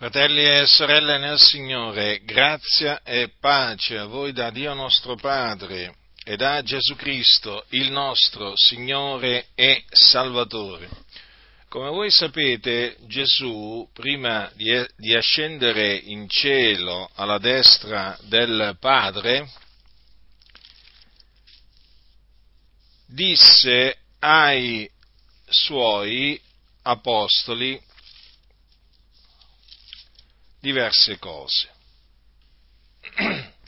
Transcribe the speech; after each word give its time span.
Fratelli 0.00 0.42
e 0.42 0.64
sorelle 0.64 1.18
nel 1.18 1.38
Signore, 1.38 2.24
grazia 2.24 3.02
e 3.02 3.34
pace 3.38 3.98
a 3.98 4.06
voi 4.06 4.32
da 4.32 4.48
Dio 4.48 4.72
nostro 4.72 5.14
Padre 5.14 5.94
e 6.24 6.36
da 6.36 6.62
Gesù 6.62 6.96
Cristo, 6.96 7.66
il 7.72 7.90
nostro 7.90 8.56
Signore 8.56 9.48
e 9.54 9.84
Salvatore. 9.90 10.88
Come 11.68 11.90
voi 11.90 12.10
sapete, 12.10 12.96
Gesù, 13.08 13.86
prima 13.92 14.50
di, 14.54 15.14
ascendere 15.14 15.96
in 15.96 16.30
cielo 16.30 17.10
alla 17.16 17.36
destra 17.36 18.16
del 18.22 18.78
Padre, 18.80 19.50
disse 23.06 23.98
ai 24.18 24.90
suoi 25.46 26.40
apostoli 26.84 27.78
diverse 30.60 31.18
cose. 31.18 31.68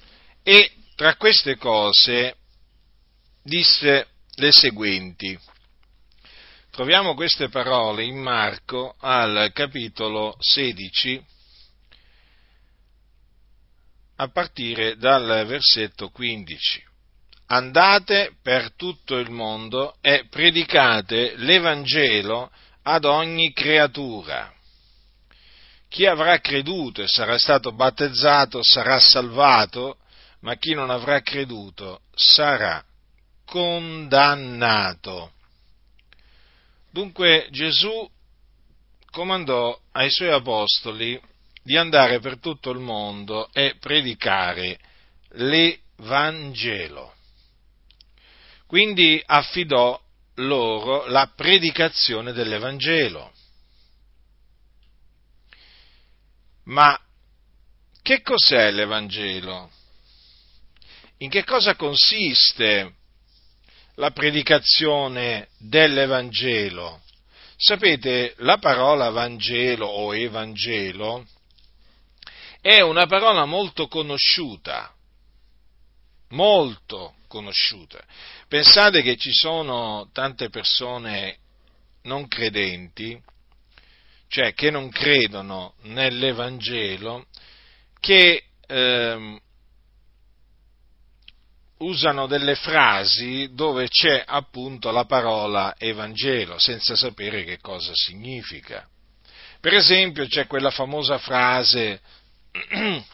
E 0.45 0.73
tra 0.97 1.15
queste 1.15 1.57
cose 1.57 2.35
disse 3.45 4.09
le 4.35 4.51
seguenti. 4.51 5.39
Troviamo 6.71 7.15
queste 7.15 7.49
parole 7.49 8.03
in 8.03 8.19
Marco 8.19 8.97
al 8.99 9.53
capitolo 9.55 10.35
16 10.41 11.25
a 14.17 14.29
partire 14.29 14.97
dal 14.97 15.47
versetto 15.47 16.09
15. 16.11 16.85
Andate 17.47 18.35
per 18.43 18.75
tutto 18.75 19.17
il 19.17 19.31
mondo 19.31 19.97
e 20.01 20.27
predicate 20.29 21.37
l'Evangelo 21.37 22.51
ad 22.83 23.05
ogni 23.05 23.53
creatura 23.53 24.53
chi 25.93 26.07
avrà 26.07 26.41
creduto 26.41 27.03
e 27.03 27.07
sarà 27.07 27.37
stato 27.37 27.71
battezzato 27.73 28.63
sarà 28.63 28.99
salvato, 28.99 29.99
ma 30.41 30.57
chi 30.57 30.73
non 30.73 30.89
avrà 30.89 31.21
creduto 31.21 32.01
sarà 32.15 32.83
condannato. 33.45 35.33
Dunque 36.91 37.49
Gesù 37.51 38.11
comandò 39.11 39.79
ai 39.93 40.11
suoi 40.11 40.31
apostoli 40.31 41.21
di 41.63 41.77
andare 41.77 42.21
per 42.21 42.39
tutto 42.39 42.71
il 42.71 42.79
mondo 42.79 43.51
e 43.53 43.77
predicare 43.79 44.79
l'Evangelo. 45.33 47.13
Quindi 48.67 49.23
affidò 49.27 50.01
loro 50.37 51.07
la 51.09 51.31
predicazione 51.37 52.33
dell'Evangelo. 52.33 53.31
Ma 56.65 56.99
che 58.03 58.23
cos'è 58.23 58.71
l'Evangelo? 58.71 59.71
In 61.19 61.31
che 61.31 61.45
cosa 61.45 61.75
consiste 61.75 62.95
la 63.95 64.11
predicazione 64.11 65.49
dell'Evangelo? 65.59 67.01
Sapete, 67.57 68.35
la 68.39 68.59
parola 68.59 69.11
Vangelo 69.11 69.87
o 69.87 70.15
Evangelo 70.15 71.27
è 72.61 72.81
una 72.81 73.07
parola 73.07 73.45
molto 73.45 73.87
conosciuta, 73.89 74.93
molto 76.31 77.15
conosciuta. 77.29 78.03
Pensate 78.49 79.03
che 79.03 79.17
ci 79.17 79.33
sono 79.33 80.09
tante 80.13 80.49
persone 80.49 81.39
non 82.03 82.27
credenti 82.27 83.21
cioè 84.33 84.55
che 84.55 84.71
non 84.71 84.89
credono 84.89 85.75
nell'Evangelo, 85.83 87.27
che 88.01 88.45
eh, 88.67 89.41
usano 91.77 92.27
delle 92.27 92.55
frasi 92.55 93.51
dove 93.53 93.89
c'è 93.89 94.25
appunto 94.27 94.91
la 94.91 95.05
parola 95.05 95.75
Evangelo, 95.77 96.59
senza 96.59 96.97
sapere 96.97 97.45
che 97.45 97.59
cosa 97.59 97.93
significa. 97.95 98.89
Per 99.61 99.75
esempio 99.75 100.27
c'è 100.27 100.47
quella 100.47 100.71
famosa 100.71 101.19
frase 101.19 102.01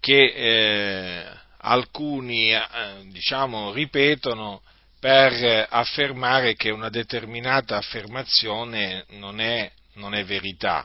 che 0.00 0.32
eh, 0.34 1.24
alcuni 1.56 2.52
eh, 2.52 2.60
diciamo, 3.04 3.72
ripetono 3.72 4.60
per 5.06 5.68
affermare 5.70 6.56
che 6.56 6.70
una 6.70 6.88
determinata 6.88 7.76
affermazione 7.76 9.04
non 9.10 9.38
è, 9.38 9.70
non 9.92 10.16
è 10.16 10.24
verità. 10.24 10.84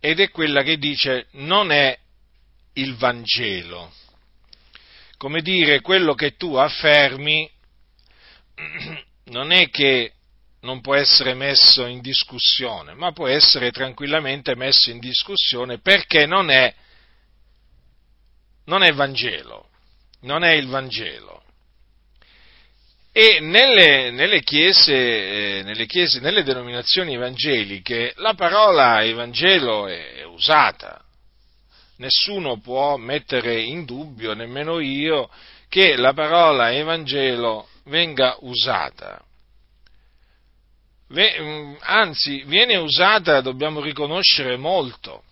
Ed 0.00 0.18
è 0.18 0.30
quella 0.30 0.64
che 0.64 0.78
dice 0.78 1.28
non 1.34 1.70
è 1.70 1.96
il 2.72 2.96
Vangelo. 2.96 3.92
Come 5.16 5.42
dire, 5.42 5.80
quello 5.80 6.14
che 6.14 6.34
tu 6.34 6.56
affermi 6.56 7.48
non 9.26 9.52
è 9.52 9.70
che 9.70 10.14
non 10.62 10.80
può 10.80 10.96
essere 10.96 11.34
messo 11.34 11.86
in 11.86 12.00
discussione, 12.00 12.94
ma 12.94 13.12
può 13.12 13.28
essere 13.28 13.70
tranquillamente 13.70 14.56
messo 14.56 14.90
in 14.90 14.98
discussione 14.98 15.78
perché 15.78 16.26
non 16.26 16.50
è, 16.50 16.74
non 18.64 18.82
è 18.82 18.92
Vangelo, 18.92 19.68
non 20.22 20.42
è 20.42 20.50
il 20.54 20.66
Vangelo. 20.66 21.44
E 23.12 23.40
nelle, 23.40 24.12
nelle, 24.12 24.40
chiese, 24.42 24.92
eh, 25.58 25.62
nelle, 25.64 25.86
chiese, 25.86 26.20
nelle 26.20 26.44
denominazioni 26.44 27.14
evangeliche, 27.14 28.12
la 28.16 28.34
parola 28.34 29.02
Evangelo 29.02 29.88
è 29.88 30.24
usata. 30.24 31.02
Nessuno 31.96 32.60
può 32.60 32.96
mettere 32.96 33.60
in 33.60 33.84
dubbio, 33.84 34.32
nemmeno 34.32 34.78
io, 34.78 35.28
che 35.68 35.96
la 35.96 36.12
parola 36.12 36.72
Evangelo 36.72 37.68
venga 37.86 38.36
usata. 38.40 39.20
Mm, 41.12 41.74
anzi, 41.80 42.44
viene 42.44 42.76
usata, 42.76 43.40
dobbiamo 43.40 43.80
riconoscere, 43.80 44.56
molto. 44.56 45.24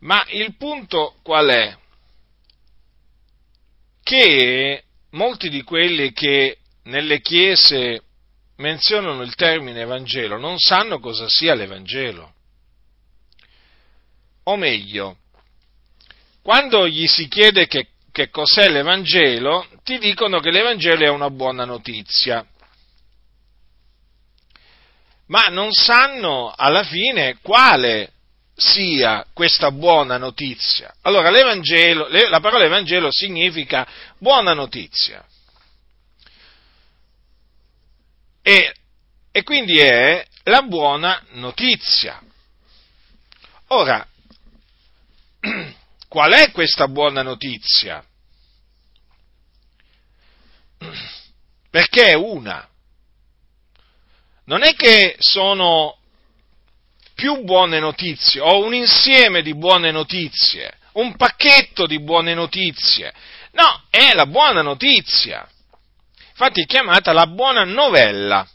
Ma 0.00 0.24
il 0.28 0.56
punto 0.56 1.16
qual 1.22 1.48
è? 1.48 1.76
Che 4.04 4.84
molti 5.14 5.48
di 5.48 5.62
quelli 5.62 6.12
che 6.12 6.58
nelle 6.84 7.20
chiese 7.20 8.02
menzionano 8.56 9.22
il 9.22 9.34
termine 9.34 9.84
Vangelo 9.84 10.38
non 10.38 10.58
sanno 10.58 11.00
cosa 11.00 11.28
sia 11.28 11.54
l'Evangelo. 11.54 12.32
O 14.44 14.56
meglio, 14.56 15.16
quando 16.42 16.86
gli 16.86 17.06
si 17.06 17.26
chiede 17.28 17.66
che, 17.66 17.88
che 18.12 18.28
cos'è 18.28 18.68
l'Evangelo, 18.68 19.66
ti 19.82 19.98
dicono 19.98 20.40
che 20.40 20.50
l'Evangelo 20.50 21.04
è 21.04 21.08
una 21.08 21.30
buona 21.30 21.64
notizia. 21.64 22.46
Ma 25.26 25.44
non 25.48 25.72
sanno 25.72 26.52
alla 26.54 26.84
fine 26.84 27.38
quale 27.40 28.12
sia 28.56 29.26
questa 29.32 29.70
buona 29.70 30.16
notizia. 30.16 30.94
Allora, 31.02 31.30
la 31.30 32.40
parola 32.40 32.64
Evangelo 32.64 33.10
significa 33.10 33.86
buona 34.18 34.54
notizia. 34.54 35.24
E, 38.42 38.74
e 39.32 39.42
quindi 39.42 39.78
è 39.78 40.24
la 40.44 40.62
buona 40.62 41.22
notizia. 41.32 42.20
Ora, 43.68 44.06
qual 46.08 46.32
è 46.32 46.50
questa 46.52 46.86
buona 46.86 47.22
notizia? 47.22 48.04
Perché 51.70 52.04
è 52.10 52.14
una. 52.14 52.68
Non 54.44 54.62
è 54.62 54.74
che 54.74 55.16
sono 55.18 55.98
più 57.14 57.44
buone 57.44 57.78
notizie, 57.78 58.40
o 58.40 58.64
un 58.64 58.74
insieme 58.74 59.42
di 59.42 59.54
buone 59.54 59.90
notizie, 59.90 60.78
un 60.92 61.16
pacchetto 61.16 61.86
di 61.86 62.00
buone 62.00 62.34
notizie. 62.34 63.12
No, 63.52 63.82
è 63.88 64.12
la 64.14 64.26
buona 64.26 64.62
notizia. 64.62 65.48
Infatti 66.30 66.62
è 66.62 66.66
chiamata 66.66 67.12
la 67.12 67.26
buona 67.26 67.64
novella. 67.64 68.46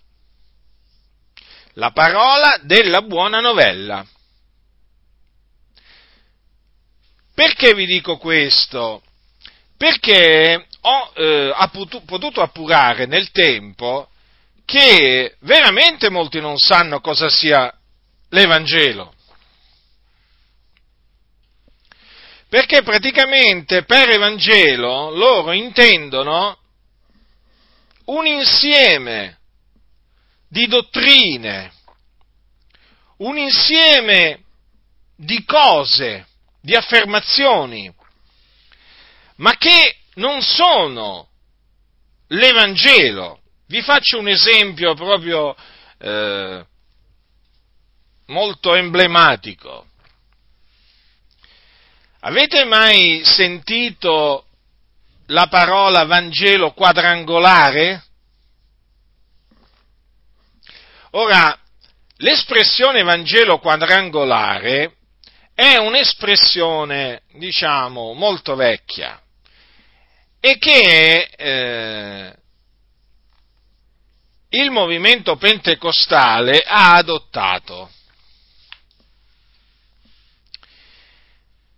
La 1.73 1.91
parola 1.91 2.59
della 2.61 3.01
buona 3.01 3.39
novella. 3.39 4.05
Perché 7.33 7.73
vi 7.73 7.85
dico 7.85 8.17
questo? 8.17 9.01
Perché 9.77 10.67
ho 10.81 11.11
eh, 11.15 11.53
potuto 12.05 12.41
appurare 12.41 13.05
nel 13.05 13.31
tempo 13.31 14.09
che 14.65 15.37
veramente 15.39 16.09
molti 16.09 16.41
non 16.41 16.57
sanno 16.57 16.99
cosa 16.99 17.29
sia 17.29 17.73
l'Evangelo. 18.29 19.13
Perché 22.49 22.81
praticamente 22.81 23.83
per 23.83 24.09
Evangelo 24.09 25.11
loro 25.11 25.51
intendono 25.51 26.57
un 28.05 28.25
insieme 28.25 29.37
di 30.47 30.65
dottrine, 30.65 31.71
un 33.17 33.37
insieme 33.37 34.43
di 35.15 35.43
cose, 35.45 36.25
di 36.59 36.75
affermazioni, 36.75 37.93
ma 39.35 39.55
che 39.57 39.97
non 40.15 40.41
sono 40.41 41.29
l'Evangelo. 42.29 43.41
Vi 43.67 43.81
faccio 43.81 44.17
un 44.17 44.27
esempio 44.27 44.95
proprio 44.95 45.55
eh, 45.99 46.65
molto 48.29 48.75
emblematico. 48.75 49.85
Avete 52.21 52.65
mai 52.65 53.21
sentito 53.23 54.45
la 55.27 55.47
parola 55.47 56.05
Vangelo 56.05 56.71
quadrangolare? 56.71 58.03
Ora, 61.11 61.57
l'espressione 62.17 63.03
Vangelo 63.03 63.59
quadrangolare 63.59 64.95
è 65.53 65.77
un'espressione, 65.77 67.21
diciamo, 67.33 68.13
molto 68.13 68.55
vecchia 68.55 69.21
e 70.41 70.57
che 70.57 71.29
eh, 71.35 72.33
il 74.49 74.71
movimento 74.71 75.35
pentecostale 75.35 76.63
ha 76.65 76.93
adottato. 76.95 77.89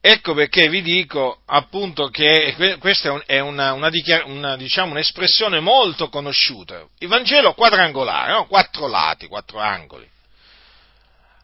Ecco 0.03 0.33
perché 0.33 0.67
vi 0.67 0.81
dico 0.81 1.41
appunto 1.45 2.07
che 2.07 2.77
questa 2.79 3.21
è 3.27 3.37
una, 3.37 3.73
una, 3.73 3.91
una, 4.25 4.57
diciamo, 4.57 4.91
un'espressione 4.91 5.59
molto 5.59 6.09
conosciuta. 6.09 6.83
Il 6.97 7.07
Vangelo 7.07 7.53
quadrangolare, 7.53 8.31
no? 8.31 8.47
quattro 8.47 8.87
lati, 8.87 9.27
quattro 9.27 9.59
angoli. 9.59 10.09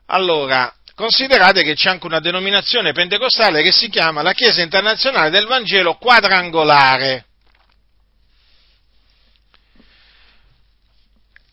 Allora, 0.07 0.73
considerate 0.95 1.61
che 1.61 1.75
c'è 1.75 1.91
anche 1.91 2.07
una 2.07 2.19
denominazione 2.19 2.93
pentecostale 2.93 3.61
che 3.61 3.71
si 3.71 3.89
chiama 3.89 4.23
la 4.23 4.33
Chiesa 4.33 4.63
internazionale 4.63 5.29
del 5.29 5.45
Vangelo 5.45 5.93
quadrangolare. 5.97 7.25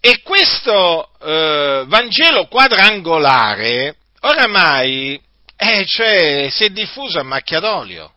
E 0.01 0.23
questo 0.23 1.11
eh, 1.21 1.85
Vangelo 1.87 2.47
quadrangolare 2.47 3.97
oramai 4.21 5.21
eh, 5.57 5.85
cioè, 5.87 6.49
si 6.51 6.65
è 6.65 6.69
diffuso 6.71 7.19
a 7.19 7.23
macchia 7.23 7.61
d'olio. 7.61 8.13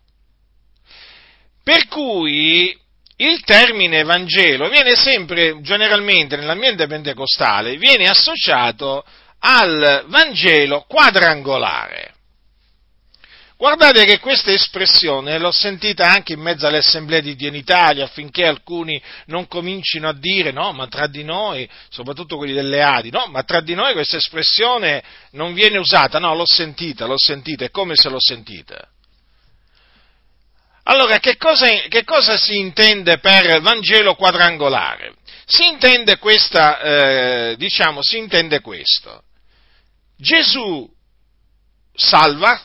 Per 1.64 1.88
cui 1.88 2.78
il 3.18 3.44
termine 3.44 4.04
Vangelo 4.04 4.70
viene 4.70 4.96
sempre, 4.96 5.60
generalmente 5.62 6.36
nell'ambiente 6.36 6.88
pentecostale, 6.88 7.78
viene 7.78 8.08
associato 8.08 9.04
al 9.40 10.06
Vangelo 10.08 10.86
quadrangolare. 10.88 12.14
Guardate 13.58 14.06
che 14.06 14.20
questa 14.20 14.52
espressione 14.52 15.40
l'ho 15.40 15.50
sentita 15.50 16.08
anche 16.08 16.34
in 16.34 16.40
mezzo 16.40 16.68
alle 16.68 16.78
assemblee 16.78 17.24
di 17.24 17.36
Dio 17.36 17.48
in 17.48 17.56
Italia 17.56 18.04
affinché 18.04 18.46
alcuni 18.46 19.02
non 19.26 19.48
comincino 19.48 20.08
a 20.08 20.14
dire 20.14 20.52
no, 20.52 20.74
ma 20.74 20.88
tra 20.88 21.08
di 21.08 21.24
noi, 21.24 21.68
soprattutto 21.90 22.38
quelli 22.38 22.54
delle 22.54 22.84
Adi, 22.84 23.10
no, 23.10 23.26
ma 23.26 23.42
tra 23.42 23.62
di 23.62 23.74
noi 23.74 23.94
questa 23.94 24.18
espressione 24.18 25.04
non 25.32 25.56
viene 25.56 25.80
usata, 25.80 26.20
no, 26.20 26.36
l'ho 26.36 26.46
sentita, 26.46 27.08
l'ho 27.08 27.18
sentita, 27.18 27.66
è 27.66 27.72
come 27.72 27.96
se 27.96 28.10
l'ho 28.10 28.20
sentita. 28.20 28.90
Allora, 30.84 31.18
che 31.18 31.36
cosa, 31.38 31.66
che 31.90 32.04
cosa 32.04 32.38
si 32.38 32.60
intende 32.60 33.18
per 33.18 33.60
Vangelo 33.62 34.14
quadrangolare? 34.14 35.16
Si 35.46 35.68
intende 35.68 36.20
questa, 36.20 36.80
eh, 36.80 37.56
diciamo, 37.58 38.04
si 38.04 38.20
intende 38.20 38.62
questo. 38.62 39.24
Gesù 40.16 40.88
salva, 41.94 42.62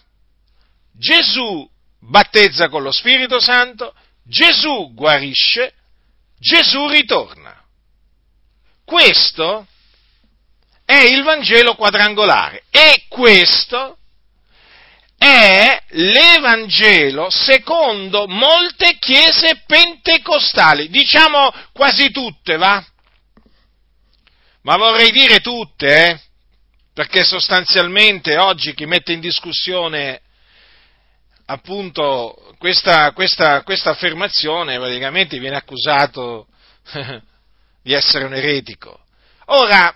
Gesù 1.03 1.69
battezza 1.99 2.69
con 2.69 2.85
lo 2.85 2.93
Spirito 2.93 3.41
Santo, 3.41 3.93
Gesù 4.23 4.93
guarisce, 4.95 5.75
Gesù 6.39 6.87
ritorna. 6.87 7.61
Questo 8.85 9.67
è 10.85 10.99
il 10.99 11.25
Vangelo 11.25 11.75
quadrangolare 11.75 12.67
e 12.71 13.07
questo 13.09 13.99
è 15.19 15.83
l'Evangelo 15.89 17.31
secondo 17.31 18.29
molte 18.29 18.97
chiese 19.01 19.63
pentecostali, 19.67 20.89
diciamo 20.89 21.53
quasi 21.73 22.13
tutte, 22.13 22.57
va? 22.57 22.85
Ma 24.63 24.77
vorrei 24.77 25.11
dire 25.11 25.41
tutte, 25.41 26.11
eh? 26.11 26.21
Perché 26.95 27.25
sostanzialmente 27.25 28.37
oggi 28.37 28.73
chi 28.75 28.87
mette 28.87 29.13
in 29.13 29.21
discussione 29.21 30.21
appunto 31.47 32.55
questa, 32.59 33.13
questa, 33.13 33.63
questa 33.63 33.91
affermazione 33.91 34.79
praticamente 34.79 35.39
viene 35.39 35.57
accusato 35.57 36.47
di 37.83 37.93
essere 37.93 38.25
un 38.25 38.35
eretico. 38.35 39.01
Ora, 39.47 39.95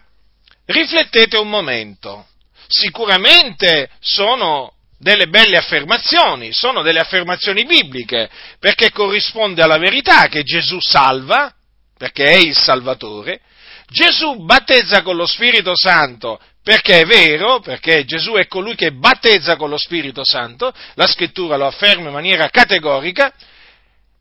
riflettete 0.65 1.37
un 1.37 1.49
momento. 1.49 2.27
Sicuramente 2.69 3.91
sono 4.01 4.73
delle 4.99 5.29
belle 5.29 5.59
affermazioni, 5.59 6.53
sono 6.53 6.83
delle 6.83 7.01
affermazioni 7.01 7.65
bibliche, 7.65 8.29
perché 8.59 8.91
corrisponde 8.91 9.63
alla 9.63 9.79
verità 9.79 10.27
che 10.27 10.43
Gesù 10.43 10.81
salva, 10.81 11.53
perché 11.97 12.25
è 12.25 12.37
il 12.37 12.57
Salvatore, 12.57 13.41
Gesù 13.89 14.45
battezza 14.45 15.03
con 15.03 15.17
lo 15.17 15.27
Spirito 15.27 15.73
Santo 15.77 16.41
perché 16.67 17.03
è 17.03 17.05
vero, 17.05 17.61
perché 17.61 18.05
Gesù 18.05 18.33
è 18.33 18.49
colui 18.49 18.75
che 18.75 18.91
battezza 18.91 19.55
con 19.55 19.71
lo 19.71 19.79
Spirito 19.79 20.25
Santo, 20.25 20.75
la 20.95 21.07
scrittura 21.07 21.57
lo 21.57 21.69
afferma 21.69 22.09
in 22.09 22.13
maniera 22.13 22.49
categorica, 22.49 23.33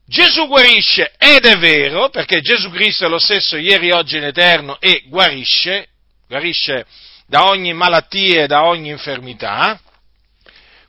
Gesù 0.06 0.46
guarisce 0.46 1.16
ed 1.18 1.44
è 1.44 1.58
vero, 1.58 2.10
perché 2.10 2.42
Gesù 2.42 2.70
Cristo 2.70 3.08
è 3.08 3.10
lo 3.10 3.18
stesso 3.18 3.58
ieri, 3.58 3.90
oggi 3.90 4.18
in 4.18 4.26
eterno 4.26 4.80
e 4.80 5.06
guarisce, 5.08 5.88
guarisce 6.28 6.86
da 7.26 7.46
ogni 7.46 7.74
malattia 7.74 8.44
e 8.44 8.48
da 8.48 8.66
ogni 8.66 8.90
infermità, 8.90 9.82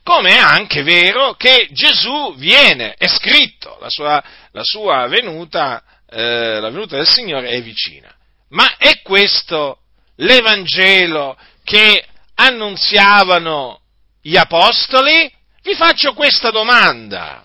come 0.03 0.35
è 0.35 0.37
anche 0.37 0.83
vero 0.83 1.33
che 1.33 1.69
Gesù 1.71 2.35
viene, 2.35 2.93
è 2.93 3.07
scritto, 3.07 3.79
la 3.81 3.89
sua, 3.89 4.23
la 4.51 4.63
sua 4.63 5.07
venuta, 5.07 5.83
eh, 6.07 6.59
la 6.59 6.69
venuta 6.69 6.97
del 6.97 7.07
Signore 7.07 7.49
è 7.49 7.63
vicina. 7.63 8.13
Ma 8.49 8.77
è 8.77 9.01
questo 9.01 9.79
l'Evangelo 10.17 11.37
che 11.63 12.05
annunziavano 12.35 13.81
gli 14.21 14.37
apostoli? 14.37 15.31
Vi 15.61 15.75
faccio 15.75 16.13
questa 16.13 16.49
domanda. 16.49 17.43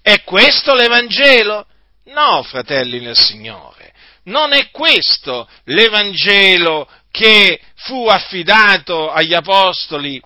È 0.00 0.22
questo 0.22 0.74
l'Evangelo? 0.74 1.66
No, 2.06 2.42
fratelli 2.44 3.00
nel 3.00 3.16
Signore, 3.16 3.92
non 4.24 4.52
è 4.52 4.70
questo 4.70 5.48
l'Evangelo 5.64 6.88
che 7.10 7.60
fu 7.74 8.06
affidato 8.06 9.10
agli 9.10 9.34
apostoli 9.34 10.22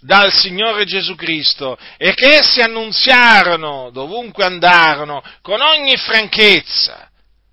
dal 0.00 0.32
Signore 0.32 0.84
Gesù 0.84 1.16
Cristo 1.16 1.76
e 1.96 2.14
che 2.14 2.36
essi 2.36 2.60
annunziarono 2.60 3.90
dovunque 3.90 4.44
andarono 4.44 5.22
con 5.42 5.60
ogni 5.60 5.96
franchezza. 5.96 7.10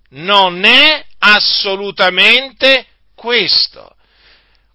Non 0.10 0.63
è 0.63 1.03
assolutamente 1.18 2.86
questo. 3.24 3.96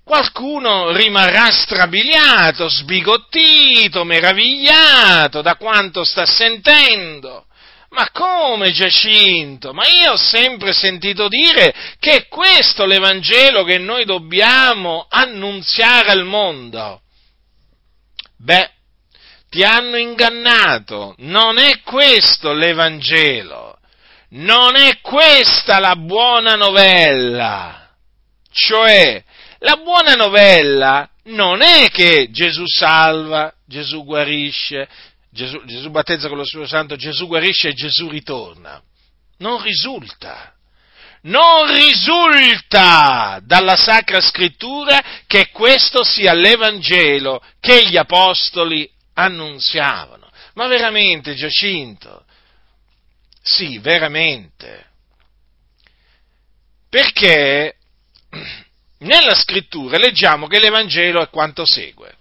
Qualcuno 0.02 0.90
rimarrà 0.93 1.50
strabiliato, 1.50 2.67
sbigottito, 2.67 4.05
meravigliato 4.05 5.43
da 5.43 5.57
quanto 5.57 6.02
sta 6.02 6.25
sentendo. 6.25 7.45
Ma 7.90 8.09
come 8.11 8.73
Giacinto? 8.73 9.75
Ma 9.75 9.83
io 9.87 10.12
ho 10.12 10.17
sempre 10.17 10.73
sentito 10.73 11.28
dire 11.28 11.75
che 11.99 12.12
è 12.12 12.28
questo 12.28 12.87
l'Evangelo 12.87 13.64
che 13.64 13.76
noi 13.76 14.07
dobbiamo 14.07 15.07
annunziare 15.11 16.11
al 16.11 16.25
mondo. 16.25 17.02
Beh, 18.38 18.71
ti 19.50 19.62
hanno 19.62 19.99
ingannato, 19.99 21.14
non 21.19 21.59
è 21.59 21.81
questo 21.83 22.55
l'Evangelo, 22.55 23.78
non 24.31 24.75
è 24.76 25.00
questa 25.02 25.78
la 25.81 25.97
buona 25.97 26.55
novella. 26.55 27.77
Cioè, 28.50 29.23
la 29.59 29.76
buona 29.76 30.14
novella 30.14 31.09
non 31.25 31.62
è 31.62 31.90
che 31.90 32.28
Gesù 32.31 32.64
salva, 32.67 33.52
Gesù 33.67 34.05
guarisce, 34.05 34.88
Gesù, 35.31 35.62
Gesù 35.64 35.90
battezza 35.90 36.28
con 36.28 36.38
lo 36.38 36.45
Spirito 36.45 36.69
Santo, 36.69 36.97
Gesù 36.97 37.26
guarisce 37.26 37.69
e 37.69 37.75
Gesù 37.75 38.09
ritorna. 38.09 38.83
Non 39.38 39.62
risulta. 39.62 40.52
Non 41.23 41.73
risulta 41.75 43.40
dalla 43.43 43.76
Sacra 43.76 44.21
Scrittura 44.21 45.02
che 45.26 45.50
questo 45.50 46.05
sia 46.05 46.33
l'Evangelo 46.33 47.43
che 47.61 47.87
gli 47.87 47.97
Apostoli 47.97 48.88
annunziavano. 49.14 50.31
Ma 50.55 50.67
veramente, 50.67 51.35
Giacinto? 51.35 52.25
Sì, 53.43 53.78
veramente. 53.78 54.87
Perché 56.88 57.77
nella 58.99 59.35
scrittura 59.35 59.99
leggiamo 59.99 60.47
che 60.47 60.58
l'Evangelo 60.58 61.23
è 61.23 61.28
quanto 61.28 61.64
segue. 61.66 62.14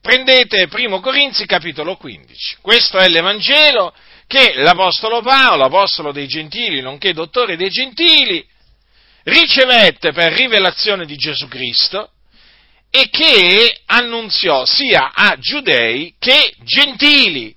Prendete 0.00 0.68
1 0.70 1.00
Corinzi 1.00 1.46
capitolo 1.46 1.96
15. 1.96 2.58
Questo 2.60 2.98
è 2.98 3.08
l'Evangelo 3.08 3.94
che 4.26 4.54
l'Apostolo 4.56 5.22
Paolo, 5.22 5.64
apostolo 5.64 6.12
dei 6.12 6.26
gentili, 6.26 6.80
nonché 6.80 7.12
dottore 7.12 7.56
dei 7.56 7.70
gentili, 7.70 8.46
ricevette 9.24 10.12
per 10.12 10.32
rivelazione 10.32 11.04
di 11.04 11.16
Gesù 11.16 11.48
Cristo 11.48 12.12
e 12.90 13.08
che 13.10 13.80
annunziò 13.86 14.64
sia 14.64 15.12
a 15.14 15.36
giudei 15.38 16.14
che 16.18 16.54
gentili 16.62 17.54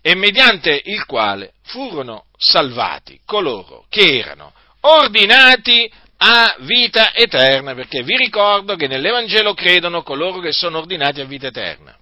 e 0.00 0.14
mediante 0.14 0.80
il 0.84 1.04
quale 1.06 1.54
furono 1.62 2.26
salvati 2.36 3.20
coloro 3.24 3.86
che 3.88 4.18
erano 4.18 4.52
ordinati 4.80 5.90
a 6.20 6.56
vita 6.60 7.14
eterna, 7.14 7.74
perché 7.74 8.02
vi 8.02 8.16
ricordo 8.16 8.74
che 8.76 8.88
nell'Evangelo 8.88 9.54
credono 9.54 10.02
coloro 10.02 10.40
che 10.40 10.52
sono 10.52 10.78
ordinati 10.78 11.20
a 11.20 11.24
vita 11.24 11.46
eterna. 11.46 11.96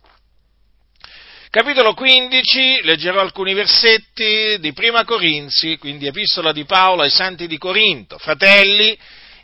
Capitolo 1.50 1.94
15, 1.94 2.82
leggerò 2.82 3.20
alcuni 3.20 3.54
versetti 3.54 4.58
di 4.58 4.72
Prima 4.72 5.04
Corinzi, 5.04 5.78
quindi 5.78 6.06
epistola 6.06 6.52
di 6.52 6.64
Paolo 6.64 7.02
ai 7.02 7.10
santi 7.10 7.46
di 7.46 7.56
Corinto. 7.56 8.18
Fratelli, 8.18 8.98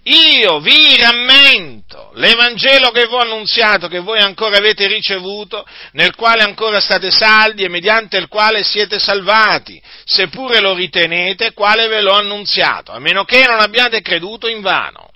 io 0.04 0.58
vi 0.58 0.96
rammento 0.96 2.10
l'Evangelo 2.14 2.90
che 2.90 3.06
vi 3.06 3.14
ho 3.14 3.18
annunziato, 3.18 3.86
che 3.86 4.00
voi 4.00 4.18
ancora 4.18 4.56
avete 4.56 4.88
ricevuto, 4.88 5.64
nel 5.92 6.16
quale 6.16 6.42
ancora 6.42 6.80
state 6.80 7.10
saldi 7.12 7.62
e 7.62 7.68
mediante 7.68 8.16
il 8.16 8.26
quale 8.26 8.64
siete 8.64 8.98
salvati, 8.98 9.80
seppure 10.04 10.60
lo 10.60 10.74
ritenete, 10.74 11.52
quale 11.52 11.86
ve 11.86 12.00
l'ho 12.00 12.14
annunziato, 12.14 12.90
a 12.90 12.98
meno 12.98 13.24
che 13.24 13.44
non 13.46 13.60
abbiate 13.60 14.00
creduto 14.00 14.48
in 14.48 14.60
vano. 14.60 15.10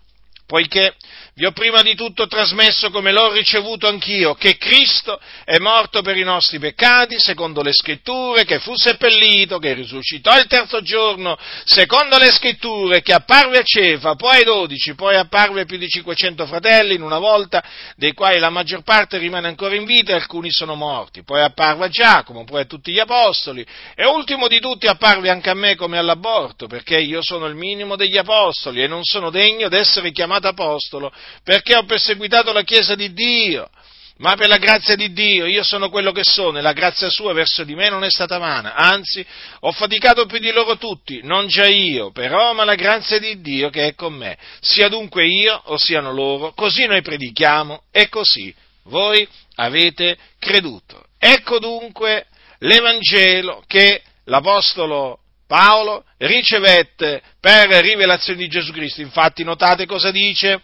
Poiché 0.46 0.94
vi 1.38 1.44
ho 1.44 1.52
prima 1.52 1.82
di 1.82 1.94
tutto 1.94 2.26
trasmesso 2.26 2.88
come 2.88 3.12
l'ho 3.12 3.30
ricevuto 3.30 3.86
anch'io, 3.86 4.32
che 4.36 4.56
Cristo 4.56 5.20
è 5.44 5.58
morto 5.58 6.00
per 6.00 6.16
i 6.16 6.22
nostri 6.22 6.58
peccati, 6.58 7.20
secondo 7.20 7.60
le 7.60 7.74
scritture, 7.74 8.46
che 8.46 8.58
fu 8.58 8.74
seppellito, 8.74 9.58
che 9.58 9.74
risuscitò 9.74 10.34
il 10.38 10.46
terzo 10.46 10.80
giorno, 10.80 11.36
secondo 11.64 12.16
le 12.16 12.32
scritture, 12.32 13.02
che 13.02 13.12
apparve 13.12 13.58
a 13.58 13.62
Cefa, 13.62 14.14
poi 14.14 14.38
ai 14.38 14.44
dodici, 14.44 14.94
poi 14.94 15.16
apparve 15.16 15.66
più 15.66 15.76
di 15.76 15.86
500 15.86 16.46
fratelli 16.46 16.94
in 16.94 17.02
una 17.02 17.18
volta, 17.18 17.62
dei 17.96 18.14
quali 18.14 18.38
la 18.38 18.48
maggior 18.48 18.82
parte 18.82 19.18
rimane 19.18 19.48
ancora 19.48 19.74
in 19.74 19.84
vita 19.84 20.12
e 20.12 20.14
alcuni 20.14 20.50
sono 20.50 20.74
morti, 20.74 21.22
poi 21.22 21.42
apparve 21.42 21.84
a 21.84 21.88
Giacomo, 21.90 22.44
poi 22.44 22.62
a 22.62 22.64
tutti 22.64 22.92
gli 22.92 22.98
apostoli, 22.98 23.62
e 23.94 24.06
ultimo 24.06 24.48
di 24.48 24.58
tutti 24.58 24.86
apparve 24.86 25.28
anche 25.28 25.50
a 25.50 25.54
me 25.54 25.74
come 25.74 25.98
all'aborto, 25.98 26.66
perché 26.66 26.98
io 26.98 27.20
sono 27.20 27.44
il 27.44 27.56
minimo 27.56 27.94
degli 27.94 28.16
apostoli 28.16 28.82
e 28.82 28.86
non 28.86 29.04
sono 29.04 29.28
degno 29.28 29.68
d'essere 29.68 30.12
chiamato 30.12 30.48
apostolo, 30.48 31.12
perché 31.42 31.76
ho 31.76 31.84
perseguitato 31.84 32.52
la 32.52 32.62
Chiesa 32.62 32.94
di 32.94 33.12
Dio, 33.12 33.70
ma 34.18 34.34
per 34.34 34.48
la 34.48 34.56
grazia 34.56 34.96
di 34.96 35.12
Dio 35.12 35.46
io 35.46 35.62
sono 35.62 35.90
quello 35.90 36.10
che 36.12 36.24
sono 36.24 36.58
e 36.58 36.62
la 36.62 36.72
grazia 36.72 37.10
sua 37.10 37.34
verso 37.34 37.64
di 37.64 37.74
me 37.74 37.90
non 37.90 38.02
è 38.02 38.10
stata 38.10 38.38
vana, 38.38 38.74
anzi 38.74 39.24
ho 39.60 39.72
faticato 39.72 40.26
più 40.26 40.38
di 40.38 40.50
loro 40.52 40.76
tutti, 40.78 41.20
non 41.22 41.46
già 41.48 41.66
io, 41.66 42.10
però 42.12 42.52
ma 42.54 42.64
la 42.64 42.74
grazia 42.74 43.18
di 43.18 43.40
Dio 43.40 43.68
che 43.68 43.88
è 43.88 43.94
con 43.94 44.14
me, 44.14 44.36
sia 44.60 44.88
dunque 44.88 45.26
io 45.26 45.60
o 45.64 45.76
siano 45.76 46.12
loro, 46.12 46.52
così 46.54 46.86
noi 46.86 47.02
predichiamo 47.02 47.82
e 47.90 48.08
così 48.08 48.54
voi 48.84 49.26
avete 49.56 50.16
creduto. 50.38 51.04
Ecco 51.18 51.58
dunque 51.58 52.26
l'Evangelo 52.58 53.64
che 53.66 54.02
l'Apostolo 54.24 55.20
Paolo 55.46 56.04
ricevette 56.18 57.22
per 57.40 57.68
rivelazione 57.68 58.38
di 58.40 58.48
Gesù 58.48 58.72
Cristo. 58.72 59.00
Infatti 59.00 59.44
notate 59.44 59.86
cosa 59.86 60.10
dice? 60.10 60.60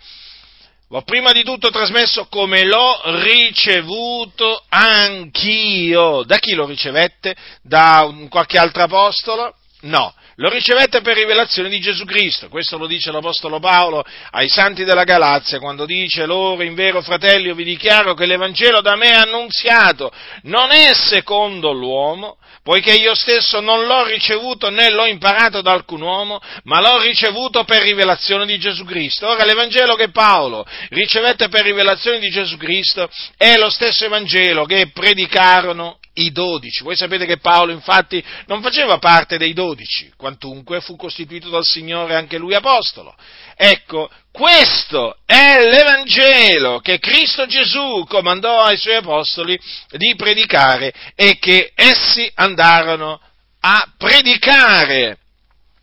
L'ho 0.92 1.00
prima 1.00 1.32
di 1.32 1.42
tutto 1.42 1.70
trasmesso 1.70 2.26
come 2.26 2.64
l'ho 2.64 3.00
ricevuto 3.22 4.62
anch'io. 4.68 6.22
Da 6.22 6.36
chi 6.36 6.52
lo 6.52 6.66
ricevette? 6.66 7.34
Da 7.62 8.14
qualche 8.28 8.58
altro 8.58 8.82
apostolo? 8.82 9.54
No, 9.84 10.12
lo 10.36 10.48
ricevette 10.48 11.00
per 11.00 11.16
rivelazione 11.16 11.68
di 11.68 11.80
Gesù 11.80 12.04
Cristo. 12.04 12.48
Questo 12.48 12.78
lo 12.78 12.86
dice 12.86 13.10
l'Apostolo 13.10 13.58
Paolo 13.60 14.04
ai 14.30 14.48
santi 14.48 14.84
della 14.84 15.04
Galazia, 15.04 15.58
quando 15.58 15.84
dice 15.84 16.26
loro, 16.26 16.62
in 16.62 16.74
vero 16.74 17.02
fratelli, 17.02 17.46
io 17.46 17.54
vi 17.54 17.64
dichiaro 17.64 18.14
che 18.14 18.26
l'Evangelo 18.26 18.80
da 18.80 18.96
me 18.96 19.12
annunziato 19.12 20.12
non 20.42 20.70
è 20.70 20.92
secondo 20.94 21.72
l'uomo, 21.72 22.38
poiché 22.62 22.92
io 22.92 23.14
stesso 23.14 23.60
non 23.60 23.86
l'ho 23.86 24.04
ricevuto 24.04 24.70
né 24.70 24.90
l'ho 24.90 25.06
imparato 25.06 25.62
da 25.62 25.72
alcun 25.72 26.02
uomo, 26.02 26.40
ma 26.64 26.80
l'ho 26.80 27.00
ricevuto 27.00 27.64
per 27.64 27.82
rivelazione 27.82 28.46
di 28.46 28.58
Gesù 28.58 28.84
Cristo. 28.84 29.28
Ora 29.28 29.44
l'Evangelo 29.44 29.94
che 29.94 30.10
Paolo 30.10 30.64
ricevette 30.90 31.48
per 31.48 31.64
rivelazione 31.64 32.18
di 32.18 32.30
Gesù 32.30 32.56
Cristo 32.56 33.10
è 33.36 33.56
lo 33.56 33.70
stesso 33.70 34.04
Evangelo 34.04 34.64
che 34.64 34.90
predicarono 34.92 35.98
i 36.14 36.30
dodici. 36.30 36.82
Voi 36.82 36.96
sapete 36.96 37.24
che 37.24 37.38
Paolo 37.38 37.72
infatti 37.72 38.22
non 38.46 38.60
faceva 38.60 38.98
parte 38.98 39.38
dei 39.38 39.52
dodici, 39.52 40.12
quantunque 40.16 40.80
fu 40.80 40.96
costituito 40.96 41.48
dal 41.48 41.64
Signore 41.64 42.14
anche 42.14 42.38
lui 42.38 42.54
apostolo. 42.54 43.14
Ecco, 43.56 44.10
questo 44.30 45.18
è 45.24 45.62
l'Evangelo 45.62 46.80
che 46.80 46.98
Cristo 46.98 47.46
Gesù 47.46 48.04
comandò 48.08 48.62
ai 48.62 48.76
suoi 48.76 48.96
apostoli 48.96 49.58
di 49.90 50.14
predicare 50.14 50.92
e 51.14 51.38
che 51.38 51.72
essi 51.74 52.30
andarono 52.34 53.20
a 53.60 53.92
predicare. 53.96 55.18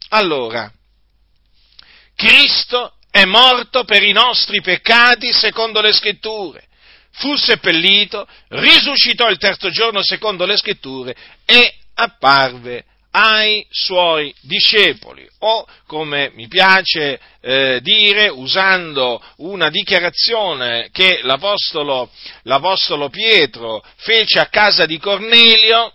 Allora, 0.10 0.72
Cristo 2.16 2.94
è 3.10 3.26
morto 3.26 3.86
per 3.86 4.04
i 4.04 4.12
nostri 4.12 4.62
peccati 4.62 5.32
secondo 5.32 5.82
le 5.82 5.94
scritture 5.94 6.68
fu 7.12 7.36
seppellito, 7.36 8.28
risuscitò 8.50 9.30
il 9.30 9.38
terzo 9.38 9.70
giorno 9.70 10.02
secondo 10.04 10.46
le 10.46 10.58
scritture 10.58 11.16
e 11.46 11.74
apparve 11.94 12.86
ai 13.12 13.66
suoi 13.70 14.34
discepoli. 14.42 15.28
O 15.40 15.66
come 15.88 16.32
mi 16.36 16.48
piace 16.48 17.20
eh, 17.42 17.80
dire 17.82 18.28
usando 18.28 19.22
una 19.38 19.70
dichiarazione 19.70 20.90
che 20.92 21.22
l'apostolo, 21.24 22.10
l'apostolo, 22.44 23.10
Pietro 23.10 23.84
fece 23.98 24.40
a 24.40 24.48
casa 24.48 24.86
di 24.86 25.00
Cornelio 25.00 25.94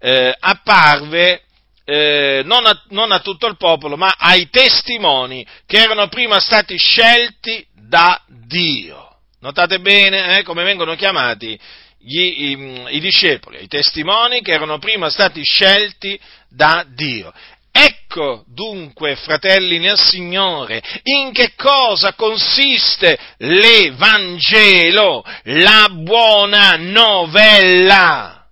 eh, 0.00 0.34
apparve 0.38 1.42
eh, 1.84 2.42
non, 2.44 2.66
a, 2.66 2.82
non 2.90 3.12
a 3.12 3.20
tutto 3.20 3.46
il 3.46 3.56
popolo 3.56 3.96
ma 3.96 4.14
ai 4.18 4.48
testimoni 4.50 5.44
che 5.66 5.78
erano 5.78 6.08
prima 6.08 6.38
stati 6.38 6.76
scelti 6.76 7.66
da 7.72 8.20
Dio 8.26 9.07
Notate 9.40 9.78
bene 9.78 10.38
eh, 10.38 10.42
come 10.42 10.64
vengono 10.64 10.96
chiamati 10.96 11.58
gli, 11.98 12.20
i, 12.20 12.84
i 12.96 13.00
discepoli, 13.00 13.62
i 13.62 13.68
testimoni 13.68 14.42
che 14.42 14.52
erano 14.52 14.78
prima 14.78 15.10
stati 15.10 15.42
scelti 15.42 16.18
da 16.48 16.84
Dio. 16.88 17.32
Ecco 17.70 18.44
dunque, 18.48 19.14
fratelli 19.14 19.78
nel 19.78 19.98
Signore, 19.98 20.82
in 21.04 21.32
che 21.32 21.52
cosa 21.54 22.14
consiste 22.14 23.16
l'Evangelo, 23.38 25.24
la 25.44 25.88
buona 25.92 26.74
novella. 26.76 28.46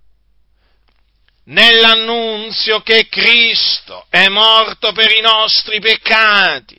Nell'annunzio 1.45 2.81
che 2.81 3.07
Cristo 3.09 4.05
è 4.09 4.27
morto 4.27 4.91
per 4.93 5.11
i 5.11 5.21
nostri 5.21 5.79
peccati 5.79 6.77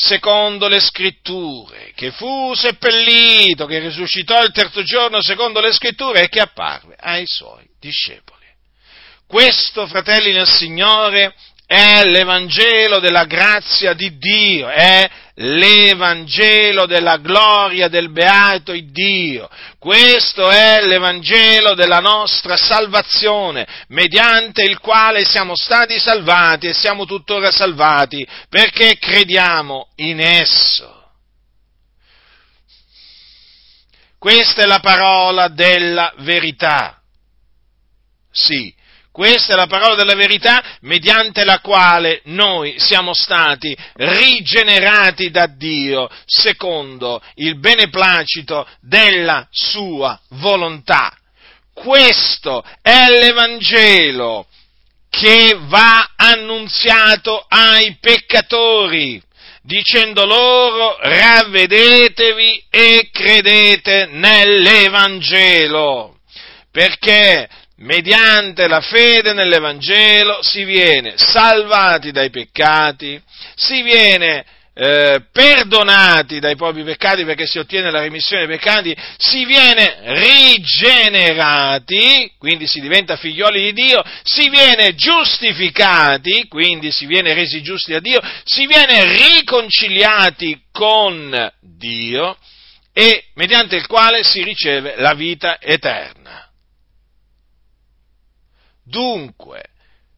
secondo 0.00 0.66
le 0.66 0.80
scritture, 0.80 1.92
che 1.94 2.10
fu 2.10 2.54
seppellito, 2.54 3.66
che 3.66 3.78
risuscitò 3.80 4.42
il 4.42 4.50
terzo 4.50 4.82
giorno 4.82 5.20
secondo 5.22 5.60
le 5.60 5.72
scritture 5.72 6.22
e 6.22 6.28
che 6.28 6.40
apparve 6.40 6.96
ai 6.98 7.26
suoi 7.26 7.68
discepoli. 7.78 8.38
Questo, 9.26 9.86
fratelli 9.86 10.32
nel 10.32 10.48
Signore, 10.48 11.34
è 11.70 12.02
l'Evangelo 12.02 12.98
della 12.98 13.26
grazia 13.26 13.92
di 13.92 14.18
Dio, 14.18 14.68
è 14.68 15.08
l'Evangelo 15.34 16.84
della 16.86 17.18
gloria 17.18 17.86
del 17.86 18.10
beato 18.10 18.72
Dio. 18.90 19.48
Questo 19.78 20.50
è 20.50 20.84
l'Evangelo 20.84 21.74
della 21.74 22.00
nostra 22.00 22.56
salvazione, 22.56 23.68
mediante 23.86 24.64
il 24.64 24.80
quale 24.80 25.24
siamo 25.24 25.54
stati 25.54 26.00
salvati 26.00 26.66
e 26.66 26.74
siamo 26.74 27.04
tuttora 27.04 27.52
salvati, 27.52 28.26
perché 28.48 28.98
crediamo 28.98 29.90
in 29.98 30.18
esso. 30.18 31.12
Questa 34.18 34.62
è 34.62 34.66
la 34.66 34.80
parola 34.80 35.46
della 35.46 36.12
verità. 36.18 37.00
Sì, 38.32 38.74
questa 39.12 39.54
è 39.54 39.56
la 39.56 39.66
parola 39.66 39.96
della 39.96 40.14
verità 40.14 40.62
mediante 40.82 41.44
la 41.44 41.58
quale 41.60 42.20
noi 42.24 42.76
siamo 42.78 43.12
stati 43.12 43.76
rigenerati 43.94 45.30
da 45.30 45.46
Dio 45.46 46.08
secondo 46.24 47.20
il 47.34 47.58
beneplacito 47.58 48.66
della 48.80 49.46
sua 49.50 50.18
volontà. 50.30 51.12
Questo 51.72 52.64
è 52.82 53.08
l'Evangelo 53.08 54.46
che 55.08 55.58
va 55.62 56.10
annunziato 56.14 57.44
ai 57.48 57.96
peccatori 58.00 59.20
dicendo 59.62 60.24
loro 60.24 60.96
ravvedetevi 61.00 62.64
e 62.70 63.08
credete 63.12 64.06
nell'Evangelo, 64.10 66.20
perché 66.70 67.48
mediante 67.80 68.66
la 68.66 68.80
fede 68.80 69.32
nell'Evangelo 69.32 70.42
si 70.42 70.64
viene 70.64 71.14
salvati 71.16 72.10
dai 72.10 72.30
peccati, 72.30 73.20
si 73.54 73.82
viene 73.82 74.44
eh, 74.74 75.22
perdonati 75.32 76.38
dai 76.40 76.56
propri 76.56 76.82
peccati 76.84 77.24
perché 77.24 77.46
si 77.46 77.58
ottiene 77.58 77.90
la 77.90 78.00
remissione 78.00 78.46
dei 78.46 78.56
peccati, 78.56 78.96
si 79.16 79.44
viene 79.44 79.98
rigenerati, 80.60 82.32
quindi 82.38 82.66
si 82.66 82.80
diventa 82.80 83.16
figlioli 83.16 83.72
di 83.72 83.72
Dio, 83.72 84.02
si 84.22 84.48
viene 84.48 84.94
giustificati, 84.94 86.48
quindi 86.48 86.90
si 86.92 87.06
viene 87.06 87.34
resi 87.34 87.62
giusti 87.62 87.94
a 87.94 88.00
Dio, 88.00 88.20
si 88.44 88.66
viene 88.66 89.04
riconciliati 89.04 90.64
con 90.70 91.50
Dio 91.60 92.36
e 92.92 93.24
mediante 93.34 93.76
il 93.76 93.86
quale 93.86 94.22
si 94.22 94.42
riceve 94.42 94.96
la 94.96 95.14
vita 95.14 95.58
eterna. 95.60 96.49
Dunque, 98.90 99.62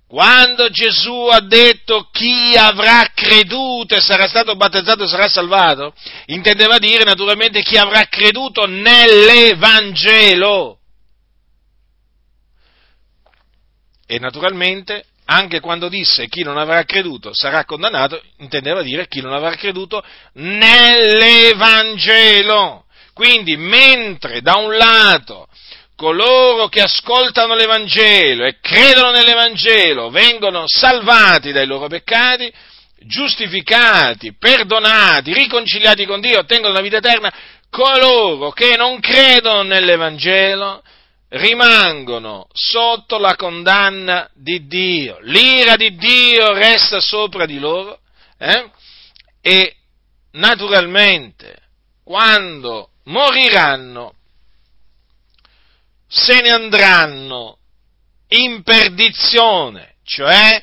quando 0.09 0.69
Gesù 0.71 1.29
ha 1.31 1.38
detto 1.41 2.09
chi 2.11 2.57
avrà 2.57 3.12
creduto 3.14 3.95
e 3.95 4.00
sarà 4.00 4.26
stato 4.26 4.57
battezzato 4.57 5.07
sarà 5.07 5.29
salvato, 5.29 5.95
intendeva 6.26 6.79
dire 6.79 7.05
naturalmente 7.05 7.62
chi 7.62 7.76
avrà 7.76 8.07
creduto 8.07 8.67
nell'Evangelo. 8.67 10.79
E 14.07 14.19
naturalmente 14.19 15.05
anche 15.26 15.61
quando 15.61 15.88
disse 15.88 16.26
chi 16.29 16.43
non 16.43 16.59
avrà 16.59 16.83
creduto 16.85 17.33
sarà 17.33 17.64
condannato, 17.64 18.21
intendeva 18.38 18.83
dire 18.83 19.07
chi 19.09 19.21
non 19.21 19.33
avrà 19.33 19.55
creduto 19.55 20.02
nell'Evangelo. 20.35 22.87
Quindi 23.14 23.57
mentre 23.57 24.41
da 24.41 24.57
un 24.57 24.76
lato 24.76 25.47
coloro 25.97 26.69
che 26.69 26.81
ascoltano 26.81 27.55
l'Evangelo 27.55 28.45
e 28.45 28.59
credono 28.61 29.11
nell'Evangelo 29.11 30.11
vengono 30.11 30.65
salvati 30.67 31.53
dai 31.53 31.67
loro 31.67 31.87
peccati, 31.87 32.53
giustificati, 33.01 34.35
perdonati, 34.37 35.33
riconciliati 35.33 36.07
con 36.07 36.21
Dio, 36.21 36.41
ottengono 36.41 36.73
la 36.73 36.81
vita 36.81 36.99
eterna, 36.99 37.33
coloro 37.71 38.51
che 38.51 38.77
non 38.77 39.01
credono 39.01 39.63
nell'Evangelo 39.63 40.83
rimangono 41.31 42.47
sotto 42.53 43.19
la 43.19 43.37
condanna 43.37 44.29
di 44.35 44.67
Dio, 44.67 45.19
l'ira 45.23 45.77
di 45.77 45.97
Dio 45.97 46.53
resta 46.53 47.01
sopra 47.01 47.47
di 47.47 47.59
loro 47.59 48.01
eh? 48.39 48.71
e 49.41 49.77
naturalmente 50.33 51.57
quando 52.05 52.91
moriranno 53.05 54.15
se 56.12 56.42
ne 56.42 56.50
andranno 56.50 57.57
in 58.28 58.62
perdizione, 58.62 59.95
cioè 60.04 60.62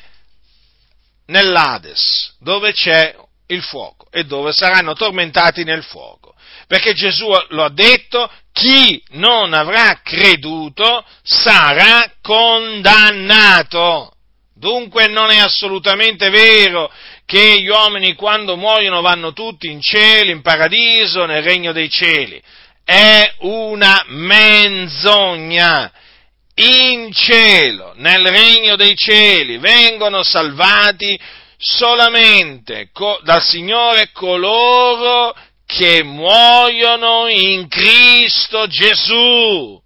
nell'Ades, 1.26 2.36
dove 2.38 2.72
c'è 2.72 3.16
il 3.48 3.62
fuoco 3.62 4.06
e 4.12 4.24
dove 4.24 4.52
saranno 4.52 4.94
tormentati 4.94 5.64
nel 5.64 5.82
fuoco. 5.82 6.34
Perché 6.68 6.94
Gesù 6.94 7.26
lo 7.48 7.64
ha 7.64 7.70
detto, 7.70 8.30
chi 8.52 9.02
non 9.10 9.52
avrà 9.52 10.00
creduto 10.04 11.04
sarà 11.22 12.12
condannato. 12.22 14.12
Dunque 14.54 15.08
non 15.08 15.30
è 15.30 15.38
assolutamente 15.38 16.30
vero 16.30 16.92
che 17.24 17.60
gli 17.60 17.68
uomini 17.68 18.14
quando 18.14 18.56
muoiono 18.56 19.00
vanno 19.00 19.32
tutti 19.32 19.68
in 19.68 19.80
cielo, 19.80 20.30
in 20.30 20.42
paradiso, 20.42 21.24
nel 21.24 21.42
regno 21.42 21.72
dei 21.72 21.90
cieli 21.90 22.40
è 22.84 23.34
una 23.40 24.04
menzogna. 24.08 25.92
In 26.54 27.10
cielo, 27.12 27.94
nel 27.96 28.26
regno 28.26 28.76
dei 28.76 28.94
cieli, 28.94 29.58
vengono 29.58 30.22
salvati 30.22 31.18
solamente 31.56 32.90
dal 33.22 33.42
Signore 33.42 34.10
coloro 34.12 35.34
che 35.64 36.02
muoiono 36.02 37.28
in 37.28 37.68
Cristo 37.68 38.66
Gesù. 38.66 39.80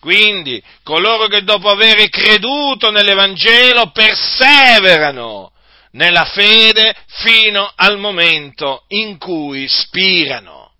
Quindi 0.00 0.60
coloro 0.82 1.28
che 1.28 1.44
dopo 1.44 1.70
aver 1.70 2.08
creduto 2.08 2.90
nell'Evangelo 2.90 3.92
perseverano 3.92 5.52
nella 5.92 6.24
fede 6.24 6.94
fino 7.06 7.70
al 7.76 7.98
momento 7.98 8.84
in 8.88 9.18
cui 9.18 9.68
spirano. 9.68 10.71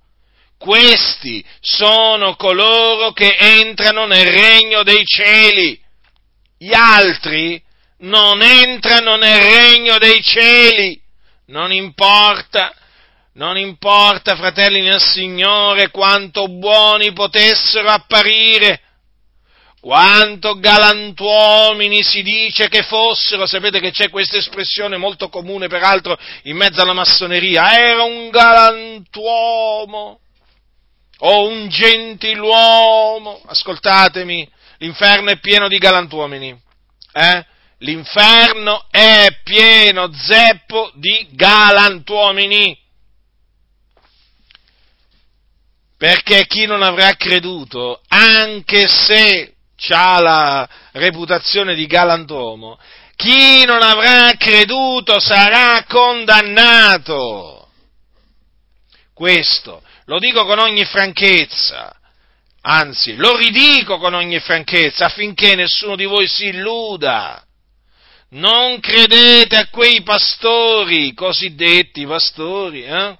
Questi 0.62 1.44
sono 1.60 2.36
coloro 2.36 3.10
che 3.10 3.34
entrano 3.36 4.06
nel 4.06 4.30
regno 4.30 4.84
dei 4.84 5.04
cieli. 5.04 5.76
Gli 6.56 6.72
altri 6.72 7.60
non 8.02 8.40
entrano 8.42 9.16
nel 9.16 9.40
regno 9.40 9.98
dei 9.98 10.22
cieli. 10.22 10.96
Non 11.46 11.72
importa, 11.72 12.72
non 13.32 13.58
importa, 13.58 14.36
fratelli 14.36 14.82
nel 14.82 15.00
Signore, 15.00 15.90
quanto 15.90 16.46
buoni 16.46 17.12
potessero 17.12 17.88
apparire, 17.88 18.82
quanto 19.80 20.60
galantuomini 20.60 22.04
si 22.04 22.22
dice 22.22 22.68
che 22.68 22.84
fossero, 22.84 23.46
sapete 23.46 23.80
che 23.80 23.90
c'è 23.90 24.10
questa 24.10 24.36
espressione 24.36 24.96
molto 24.96 25.28
comune 25.28 25.66
peraltro 25.66 26.16
in 26.44 26.56
mezzo 26.56 26.80
alla 26.80 26.92
massoneria, 26.92 27.76
era 27.76 28.04
un 28.04 28.30
galantuomo, 28.30 30.20
o 31.24 31.46
un 31.46 31.68
gentiluomo, 31.68 33.42
ascoltatemi, 33.46 34.48
l'inferno 34.78 35.30
è 35.30 35.38
pieno 35.38 35.68
di 35.68 35.78
galantuomini, 35.78 36.60
eh? 37.12 37.46
L'inferno 37.78 38.86
è 38.90 39.26
pieno 39.42 40.10
zeppo 40.12 40.92
di 40.94 41.28
galantuomini. 41.32 42.78
Perché 45.96 46.46
chi 46.46 46.66
non 46.66 46.82
avrà 46.82 47.14
creduto, 47.14 48.00
anche 48.08 48.86
se 48.86 49.54
ha 49.90 50.20
la 50.20 50.68
reputazione 50.92 51.74
di 51.74 51.86
galantuomo, 51.86 52.78
chi 53.16 53.64
non 53.64 53.82
avrà 53.82 54.32
creduto 54.36 55.18
sarà 55.18 55.84
condannato. 55.88 57.68
Questo 59.12 59.82
lo 60.12 60.18
dico 60.18 60.44
con 60.44 60.58
ogni 60.58 60.84
franchezza, 60.84 61.90
anzi, 62.60 63.16
lo 63.16 63.34
ridico 63.34 63.96
con 63.96 64.12
ogni 64.12 64.40
franchezza 64.40 65.06
affinché 65.06 65.54
nessuno 65.54 65.96
di 65.96 66.04
voi 66.04 66.26
si 66.26 66.48
illuda. 66.48 67.42
Non 68.32 68.78
credete 68.80 69.56
a 69.56 69.68
quei 69.70 70.02
pastori, 70.02 71.14
cosiddetti 71.14 72.04
pastori, 72.04 72.84
eh? 72.84 73.16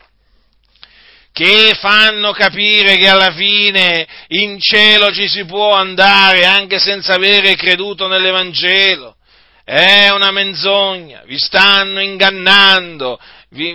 che 1.32 1.74
fanno 1.80 2.32
capire 2.32 2.98
che 2.98 3.08
alla 3.08 3.32
fine 3.32 4.06
in 4.28 4.60
cielo 4.60 5.10
ci 5.12 5.28
si 5.28 5.46
può 5.46 5.72
andare 5.72 6.44
anche 6.44 6.78
senza 6.78 7.14
avere 7.14 7.54
creduto 7.54 8.06
nell'Evangelo. 8.06 9.16
È 9.64 10.10
una 10.10 10.30
menzogna, 10.30 11.22
vi 11.24 11.38
stanno 11.38 12.00
ingannando, 12.02 13.18
vi, 13.48 13.72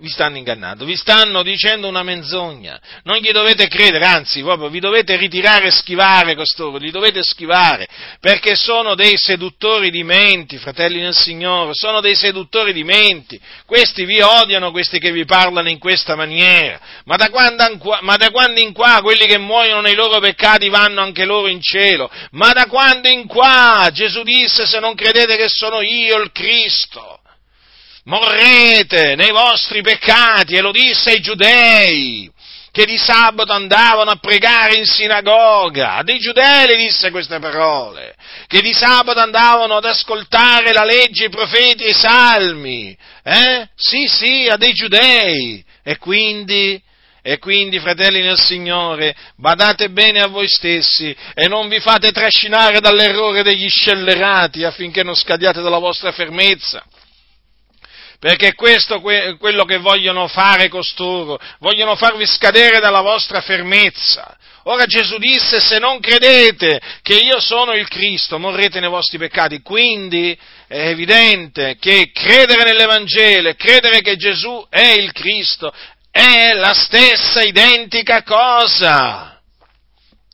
vi 0.00 0.08
stanno 0.08 0.36
ingannando, 0.36 0.84
vi 0.84 0.96
stanno 0.96 1.42
dicendo 1.42 1.88
una 1.88 2.02
menzogna, 2.02 2.80
non 3.04 3.16
gli 3.16 3.30
dovete 3.30 3.68
credere, 3.68 4.04
anzi, 4.04 4.42
proprio 4.42 4.68
vi 4.68 4.80
dovete 4.80 5.16
ritirare 5.16 5.66
e 5.66 5.70
schivare 5.70 6.34
costoro, 6.34 6.78
li 6.78 6.90
dovete 6.90 7.22
schivare, 7.22 7.86
perché 8.20 8.56
sono 8.56 8.94
dei 8.94 9.16
seduttori 9.16 9.90
di 9.90 10.02
menti, 10.02 10.58
fratelli 10.58 11.00
nel 11.00 11.14
Signore, 11.14 11.74
sono 11.74 12.00
dei 12.00 12.14
seduttori 12.14 12.72
di 12.72 12.84
menti, 12.84 13.40
questi 13.64 14.04
vi 14.04 14.20
odiano, 14.20 14.70
questi 14.70 14.98
che 14.98 15.12
vi 15.12 15.24
parlano 15.24 15.68
in 15.68 15.78
questa 15.78 16.16
maniera, 16.16 16.80
ma 17.04 17.16
da 17.16 17.28
quando 17.30 18.60
in 18.60 18.72
qua 18.72 19.00
quelli 19.02 19.26
che 19.26 19.38
muoiono 19.38 19.80
nei 19.80 19.94
loro 19.94 20.18
peccati 20.18 20.68
vanno 20.68 21.00
anche 21.00 21.24
loro 21.24 21.48
in 21.48 21.60
cielo, 21.60 22.10
ma 22.32 22.52
da 22.52 22.66
quando 22.66 23.08
in 23.08 23.26
qua 23.26 23.88
Gesù 23.92 24.22
disse 24.22 24.66
se 24.66 24.80
non 24.80 24.94
credete 24.94 25.36
che 25.36 25.48
sono 25.48 25.80
io 25.80 26.20
il 26.20 26.32
Cristo, 26.32 27.20
morrete 28.06 29.14
nei 29.14 29.30
vostri 29.30 29.82
peccati, 29.82 30.54
e 30.54 30.60
lo 30.60 30.72
disse 30.72 31.10
ai 31.10 31.20
giudei, 31.20 32.30
che 32.70 32.84
di 32.84 32.98
sabato 32.98 33.52
andavano 33.52 34.10
a 34.10 34.16
pregare 34.16 34.76
in 34.76 34.84
sinagoga, 34.84 35.94
a 35.94 36.02
dei 36.02 36.18
giudei 36.18 36.66
le 36.66 36.76
disse 36.76 37.10
queste 37.10 37.38
parole, 37.38 38.14
che 38.46 38.60
di 38.60 38.72
sabato 38.72 39.18
andavano 39.18 39.76
ad 39.76 39.84
ascoltare 39.84 40.72
la 40.72 40.84
legge, 40.84 41.26
i 41.26 41.30
profeti 41.30 41.84
e 41.84 41.90
i 41.90 41.94
salmi, 41.94 42.96
eh? 43.22 43.68
Sì, 43.74 44.06
sì, 44.06 44.46
a 44.48 44.56
dei 44.56 44.72
giudei, 44.72 45.64
e 45.82 45.98
quindi 45.98 46.82
e 47.26 47.40
quindi, 47.40 47.80
fratelli 47.80 48.22
nel 48.22 48.38
Signore, 48.38 49.12
badate 49.36 49.90
bene 49.90 50.20
a 50.20 50.28
voi 50.28 50.46
stessi 50.48 51.12
e 51.34 51.48
non 51.48 51.68
vi 51.68 51.80
fate 51.80 52.12
trascinare 52.12 52.78
dall'errore 52.78 53.42
degli 53.42 53.68
scellerati 53.68 54.62
affinché 54.62 55.02
non 55.02 55.16
scadiate 55.16 55.60
dalla 55.60 55.78
vostra 55.78 56.12
fermezza 56.12 56.84
perché 58.26 58.54
questo 58.54 58.96
è 59.08 59.36
quello 59.36 59.64
che 59.64 59.78
vogliono 59.78 60.26
fare 60.26 60.68
costoro, 60.68 61.38
vogliono 61.60 61.94
farvi 61.94 62.26
scadere 62.26 62.80
dalla 62.80 63.00
vostra 63.00 63.40
fermezza. 63.40 64.36
Ora 64.64 64.84
Gesù 64.86 65.16
disse, 65.18 65.60
se 65.60 65.78
non 65.78 66.00
credete 66.00 66.80
che 67.02 67.14
io 67.14 67.38
sono 67.38 67.74
il 67.74 67.86
Cristo, 67.86 68.40
morrete 68.40 68.80
nei 68.80 68.88
vostri 68.88 69.16
peccati. 69.16 69.62
Quindi 69.62 70.36
è 70.66 70.88
evidente 70.88 71.76
che 71.78 72.10
credere 72.12 72.64
nell'Evangelo 72.64 73.54
credere 73.54 74.00
che 74.00 74.16
Gesù 74.16 74.66
è 74.70 74.94
il 74.98 75.12
Cristo 75.12 75.72
è 76.10 76.52
la 76.52 76.74
stessa 76.74 77.42
identica 77.42 78.24
cosa. 78.24 79.40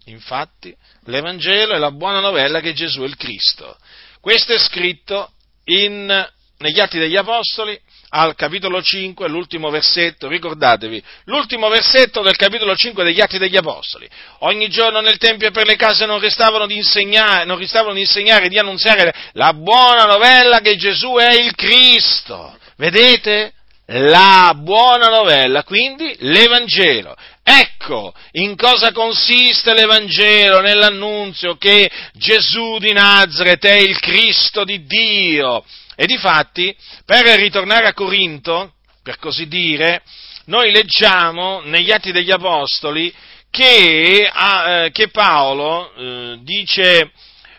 Infatti, 0.06 0.74
l'Evangelo 1.04 1.74
è 1.74 1.78
la 1.78 1.90
buona 1.90 2.20
novella 2.20 2.60
che 2.60 2.72
Gesù 2.72 3.02
è 3.02 3.04
il 3.04 3.16
Cristo. 3.16 3.76
Questo 4.18 4.54
è 4.54 4.58
scritto 4.58 5.30
in, 5.64 6.26
negli 6.62 6.80
Atti 6.80 6.98
degli 6.98 7.16
Apostoli, 7.16 7.78
al 8.10 8.34
capitolo 8.34 8.80
5, 8.80 9.28
l'ultimo 9.28 9.68
versetto, 9.68 10.28
ricordatevi, 10.28 11.02
l'ultimo 11.24 11.68
versetto 11.68 12.22
del 12.22 12.36
capitolo 12.36 12.74
5 12.74 13.04
degli 13.04 13.20
Atti 13.20 13.36
degli 13.36 13.56
Apostoli. 13.56 14.08
Ogni 14.40 14.68
giorno 14.68 15.00
nel 15.00 15.18
Tempio 15.18 15.48
e 15.48 15.50
per 15.50 15.66
le 15.66 15.76
case 15.76 16.06
non 16.06 16.20
restavano 16.20 16.66
di 16.66 16.76
insegnare, 16.76 17.44
non 17.44 17.58
restavano 17.58 17.94
di 17.94 18.00
insegnare, 18.00 18.48
di 18.48 18.58
annunziare 18.58 19.12
la 19.32 19.52
buona 19.52 20.04
novella 20.04 20.60
che 20.60 20.76
Gesù 20.76 21.16
è 21.16 21.34
il 21.34 21.54
Cristo. 21.54 22.56
Vedete? 22.76 23.52
La 23.86 24.54
buona 24.56 25.08
novella, 25.08 25.64
quindi 25.64 26.14
l'Evangelo. 26.20 27.14
Ecco 27.42 28.14
in 28.32 28.56
cosa 28.56 28.92
consiste 28.92 29.74
l'Evangelo 29.74 30.60
nell'annunzio 30.60 31.56
che 31.56 31.90
Gesù 32.12 32.78
di 32.78 32.92
Nazareth 32.92 33.66
è 33.66 33.74
il 33.74 33.98
Cristo 33.98 34.62
di 34.62 34.84
Dio 34.84 35.64
e 35.94 36.06
difatti, 36.06 36.74
per 37.04 37.24
ritornare 37.38 37.86
a 37.86 37.94
Corinto, 37.94 38.74
per 39.02 39.18
così 39.18 39.46
dire, 39.48 40.02
noi 40.46 40.70
leggiamo 40.70 41.60
negli 41.64 41.90
Atti 41.90 42.12
degli 42.12 42.30
Apostoli 42.30 43.12
che, 43.50 44.24
eh, 44.24 44.90
che 44.92 45.08
Paolo 45.08 45.94
eh, 45.94 46.38
dice 46.42 47.12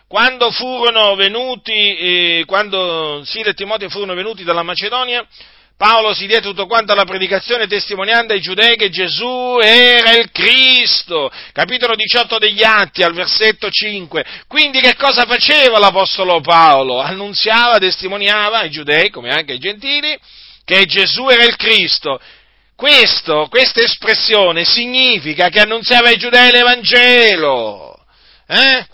quando 0.07 0.51
furono 0.51 1.15
venuti, 1.15 1.71
eh, 1.71 2.43
quando 2.45 3.23
Sile 3.25 3.49
e 3.49 3.53
Timoteo 3.53 3.89
furono 3.89 4.13
venuti 4.13 4.43
dalla 4.43 4.61
Macedonia, 4.61 5.25
Paolo 5.77 6.13
si 6.13 6.27
diede 6.27 6.41
tutto 6.41 6.65
quanto 6.65 6.91
alla 6.93 7.03
predicazione 7.03 7.67
testimoniando 7.67 8.33
ai 8.33 8.41
giudei 8.41 8.77
che 8.77 8.89
Gesù 8.89 9.59
era 9.61 10.15
il 10.15 10.31
Cristo. 10.31 11.31
Capitolo 11.51 11.95
18 11.95 12.37
degli 12.37 12.63
Atti, 12.63 13.03
al 13.03 13.13
versetto 13.13 13.69
5. 13.69 14.23
Quindi 14.47 14.79
che 14.79 14.95
cosa 14.95 15.25
faceva 15.25 15.79
l'Apostolo 15.79 16.39
Paolo? 16.41 16.99
Annunziava, 16.99 17.79
testimoniava 17.79 18.59
ai 18.59 18.69
giudei, 18.69 19.09
come 19.09 19.31
anche 19.31 19.53
ai 19.53 19.59
gentili, 19.59 20.17
che 20.63 20.85
Gesù 20.85 21.27
era 21.27 21.43
il 21.43 21.55
Cristo. 21.55 22.19
Questo, 22.75 23.47
questa 23.49 23.81
espressione 23.81 24.65
significa 24.65 25.49
che 25.49 25.59
annunziava 25.59 26.09
ai 26.09 26.17
giudei 26.17 26.51
l'Evangelo. 26.51 27.97
Eh? 28.47 28.85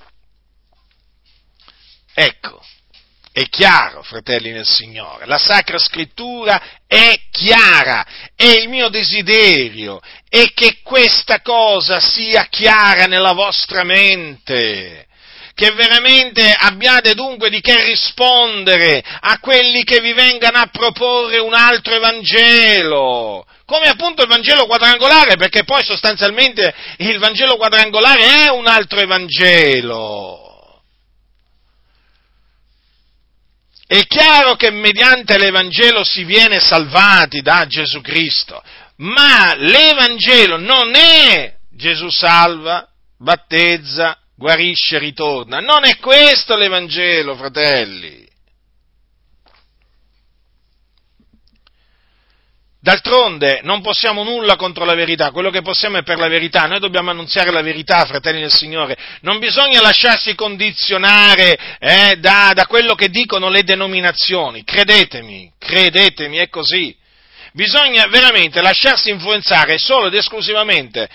Ecco, 2.14 2.62
è 3.40 3.48
chiaro, 3.48 4.04
fratelli 4.04 4.52
nel 4.52 4.66
Signore, 4.66 5.26
la 5.26 5.38
Sacra 5.38 5.78
Scrittura 5.78 6.62
è 6.86 7.18
chiara 7.32 8.06
e 8.36 8.52
il 8.52 8.68
mio 8.68 8.90
desiderio 8.90 10.02
è 10.28 10.52
che 10.54 10.80
questa 10.84 11.40
cosa 11.40 12.02
sia 12.02 12.48
chiara 12.50 13.06
nella 13.06 13.32
vostra 13.32 13.86
mente 13.86 15.08
che 15.54 15.72
veramente 15.72 16.52
abbiate 16.52 17.14
dunque 17.14 17.50
di 17.50 17.62
che 17.62 17.82
rispondere 17.82 19.02
a 19.22 19.40
quelli 19.40 19.84
che 19.86 20.02
vi 20.02 20.12
vengano 20.12 20.58
a 20.58 20.70
proporre 20.72 21.40
un 21.40 21.54
altro 21.54 21.94
Evangelo, 21.94 23.46
come 23.64 23.88
appunto 23.88 24.22
il 24.22 24.28
Vangelo 24.28 24.66
quadrangolare, 24.66 25.38
perché 25.38 25.64
poi 25.64 25.84
sostanzialmente 25.84 26.74
il 26.98 27.20
Vangelo 27.20 27.56
quadrangolare 27.56 28.46
è 28.46 28.50
un 28.50 28.68
altro 28.68 29.00
Evangelo. 29.00 30.49
È 33.92 34.06
chiaro 34.06 34.54
che 34.54 34.70
mediante 34.70 35.40
l'Evangelo 35.40 36.04
si 36.04 36.24
viene 36.24 36.60
salvati 36.60 37.42
da 37.42 37.66
Gesù 37.66 38.02
Cristo, 38.02 38.62
ma 38.98 39.56
l'Evangelo 39.56 40.58
non 40.58 40.94
è 40.94 41.56
Gesù 41.72 42.08
salva, 42.12 42.88
battezza, 43.18 44.16
guarisce, 44.36 45.00
ritorna. 45.00 45.58
Non 45.58 45.86
è 45.86 45.98
questo 45.98 46.56
l'Evangelo, 46.56 47.36
fratelli. 47.36 48.29
D'altronde 52.82 53.60
non 53.64 53.82
possiamo 53.82 54.24
nulla 54.24 54.56
contro 54.56 54.86
la 54.86 54.96
verità, 54.96 55.32
quello 55.32 55.50
che 55.50 55.62
possiamo 55.62 55.98
è 55.98 56.04
per 56.04 56.18
la 56.18 56.30
verità, 56.30 56.66
noi 56.66 56.80
dobbiamo 56.80 57.10
annunziare 57.10 57.52
la 57.52 57.62
verità, 57.62 58.06
fratelli 58.06 58.40
del 58.40 58.54
Signore, 58.54 58.98
non 59.20 59.38
bisogna 59.38 59.82
lasciarsi 59.82 60.34
condizionare 60.34 61.78
eh, 61.78 62.16
da, 62.20 62.54
da 62.56 62.68
quello 62.68 62.96
che 62.96 63.10
dicono 63.10 63.50
le 63.50 63.64
denominazioni, 63.64 64.64
credetemi, 64.64 65.52
credetemi, 65.60 66.38
è 66.38 66.48
così. 66.48 66.96
Bisogna 67.52 68.08
veramente 68.08 68.62
lasciarsi 68.62 69.10
influenzare 69.10 69.78
solo 69.78 70.08
ed 70.08 70.14
esclusivamente 70.14 71.10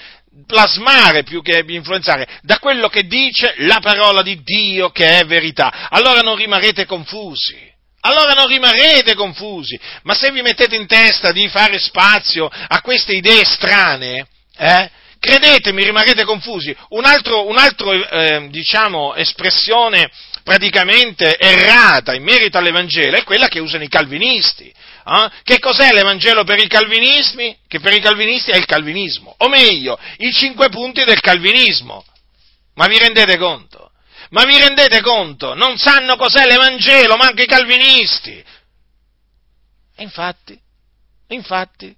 plasmare 0.47 1.23
più 1.23 1.41
che 1.41 1.65
influenzare 1.67 2.41
da 2.43 2.59
quello 2.59 2.89
che 2.89 3.07
dice 3.07 3.55
la 3.59 3.79
parola 3.81 4.21
di 4.21 4.43
Dio 4.43 4.91
che 4.91 5.21
è 5.21 5.25
verità. 5.25 5.89
Allora 5.89 6.21
non 6.21 6.37
rimarrete 6.37 6.85
confusi 6.85 7.73
allora 8.07 8.33
non 8.33 8.47
rimarrete 8.47 9.15
confusi. 9.15 9.79
Ma 10.03 10.15
se 10.15 10.31
vi 10.31 10.43
mettete 10.43 10.77
in 10.77 10.87
testa 10.87 11.33
di 11.33 11.49
fare 11.49 11.79
spazio 11.79 12.49
a 12.49 12.81
queste 12.81 13.15
idee 13.15 13.45
strane, 13.45 14.27
eh, 14.57 14.91
credetemi, 15.19 15.85
rimarrete 15.85 16.25
confusi. 16.25 16.75
Un 16.91 17.05
altro, 17.05 17.49
un 17.49 17.57
altro 17.57 17.93
eh, 17.93 18.49
diciamo, 18.51 19.15
espressione 19.15 20.11
praticamente 20.43 21.39
errata 21.39 22.15
in 22.15 22.23
merito 22.23 22.59
all'Evangelo 22.59 23.17
è 23.17 23.25
quella 23.25 23.49
che 23.49 23.61
usano 23.61 23.85
i 23.85 23.89
calvinisti. 23.89 24.67
Eh? 24.69 25.31
Che 25.43 25.59
cos'è 25.59 25.91
l'Evangelo 25.93 26.45
per 26.45 26.59
i 26.63 26.69
calvinismi? 26.69 27.57
Che 27.67 27.81
per 27.81 27.95
i 27.95 28.01
calvinisti 28.01 28.51
è 28.51 28.57
il 28.57 28.67
calvinismo, 28.67 29.35
o 29.39 29.49
meglio, 29.49 29.99
i 30.19 30.33
cinque 30.33 30.69
punti 30.69 31.05
del 31.05 31.21
calvinismo. 31.21 32.05
Ma 32.75 32.87
vi 32.87 32.99
rendete 32.99 33.39
conto? 33.39 33.84
Ma 34.31 34.45
vi 34.45 34.59
rendete 34.59 35.01
conto? 35.01 35.55
Non 35.55 35.77
sanno 35.77 36.17
cos'è 36.17 36.47
l'Evangelo, 36.47 37.17
ma 37.17 37.27
anche 37.27 37.43
i 37.43 37.47
calvinisti. 37.47 38.45
E 39.97 40.03
infatti, 40.03 40.59
infatti, 41.29 41.95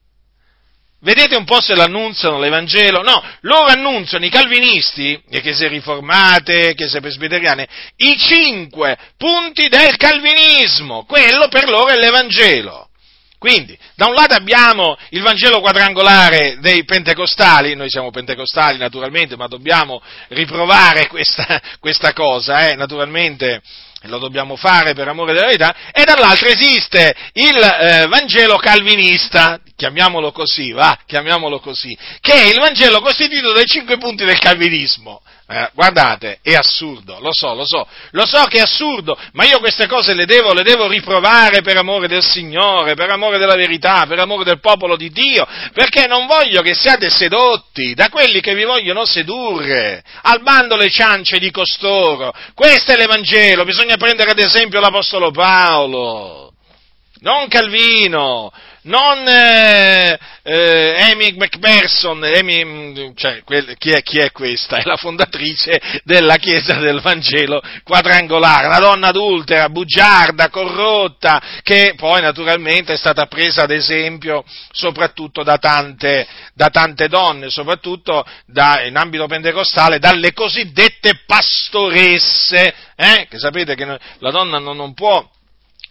vedete 1.00 1.36
un 1.36 1.44
po' 1.44 1.60
se 1.60 1.74
l'annunziano 1.74 2.38
l'Evangelo? 2.38 3.02
No, 3.02 3.22
loro 3.40 3.68
annunziano 3.68 4.24
i 4.24 4.30
calvinisti, 4.30 5.18
e 5.30 5.40
chiese 5.40 5.68
riformate, 5.68 6.74
chiese 6.74 7.00
presbiteriane, 7.00 7.66
i 7.96 8.18
cinque 8.18 8.98
punti 9.16 9.68
del 9.68 9.96
calvinismo. 9.96 11.04
Quello 11.04 11.48
per 11.48 11.68
loro 11.68 11.88
è 11.88 11.96
l'Evangelo. 11.96 12.90
Quindi, 13.38 13.78
da 13.94 14.06
un 14.06 14.14
lato 14.14 14.34
abbiamo 14.34 14.96
il 15.10 15.22
Vangelo 15.22 15.60
quadrangolare 15.60 16.56
dei 16.60 16.84
pentecostali, 16.84 17.74
noi 17.74 17.90
siamo 17.90 18.10
pentecostali 18.10 18.78
naturalmente, 18.78 19.36
ma 19.36 19.46
dobbiamo 19.46 20.02
riprovare 20.28 21.06
questa, 21.06 21.60
questa 21.78 22.12
cosa, 22.12 22.68
eh, 22.68 22.74
naturalmente 22.74 23.60
lo 24.02 24.18
dobbiamo 24.18 24.56
fare 24.56 24.94
per 24.94 25.08
amore 25.08 25.32
della 25.32 25.46
verità, 25.46 25.74
e 25.92 26.04
dall'altro 26.04 26.48
esiste 26.48 27.14
il 27.32 27.56
eh, 27.56 28.06
Vangelo 28.06 28.56
calvinista, 28.56 29.60
chiamiamolo 29.74 30.32
così, 30.32 30.72
va, 30.72 30.98
chiamiamolo 31.06 31.60
così, 31.60 31.96
che 32.20 32.32
è 32.32 32.46
il 32.46 32.58
Vangelo 32.58 33.00
costituito 33.00 33.52
dai 33.52 33.66
cinque 33.66 33.98
punti 33.98 34.24
del 34.24 34.38
calvinismo. 34.38 35.20
Eh, 35.48 35.70
guardate, 35.74 36.40
è 36.42 36.54
assurdo, 36.54 37.20
lo 37.20 37.32
so, 37.32 37.54
lo 37.54 37.64
so, 37.64 37.86
lo 38.10 38.26
so 38.26 38.46
che 38.46 38.58
è 38.58 38.62
assurdo, 38.62 39.16
ma 39.34 39.44
io 39.44 39.60
queste 39.60 39.86
cose 39.86 40.12
le 40.12 40.24
devo, 40.24 40.52
le 40.52 40.64
devo 40.64 40.88
riprovare 40.88 41.62
per 41.62 41.76
amore 41.76 42.08
del 42.08 42.24
Signore, 42.24 42.94
per 42.94 43.10
amore 43.10 43.38
della 43.38 43.54
verità, 43.54 44.06
per 44.08 44.18
amore 44.18 44.42
del 44.42 44.58
popolo 44.58 44.96
di 44.96 45.08
Dio, 45.10 45.46
perché 45.72 46.08
non 46.08 46.26
voglio 46.26 46.62
che 46.62 46.74
siate 46.74 47.10
sedotti 47.10 47.94
da 47.94 48.08
quelli 48.08 48.40
che 48.40 48.56
vi 48.56 48.64
vogliono 48.64 49.04
sedurre, 49.04 50.02
al 50.22 50.42
bando 50.42 50.74
le 50.74 50.90
ciance 50.90 51.38
di 51.38 51.52
costoro. 51.52 52.34
Questo 52.52 52.90
è 52.90 52.96
l'Evangelo, 52.96 53.62
bisogna 53.62 53.96
prendere 53.96 54.32
ad 54.32 54.40
esempio 54.40 54.80
l'Apostolo 54.80 55.30
Paolo, 55.30 56.54
non 57.20 57.46
Calvino, 57.46 58.50
non 58.86 59.26
eh, 59.26 60.18
eh, 60.42 60.96
Amy 61.10 61.34
McPherson, 61.36 62.22
Amy, 62.22 62.64
mm, 62.64 63.10
cioè, 63.14 63.42
quel, 63.44 63.76
chi, 63.78 63.90
è, 63.90 64.02
chi, 64.02 64.18
è, 64.18 64.30
questa? 64.30 64.76
È 64.76 64.82
la 64.84 64.96
fondatrice 64.96 65.80
della 66.04 66.36
Chiesa 66.36 66.74
del 66.74 67.00
Vangelo 67.00 67.60
quadrangolare, 67.82 68.66
una 68.66 68.78
donna 68.78 69.08
adultera, 69.08 69.68
bugiarda, 69.68 70.50
corrotta, 70.50 71.60
che 71.62 71.94
poi 71.96 72.20
naturalmente 72.20 72.92
è 72.92 72.96
stata 72.96 73.26
presa 73.26 73.62
ad 73.62 73.70
esempio 73.70 74.44
soprattutto 74.70 75.42
da 75.42 75.58
tante, 75.58 76.26
da 76.54 76.68
tante 76.68 77.08
donne, 77.08 77.50
soprattutto 77.50 78.24
da, 78.46 78.82
in 78.82 78.96
ambito 78.96 79.26
pentecostale, 79.26 79.98
dalle 79.98 80.32
cosiddette 80.32 81.22
pastoresse, 81.26 82.74
eh? 82.94 83.26
che 83.28 83.38
sapete 83.38 83.74
che 83.74 83.84
la 84.18 84.30
donna 84.30 84.58
non, 84.58 84.76
non 84.76 84.94
può 84.94 85.28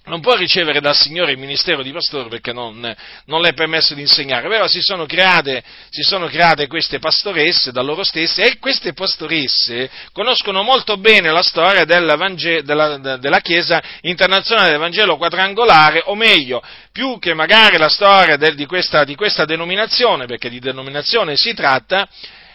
non 0.06 0.22
può 0.22 0.36
ricevere 0.36 0.80
dal 0.80 0.96
Signore 0.96 1.32
il 1.32 1.38
ministero 1.38 1.82
di 1.82 1.92
pastore 1.92 2.30
perché 2.30 2.54
non, 2.54 2.96
non 3.26 3.42
le 3.42 3.50
è 3.50 3.54
permesso 3.54 3.94
di 3.94 4.02
insegnare, 4.02 4.48
però 4.48 4.68
si 4.68 4.82
sono, 4.82 5.06
create, 5.06 5.64
si 5.90 6.02
sono 6.02 6.28
create 6.28 6.68
queste 6.68 7.00
pastoresse 7.00 7.72
da 7.72 7.82
loro 7.82 8.04
stesse 8.04 8.44
e 8.44 8.58
queste 8.60 8.94
pastoresse 8.94 9.90
conoscono 10.12 10.64
molto 10.64 10.98
bene 10.98 11.32
la 11.32 11.42
storia 11.42 11.86
della, 11.86 12.16
della, 12.64 13.18
della 13.18 13.40
Chiesa 13.40 13.82
internazionale 14.02 14.70
del 14.70 14.80
Vangelo 14.80 15.18
quadrangolare, 15.18 16.04
o 16.06 16.16
meglio, 16.16 16.62
più 16.92 17.20
che 17.20 17.34
magari 17.34 17.78
la 17.78 17.90
storia 17.90 18.38
del, 18.38 18.56
di, 18.56 18.66
questa, 18.66 19.04
di 19.04 19.16
questa 19.16 19.46
denominazione, 19.46 20.26
perché 20.26 20.50
di 20.50 20.60
denominazione 20.60 21.36
si 21.36 21.54
tratta, 21.54 22.08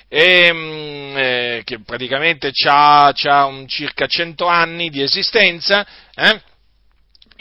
e, 0.08 0.46
ehm, 0.46 1.14
eh, 1.16 1.62
che 1.64 1.82
praticamente 1.82 2.50
ha 2.66 3.12
circa 3.66 4.06
100 4.06 4.46
anni 4.46 4.90
di 4.90 5.02
esistenza, 5.02 5.86
eh, 6.14 6.40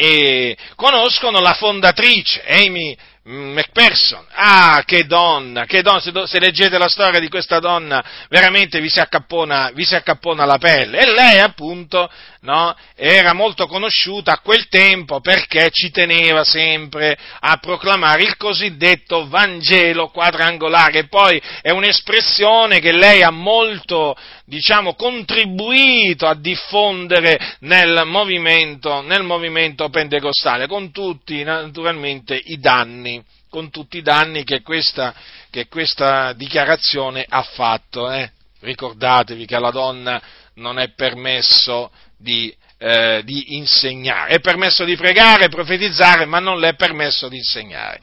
e 0.01 0.55
conoscono 0.75 1.41
la 1.41 1.55
fondatrice, 1.55 2.41
Amy 2.47 2.95
McPherson. 3.30 4.26
Ah, 4.34 4.82
che 4.86 5.06
donna, 5.06 5.65
che 5.65 5.84
donna, 5.84 6.00
se, 6.00 6.12
se, 6.26 6.39
leggete 6.39 6.80
la 6.80 6.88
storia 6.88 7.20
di 7.20 7.30
questa 7.30 7.60
donna, 7.60 8.04
veramente 8.28 8.80
vi 8.80 8.89
si 8.89 9.00
accappona, 9.00 9.72
vi 9.74 9.86
si 9.86 9.94
accappona 9.94 10.46
la 10.46 10.58
pelle. 10.58 11.00
E 11.00 11.12
lei, 11.12 11.39
appunto, 11.39 12.10
no, 12.42 12.76
era 12.96 13.34
molto 13.34 13.68
conosciuta 13.68 14.34
a 14.34 14.39
quel 14.39 14.68
tempo 14.68 15.20
perché 15.20 15.70
ci 15.72 15.92
teneva 15.92 16.44
sempre 16.44 17.18
a 17.39 17.58
proclamare 17.58 18.24
il 18.24 18.36
cosiddetto 18.36 19.28
Vangelo 19.28 20.08
quadrangolare. 20.08 21.08
Poi 21.08 21.39
è 21.62 21.70
un'espressione 21.70 22.80
che 22.80 22.92
lei 22.92 23.22
ha 23.22 23.32
molto, 23.32 24.18
diciamo, 24.46 24.96
contribuito 24.96 26.26
a 26.26 26.34
diffondere 26.34 27.58
nel 27.60 28.04
movimento, 28.06 29.02
nel 29.02 29.22
movimento 29.22 29.89
pentecostale, 29.89 30.65
con 30.65 30.92
tutti, 30.92 31.44
naturalmente, 31.44 32.36
i 32.36 32.58
danni 32.58 33.18
con 33.49 33.69
tutti 33.69 33.97
i 33.97 34.01
danni 34.01 34.43
che 34.43 34.62
questa, 34.62 35.13
che 35.49 35.67
questa 35.67 36.33
dichiarazione 36.33 37.25
ha 37.27 37.43
fatto. 37.43 38.12
Eh? 38.12 38.31
Ricordatevi 38.62 39.45
che 39.45 39.55
alla 39.55 39.71
donna 39.71 40.21
non 40.55 40.79
è 40.79 40.89
permesso 40.89 41.91
di, 42.17 42.53
eh, 42.77 43.21
di, 43.23 43.55
insegnare, 43.55 44.35
è 44.35 44.39
permesso 44.39 44.85
di 44.85 44.95
pregare, 44.95 45.49
profetizzare, 45.49 46.25
ma 46.25 46.39
non 46.39 46.59
le 46.59 46.69
è 46.69 46.75
permesso 46.75 47.27
di 47.27 47.38
insegnare. 47.38 47.99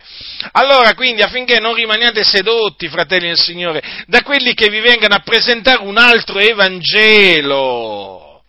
Allora, 0.52 0.94
quindi, 0.94 1.22
affinché 1.22 1.61
non 1.61 1.74
rimaniate 1.74 2.24
sedotti, 2.24 2.88
fratelli 2.88 3.28
del 3.28 3.38
Signore, 3.38 3.82
da 4.06 4.22
quelli 4.22 4.54
che 4.54 4.68
vi 4.68 4.80
vengano 4.80 5.14
a 5.14 5.20
presentare 5.20 5.82
un 5.82 5.98
altro 5.98 6.38
Evangelo, 6.38 8.42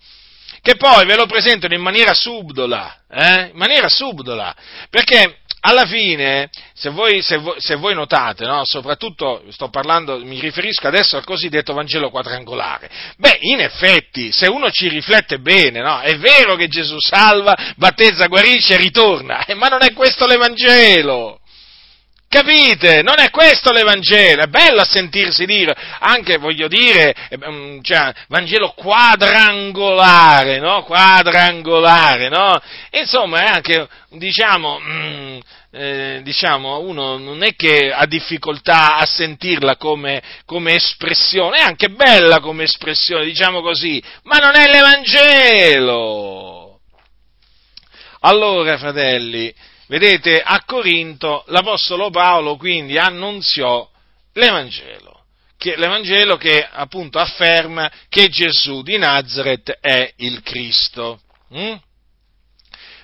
che 0.61 0.75
poi 0.75 1.05
ve 1.05 1.15
lo 1.15 1.27
presentano 1.27 1.73
in 1.73 1.81
maniera 1.81 2.13
subdola, 2.13 3.03
eh? 3.09 3.49
in 3.51 3.57
maniera 3.57 3.87
subdola, 3.87 4.53
perché 4.89 5.39
alla 5.61 5.85
fine, 5.85 6.49
se 6.73 6.89
voi, 6.89 7.21
se 7.21 7.37
voi, 7.37 7.55
se 7.57 7.75
voi 7.75 7.93
notate, 7.93 8.45
no, 8.45 8.61
soprattutto 8.63 9.43
parlando, 9.71 10.19
mi 10.23 10.39
riferisco 10.39 10.87
adesso 10.87 11.17
al 11.17 11.23
cosiddetto 11.23 11.73
Vangelo 11.73 12.09
quadrangolare, 12.09 12.89
beh, 13.17 13.39
in 13.41 13.59
effetti, 13.59 14.31
se 14.31 14.47
uno 14.47 14.69
ci 14.69 14.87
riflette 14.87 15.39
bene, 15.39 15.81
no, 15.81 15.99
è 15.99 16.17
vero 16.17 16.55
che 16.55 16.67
Gesù 16.67 16.97
salva, 16.99 17.55
battezza, 17.75 18.27
guarisce 18.27 18.75
e 18.75 18.77
ritorna, 18.77 19.45
eh, 19.45 19.55
ma 19.55 19.67
non 19.67 19.83
è 19.83 19.93
questo 19.93 20.25
l'Evangelo. 20.25 21.36
Capite? 22.37 23.01
Non 23.01 23.15
è 23.17 23.31
questo 23.31 23.71
l'Evangelo, 23.71 24.43
è 24.43 24.45
bello 24.45 24.83
sentirsi 24.83 25.47
dire, 25.47 25.75
anche 25.97 26.37
voglio 26.37 26.67
dire, 26.67 27.15
eh, 27.29 27.39
mm, 27.49 27.79
cioè, 27.81 28.13
Vangelo 28.27 28.73
quadrangolare, 28.75 30.59
no? 30.59 30.83
Quadrangolare, 30.83 32.29
no? 32.29 32.61
Insomma, 32.91 33.41
è 33.41 33.47
anche, 33.47 33.87
diciamo, 34.11 34.79
mm, 34.79 35.37
eh, 35.71 36.19
diciamo, 36.21 36.77
uno 36.77 37.17
non 37.17 37.41
è 37.41 37.55
che 37.55 37.91
ha 37.91 38.05
difficoltà 38.05 38.97
a 38.97 39.05
sentirla 39.07 39.75
come, 39.75 40.21
come 40.45 40.75
espressione, 40.75 41.57
è 41.57 41.63
anche 41.63 41.89
bella 41.89 42.39
come 42.39 42.65
espressione, 42.65 43.25
diciamo 43.25 43.61
così, 43.61 43.99
ma 44.25 44.37
non 44.37 44.55
è 44.55 44.69
l'Evangelo. 44.69 46.81
Allora, 48.19 48.77
fratelli, 48.77 49.51
Vedete, 49.87 50.41
a 50.41 50.63
Corinto 50.65 51.43
l'Apostolo 51.47 52.09
Paolo 52.09 52.57
quindi 52.57 52.97
annunziò 52.97 53.89
l'Evangelo, 54.33 55.23
che, 55.57 55.77
l'Evangelo 55.77 56.35
che 56.35 56.67
appunto 56.69 57.19
afferma 57.19 57.89
che 58.09 58.27
Gesù 58.27 58.81
di 58.81 58.97
Nazareth 58.97 59.77
è 59.79 60.11
il 60.17 60.41
Cristo. 60.41 61.21
Mm? 61.55 61.75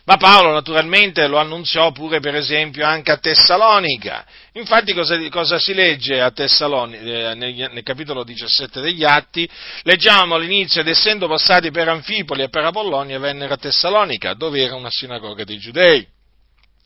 Ma 0.05 0.17
Paolo 0.17 0.51
naturalmente 0.51 1.25
lo 1.27 1.37
annunziò 1.37 1.93
pure 1.93 2.19
per 2.19 2.35
esempio 2.35 2.85
anche 2.85 3.11
a 3.11 3.17
Tessalonica. 3.17 4.25
Infatti 4.53 4.93
cosa, 4.93 5.17
cosa 5.29 5.57
si 5.59 5.73
legge 5.73 6.19
a 6.19 6.31
Tessalonica, 6.31 7.31
eh, 7.31 7.35
nel, 7.35 7.69
nel, 7.71 7.83
capitolo 7.83 8.25
17 8.25 8.81
degli 8.81 9.05
Atti? 9.05 9.49
Leggiamo 9.83 10.35
all'inizio 10.35 10.81
ed 10.81 10.89
essendo 10.89 11.29
passati 11.29 11.71
per 11.71 11.87
Anfipoli 11.87 12.43
e 12.43 12.49
per 12.49 12.65
Apollonia 12.65 13.17
vennero 13.17 13.53
a 13.53 13.57
Tessalonica, 13.57 14.33
dove 14.33 14.61
era 14.61 14.75
una 14.75 14.91
sinagoga 14.91 15.45
dei 15.45 15.57
giudei. 15.57 16.05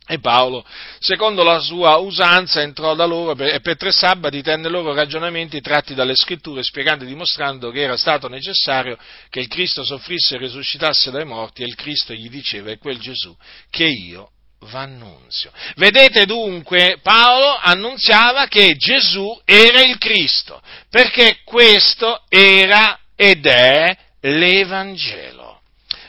E 0.09 0.19
Paolo, 0.19 0.63
secondo 0.99 1.43
la 1.43 1.59
sua 1.59 1.97
usanza, 1.97 2.61
entrò 2.61 2.95
da 2.95 3.05
loro 3.05 3.37
e 3.43 3.59
per 3.59 3.75
tre 3.75 3.91
sabati 3.91 4.41
tenne 4.41 4.69
loro 4.69 4.93
ragionamenti 4.93 5.59
tratti 5.59 5.93
dalle 5.93 6.15
scritture, 6.15 6.63
spiegando 6.63 7.03
e 7.03 7.07
dimostrando 7.07 7.71
che 7.71 7.81
era 7.81 7.97
stato 7.97 8.29
necessario 8.29 8.97
che 9.29 9.41
il 9.41 9.49
Cristo 9.49 9.83
soffrisse 9.83 10.35
e 10.35 10.39
risuscitasse 10.39 11.11
dai 11.11 11.25
morti, 11.25 11.61
e 11.61 11.65
il 11.65 11.75
Cristo 11.75 12.13
gli 12.13 12.29
diceva, 12.29 12.71
è 12.71 12.77
quel 12.77 12.99
Gesù 12.99 13.35
che 13.69 13.83
io 13.83 14.31
v'annunzio. 14.61 15.51
Vedete 15.75 16.25
dunque, 16.25 16.99
Paolo 17.03 17.57
annunziava 17.61 18.47
che 18.47 18.75
Gesù 18.77 19.39
era 19.43 19.81
il 19.81 19.97
Cristo, 19.97 20.61
perché 20.89 21.39
questo 21.43 22.23
era 22.29 22.97
ed 23.15 23.45
è 23.45 23.97
l'Evangelo. 24.21 25.46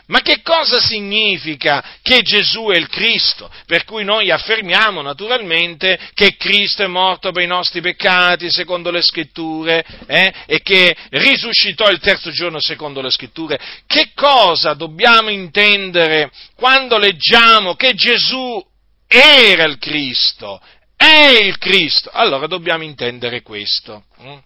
Ma 0.08 0.20
che 0.20 0.40
cosa 0.42 0.80
significa 0.80 1.84
che 2.00 2.22
Gesù 2.22 2.68
è 2.68 2.76
il 2.76 2.88
Cristo? 2.88 3.50
Per 3.66 3.84
cui 3.84 4.04
noi 4.04 4.30
affermiamo 4.30 5.02
naturalmente 5.02 5.98
che 6.14 6.36
Cristo 6.36 6.82
è 6.82 6.86
morto 6.86 7.30
per 7.30 7.42
i 7.42 7.46
nostri 7.46 7.82
peccati 7.82 8.50
secondo 8.50 8.90
le 8.90 9.02
scritture 9.02 9.84
eh? 10.06 10.32
e 10.46 10.62
che 10.62 10.96
risuscitò 11.10 11.90
il 11.90 11.98
terzo 11.98 12.30
giorno 12.30 12.58
secondo 12.58 13.02
le 13.02 13.10
scritture. 13.10 13.60
Che 13.86 14.12
cosa 14.14 14.72
dobbiamo 14.72 15.28
intendere 15.28 16.30
quando 16.54 16.96
leggiamo 16.96 17.74
che 17.74 17.92
Gesù 17.92 18.64
era 19.06 19.64
il 19.64 19.76
Cristo? 19.76 20.58
È 20.96 21.38
il 21.42 21.58
Cristo? 21.58 22.08
Allora 22.12 22.46
dobbiamo 22.46 22.82
intendere 22.82 23.42
questo, 23.42 24.04
hm? 24.16 24.38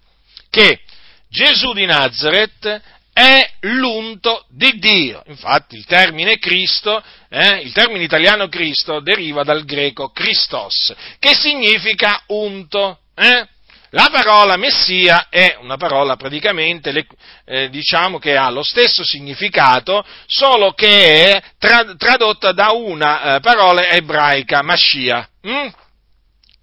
che 0.50 0.80
Gesù 1.28 1.72
di 1.72 1.86
Nazareth 1.86 2.82
è 3.12 3.50
l'unto 3.60 4.46
di 4.48 4.78
Dio. 4.78 5.22
Infatti 5.26 5.76
il 5.76 5.84
termine 5.84 6.38
Cristo, 6.38 7.02
eh, 7.28 7.56
il 7.58 7.72
termine 7.72 8.04
italiano 8.04 8.48
Cristo 8.48 9.00
deriva 9.00 9.42
dal 9.42 9.64
greco 9.64 10.10
Christos, 10.10 10.94
che 11.18 11.34
significa 11.34 12.22
unto. 12.28 12.98
Eh? 13.14 13.46
La 13.94 14.08
parola 14.10 14.56
Messia 14.56 15.26
è 15.28 15.58
una 15.60 15.76
parola 15.76 16.16
praticamente, 16.16 17.06
eh, 17.44 17.68
diciamo 17.68 18.18
che 18.18 18.38
ha 18.38 18.48
lo 18.48 18.62
stesso 18.62 19.04
significato, 19.04 20.02
solo 20.26 20.72
che 20.72 21.34
è 21.34 21.42
tra- 21.58 21.94
tradotta 21.98 22.52
da 22.52 22.70
una 22.72 23.36
eh, 23.36 23.40
parola 23.40 23.86
ebraica, 23.88 24.62
Mashiach, 24.62 25.28
hm? 25.42 25.68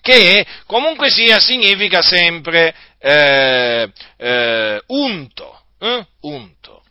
che 0.02 0.44
comunque 0.66 1.12
sia 1.12 1.40
significa 1.40 2.02
sempre 2.02 2.74
eh, 2.98 3.92
eh 4.18 4.82
unto 4.88 5.59
eh? 5.80 6.06
unto. 6.22 6.84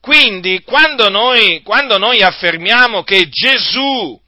Quindi 0.00 0.62
quando 0.62 1.08
noi, 1.08 1.62
quando 1.62 1.98
noi 1.98 2.22
affermiamo 2.22 3.02
che 3.04 3.28
Gesù 3.28 4.20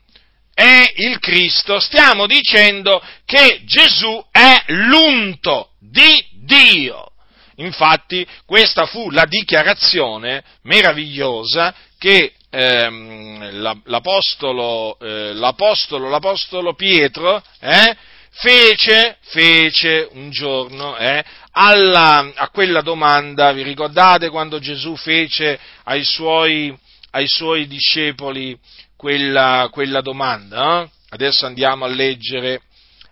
è 0.54 0.92
il 0.96 1.18
Cristo, 1.18 1.80
stiamo 1.80 2.26
dicendo 2.26 3.02
che 3.24 3.62
Gesù 3.64 4.24
è 4.30 4.62
l'unto 4.66 5.70
di 5.80 6.24
Dio. 6.44 7.08
Infatti 7.56 8.26
questa 8.46 8.86
fu 8.86 9.10
la 9.10 9.24
dichiarazione 9.24 10.42
meravigliosa 10.62 11.74
che 11.98 12.34
ehm, 12.50 13.82
l'apostolo, 13.84 14.98
eh, 15.00 15.32
l'apostolo, 15.34 16.08
l'apostolo, 16.08 16.74
Pietro 16.74 17.42
eh, 17.60 17.96
fece, 18.30 19.18
fece 19.22 20.08
un 20.12 20.30
giorno 20.30 20.96
eh, 20.96 21.24
alla, 21.56 22.32
a 22.34 22.48
quella 22.48 22.80
domanda, 22.80 23.52
vi 23.52 23.62
ricordate 23.62 24.28
quando 24.28 24.58
Gesù 24.58 24.96
fece 24.96 25.58
ai 25.84 26.04
suoi, 26.04 26.76
ai 27.12 27.26
suoi 27.28 27.66
discepoli 27.66 28.58
quella, 28.96 29.68
quella 29.70 30.00
domanda? 30.00 30.82
Eh? 30.82 30.90
Adesso 31.10 31.46
andiamo 31.46 31.86
leggere, 31.86 32.62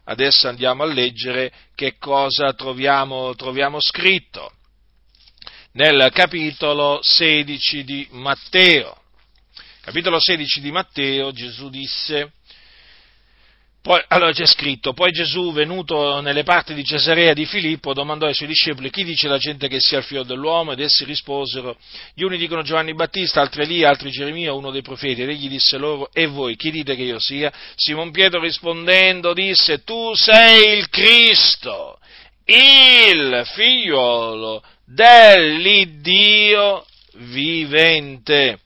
adesso 0.05 0.49
andiamo 0.49 0.83
a 0.83 0.87
leggere 0.87 1.53
che 1.75 1.97
cosa 1.99 2.53
troviamo, 2.53 3.35
troviamo 3.37 3.81
scritto 3.81 4.51
nel 5.73 6.11
capitolo 6.13 6.99
16 7.01 7.85
di 7.85 8.09
Matteo. 8.11 8.97
capitolo 9.81 10.19
16 10.21 10.61
di 10.61 10.73
Matteo, 10.73 11.33
Gesù 11.33 11.71
disse, 11.71 12.33
poi, 13.83 14.01
allora 14.09 14.31
c'è 14.31 14.47
scritto, 14.47 14.93
poi 14.93 15.11
Gesù, 15.11 15.53
venuto 15.53 16.21
nelle 16.21 16.45
parti 16.45 16.73
di 16.73 16.85
Cesarea 16.85 17.33
di 17.33 17.47
Filippo, 17.47 17.93
domandò 17.93 18.27
ai 18.27 18.35
suoi 18.35 18.47
discepoli 18.47 18.91
chi 18.91 19.03
dice 19.03 19.27
la 19.27 19.39
gente 19.39 19.67
che 19.67 19.81
sia 19.81 19.99
il 19.99 20.05
figlio 20.05 20.23
dell'uomo 20.23 20.71
ed 20.71 20.79
essi 20.79 21.05
risposero, 21.05 21.77
gli 22.15 22.23
uni 22.23 22.39
dicono 22.39 22.63
Giovanni 22.63 22.95
Battista, 22.95 23.41
altri 23.41 23.63
Elia, 23.63 23.89
altri 23.89 24.11
Geremia, 24.11 24.53
uno 24.53 24.71
dei 24.71 24.83
profeti, 24.83 25.23
ed 25.23 25.31
egli 25.31 25.49
disse 25.49 25.79
loro, 25.79 26.11
e 26.13 26.27
voi 26.27 26.55
chi 26.55 26.71
dite 26.71 26.95
che 26.95 27.03
io 27.03 27.19
sia? 27.19 27.53
Simon 27.75 28.13
Pietro 28.13 28.39
rispondendo 28.39 29.33
disse, 29.33 29.83
tu 29.83 30.15
sei 30.15 30.79
il 30.79 30.89
Cristo, 30.89 31.99
il 32.45 33.43
figliuolo 33.53 34.63
dell'Iddio 34.87 36.87
vivente. 37.15 38.61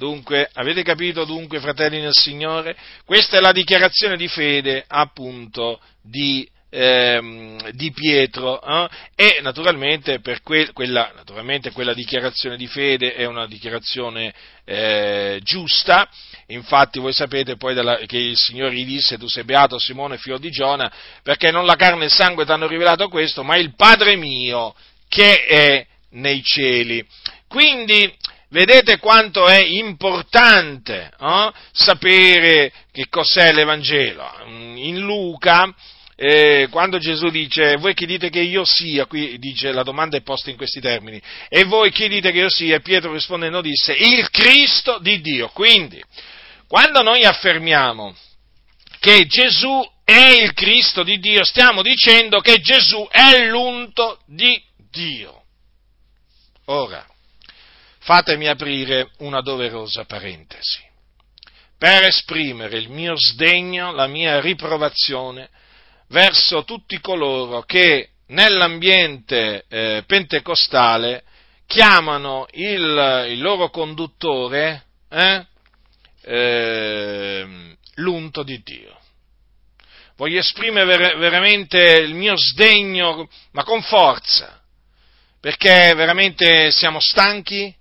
Dunque, 0.00 0.48
avete 0.54 0.82
capito 0.82 1.26
dunque, 1.26 1.60
fratelli 1.60 2.00
nel 2.00 2.14
Signore? 2.14 2.74
Questa 3.04 3.36
è 3.36 3.40
la 3.40 3.52
dichiarazione 3.52 4.16
di 4.16 4.28
fede, 4.28 4.82
appunto, 4.88 5.78
di, 6.00 6.48
ehm, 6.70 7.72
di 7.72 7.92
Pietro. 7.92 8.62
Eh? 8.62 8.88
E 9.14 9.40
naturalmente, 9.42 10.18
que- 10.42 10.72
quella, 10.72 11.12
naturalmente, 11.14 11.70
quella, 11.72 11.92
dichiarazione 11.92 12.56
di 12.56 12.66
fede 12.66 13.12
è 13.12 13.26
una 13.26 13.46
dichiarazione 13.46 14.32
eh, 14.64 15.38
giusta. 15.42 16.08
Infatti 16.46 16.98
voi 16.98 17.12
sapete 17.12 17.58
poi 17.58 17.74
della, 17.74 17.98
che 18.06 18.16
il 18.16 18.38
Signore 18.38 18.72
gli 18.72 18.86
disse 18.86 19.18
tu 19.18 19.28
sei 19.28 19.44
beato 19.44 19.78
Simone 19.78 20.16
figlio 20.16 20.38
di 20.38 20.48
Giona 20.48 20.90
perché 21.22 21.50
non 21.50 21.66
la 21.66 21.76
carne 21.76 22.04
e 22.04 22.06
il 22.06 22.10
sangue 22.10 22.46
ti 22.46 22.52
hanno 22.52 22.66
rivelato 22.66 23.08
questo 23.08 23.44
ma 23.44 23.56
il 23.56 23.74
Padre 23.76 24.16
mio 24.16 24.74
che 25.08 25.44
è 25.44 25.86
nei 26.12 26.42
cieli. 26.42 27.06
Quindi 27.46 28.10
Vedete 28.50 28.98
quanto 28.98 29.46
è 29.46 29.60
importante 29.60 31.12
eh, 31.18 31.52
sapere 31.70 32.72
che 32.90 33.06
cos'è 33.08 33.52
l'Evangelo. 33.52 34.28
In 34.46 34.98
Luca, 34.98 35.72
eh, 36.16 36.66
quando 36.68 36.98
Gesù 36.98 37.28
dice, 37.28 37.76
voi 37.76 37.94
chi 37.94 38.06
dite 38.06 38.28
che 38.28 38.40
io 38.40 38.64
sia, 38.64 39.06
qui 39.06 39.38
dice, 39.38 39.70
la 39.70 39.84
domanda 39.84 40.16
è 40.16 40.22
posta 40.22 40.50
in 40.50 40.56
questi 40.56 40.80
termini, 40.80 41.22
e 41.48 41.62
voi 41.62 41.92
chi 41.92 42.08
dite 42.08 42.32
che 42.32 42.40
io 42.40 42.50
sia, 42.50 42.80
Pietro 42.80 43.12
rispondendo 43.12 43.60
disse, 43.60 43.92
il 43.92 44.28
Cristo 44.30 44.98
di 44.98 45.20
Dio. 45.20 45.48
Quindi, 45.50 46.02
quando 46.66 47.02
noi 47.02 47.24
affermiamo 47.24 48.14
che 48.98 49.26
Gesù 49.26 49.80
è 50.04 50.42
il 50.42 50.52
Cristo 50.54 51.04
di 51.04 51.20
Dio, 51.20 51.44
stiamo 51.44 51.82
dicendo 51.82 52.40
che 52.40 52.58
Gesù 52.58 53.06
è 53.10 53.46
l'unto 53.46 54.20
di 54.26 54.60
Dio. 54.90 55.44
Ora, 56.66 57.06
fatemi 58.00 58.48
aprire 58.48 59.10
una 59.18 59.40
doverosa 59.40 60.04
parentesi 60.04 60.88
per 61.80 62.04
esprimere 62.04 62.76
il 62.76 62.90
mio 62.90 63.14
sdegno, 63.16 63.92
la 63.92 64.06
mia 64.06 64.38
riprovazione 64.38 65.48
verso 66.08 66.62
tutti 66.64 67.00
coloro 67.00 67.62
che 67.62 68.10
nell'ambiente 68.26 69.64
eh, 69.66 70.04
pentecostale 70.06 71.24
chiamano 71.66 72.46
il, 72.50 73.28
il 73.30 73.40
loro 73.40 73.70
conduttore 73.70 74.84
eh, 75.08 75.46
eh, 76.22 77.76
l'unto 77.94 78.42
di 78.42 78.60
Dio. 78.62 78.98
Voglio 80.16 80.40
esprimere 80.40 80.84
ver- 80.84 81.16
veramente 81.16 81.78
il 81.78 82.12
mio 82.12 82.36
sdegno, 82.36 83.26
ma 83.52 83.64
con 83.64 83.80
forza, 83.80 84.60
perché 85.40 85.94
veramente 85.94 86.70
siamo 86.72 87.00
stanchi 87.00 87.74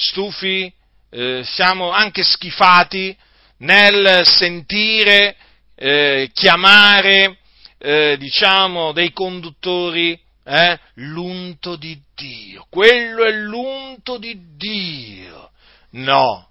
stufi, 0.00 0.72
eh, 1.10 1.42
siamo 1.44 1.90
anche 1.90 2.22
schifati 2.22 3.16
nel 3.58 4.22
sentire 4.24 5.36
eh, 5.74 6.30
chiamare, 6.32 7.38
eh, 7.78 8.16
diciamo, 8.18 8.92
dei 8.92 9.12
conduttori 9.12 10.18
eh, 10.44 10.78
l'unto 10.94 11.76
di 11.76 12.00
Dio. 12.14 12.66
Quello 12.68 13.24
è 13.24 13.30
l'unto 13.30 14.18
di 14.18 14.38
Dio. 14.56 15.50
No, 15.90 16.49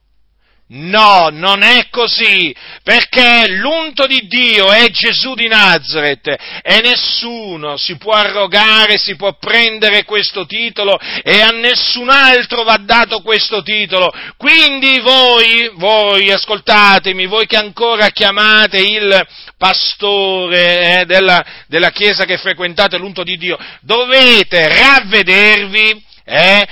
No, 0.71 1.29
non 1.32 1.63
è 1.63 1.88
così, 1.89 2.55
perché 2.84 3.47
l'unto 3.47 4.05
di 4.05 4.27
Dio 4.27 4.71
è 4.71 4.88
Gesù 4.91 5.34
di 5.34 5.47
Nazareth 5.47 6.27
e 6.62 6.79
nessuno 6.82 7.75
si 7.75 7.97
può 7.97 8.13
arrogare, 8.13 8.99
si 8.99 9.15
può 9.15 9.36
prendere 9.39 10.03
questo 10.03 10.45
titolo 10.45 10.99
e 11.23 11.41
a 11.41 11.49
nessun 11.49 12.12
altro 12.12 12.62
va 12.62 12.77
dato 12.77 13.21
questo 13.21 13.63
titolo. 13.63 14.13
Quindi 14.38 14.99
voi, 14.99 15.71
voi, 15.73 16.32
ascoltatemi, 16.32 17.25
voi 17.25 17.47
che 17.47 17.58
ancora 17.58 18.10
chiamate 18.10 18.77
il 18.77 19.27
pastore 19.58 20.99
eh, 20.99 21.05
della, 21.05 21.43
della 21.65 21.89
chiesa 21.89 22.25
che 22.25 22.38
frequentate 22.38 22.99
l'unto 22.99 23.23
di 23.23 23.38
Dio, 23.38 23.58
dovete 23.82 24.67
ravvedervi 24.67 26.03
eh, 26.25 26.67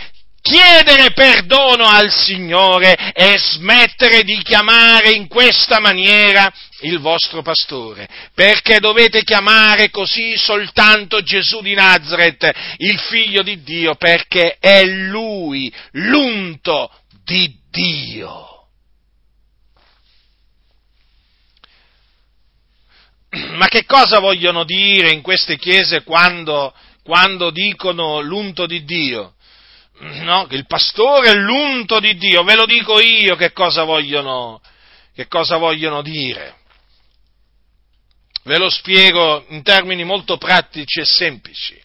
chiedere 0.48 1.12
perdono 1.12 1.86
al 1.86 2.10
Signore 2.10 3.12
e 3.14 3.38
smettere 3.38 4.24
di 4.24 4.42
chiamare 4.42 5.12
in 5.12 5.28
questa 5.28 5.80
maniera 5.80 6.50
il 6.82 7.00
vostro 7.00 7.42
pastore, 7.42 8.08
perché 8.34 8.80
dovete 8.80 9.24
chiamare 9.24 9.90
così 9.90 10.38
soltanto 10.38 11.22
Gesù 11.22 11.62
di 11.62 11.74
Nazareth, 11.74 12.50
il 12.78 12.98
figlio 12.98 13.44
di 13.44 13.62
Dio, 13.62 13.96
perché 13.96 14.58
è 14.60 14.86
lui 14.86 15.74
l'unto 15.92 16.92
di 17.26 17.54
Dio. 17.70 18.68
Ma 23.58 23.68
che 23.68 23.84
cosa 23.86 24.20
vogliono 24.20 24.64
dire 24.64 25.12
in 25.12 25.22
queste 25.22 25.58
chiese 25.58 26.04
quando, 26.04 26.74
quando 27.04 27.50
dicono 27.50 28.22
l'unto 28.22 28.66
di 28.66 28.86
Dio? 28.86 29.34
No? 30.00 30.48
il 30.52 30.66
pastore 30.66 31.30
è 31.30 31.34
l'unto 31.34 32.00
di 32.00 32.16
Dio, 32.18 32.44
ve 32.44 32.56
lo 32.56 32.66
dico 32.66 33.00
io 33.00 33.36
che 33.36 33.52
cosa 33.52 33.84
vogliono, 33.84 34.62
che 35.14 35.28
cosa 35.28 35.58
vogliono 35.58 36.02
dire. 36.02 36.56
Ve 38.44 38.58
lo 38.58 38.70
spiego 38.70 39.46
in 39.50 39.62
termini 39.62 40.04
molto 40.04 40.38
pratici 40.38 41.02
e 41.02 41.06
semplici. 41.06 41.78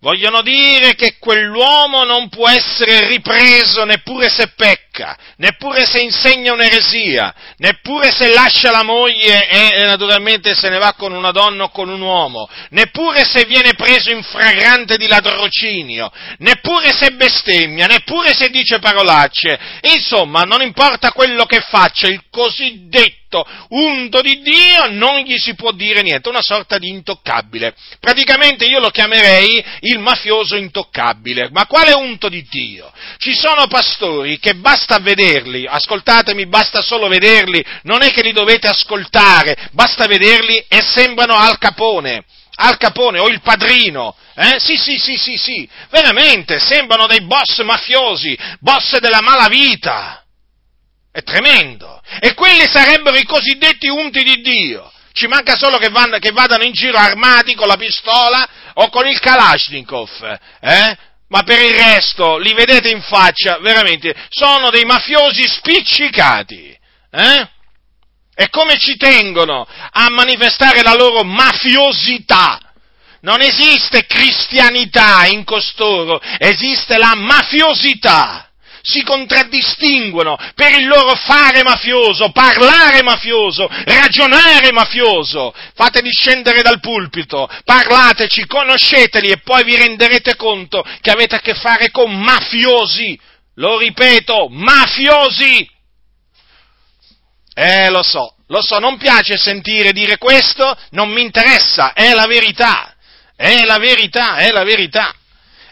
Vogliono 0.00 0.42
dire 0.42 0.94
che 0.94 1.16
quell'uomo 1.18 2.04
non 2.04 2.28
può 2.28 2.48
essere 2.48 3.06
ripreso 3.08 3.84
neppure 3.84 4.28
se 4.28 4.48
pecca, 4.48 4.93
neppure 5.36 5.84
se 5.86 6.00
insegna 6.00 6.52
un'eresia, 6.52 7.34
neppure 7.56 8.12
se 8.12 8.32
lascia 8.32 8.70
la 8.70 8.82
moglie 8.82 9.48
e, 9.48 9.84
naturalmente 9.84 10.54
se 10.54 10.68
ne 10.68 10.78
va 10.78 10.94
con 10.94 11.12
una 11.12 11.30
donna 11.30 11.64
o 11.64 11.70
con 11.70 11.88
un 11.88 12.00
uomo, 12.00 12.48
neppure 12.70 13.24
se 13.24 13.44
viene 13.44 13.74
preso 13.74 14.10
in 14.10 14.22
fragrante 14.22 14.96
di 14.96 15.06
ladrocinio, 15.06 16.12
neppure 16.38 16.92
se 16.92 17.12
bestemmia, 17.12 17.86
neppure 17.86 18.34
se 18.34 18.50
dice 18.50 18.78
parolacce. 18.78 19.58
Insomma, 19.94 20.42
non 20.42 20.62
importa 20.62 21.12
quello 21.12 21.44
che 21.44 21.60
faccia, 21.60 22.06
il 22.06 22.22
cosiddetto 22.30 23.22
unto 23.70 24.20
di 24.20 24.40
Dio, 24.42 24.90
non 24.90 25.20
gli 25.20 25.38
si 25.38 25.54
può 25.54 25.72
dire 25.72 26.02
niente, 26.02 26.28
una 26.28 26.42
sorta 26.42 26.78
di 26.78 26.88
intoccabile. 26.88 27.74
Praticamente 27.98 28.64
io 28.64 28.78
lo 28.78 28.90
chiamerei 28.90 29.64
il 29.80 29.98
mafioso 29.98 30.54
intoccabile. 30.54 31.48
Ma 31.50 31.66
quale 31.66 31.92
unto 31.92 32.28
di 32.28 32.46
Dio? 32.48 32.92
Ci 33.18 33.34
sono 33.34 33.66
pastori 33.66 34.38
che 34.38 34.54
basta 34.84 34.98
vederli, 34.98 35.66
ascoltatemi, 35.66 36.46
basta 36.46 36.82
solo 36.82 37.08
vederli, 37.08 37.64
non 37.84 38.02
è 38.02 38.10
che 38.10 38.22
li 38.22 38.32
dovete 38.32 38.68
ascoltare, 38.68 39.70
basta 39.72 40.06
vederli 40.06 40.62
e 40.68 40.82
sembrano 40.82 41.34
al 41.34 41.56
capone. 41.58 42.24
Al 42.56 42.76
capone 42.76 43.18
o 43.18 43.26
il 43.26 43.40
padrino, 43.40 44.14
eh? 44.36 44.60
Sì, 44.60 44.76
sì, 44.76 44.96
sì, 44.96 45.16
sì, 45.16 45.36
sì, 45.36 45.68
veramente 45.90 46.60
sembrano 46.60 47.08
dei 47.08 47.22
boss 47.22 47.60
mafiosi, 47.64 48.38
boss 48.60 48.98
della 48.98 49.20
malavita. 49.20 50.22
È 51.10 51.20
tremendo. 51.22 52.00
E 52.20 52.34
quelli 52.34 52.64
sarebbero 52.68 53.16
i 53.16 53.24
cosiddetti 53.24 53.88
unti 53.88 54.22
di 54.22 54.40
Dio. 54.40 54.88
Ci 55.12 55.26
manca 55.26 55.56
solo 55.56 55.78
che, 55.78 55.88
vanno, 55.88 56.18
che 56.18 56.30
vadano 56.30 56.62
in 56.62 56.72
giro 56.72 56.96
armati 56.96 57.56
con 57.56 57.66
la 57.66 57.76
pistola 57.76 58.48
o 58.74 58.88
con 58.88 59.08
il 59.08 59.18
Kalashnikov, 59.18 60.38
eh? 60.60 60.96
Ma 61.28 61.42
per 61.42 61.60
il 61.60 61.74
resto, 61.74 62.38
li 62.38 62.52
vedete 62.52 62.90
in 62.90 63.02
faccia, 63.02 63.58
veramente, 63.58 64.14
sono 64.28 64.70
dei 64.70 64.84
mafiosi 64.84 65.46
spiccicati, 65.46 66.78
eh? 67.10 67.48
E 68.36 68.48
come 68.50 68.76
ci 68.78 68.96
tengono 68.96 69.66
a 69.92 70.10
manifestare 70.10 70.82
la 70.82 70.94
loro 70.94 71.22
mafiosità? 71.22 72.58
Non 73.20 73.40
esiste 73.40 74.06
cristianità 74.06 75.24
in 75.26 75.44
costoro, 75.44 76.20
esiste 76.38 76.98
la 76.98 77.14
mafiosità 77.14 78.50
si 78.86 79.02
contraddistinguono 79.02 80.36
per 80.54 80.72
il 80.78 80.86
loro 80.86 81.14
fare 81.16 81.62
mafioso, 81.62 82.30
parlare 82.32 83.02
mafioso, 83.02 83.66
ragionare 83.66 84.72
mafioso. 84.72 85.54
Fateli 85.74 86.10
scendere 86.12 86.60
dal 86.60 86.80
pulpito, 86.80 87.48
parlateci, 87.64 88.46
conosceteli 88.46 89.28
e 89.28 89.38
poi 89.38 89.64
vi 89.64 89.76
renderete 89.76 90.36
conto 90.36 90.84
che 91.00 91.10
avete 91.10 91.36
a 91.36 91.40
che 91.40 91.54
fare 91.54 91.90
con 91.90 92.14
mafiosi. 92.14 93.18
Lo 93.54 93.78
ripeto, 93.78 94.48
mafiosi. 94.50 95.66
Eh, 97.54 97.88
lo 97.88 98.02
so, 98.02 98.34
lo 98.48 98.60
so, 98.60 98.78
non 98.80 98.98
piace 98.98 99.38
sentire 99.38 99.92
dire 99.92 100.18
questo, 100.18 100.76
non 100.90 101.08
mi 101.08 101.22
interessa, 101.22 101.94
è 101.94 102.12
la 102.12 102.26
verità, 102.26 102.96
è 103.34 103.64
la 103.64 103.78
verità, 103.78 104.36
è 104.36 104.50
la 104.50 104.64
verità. 104.64 105.14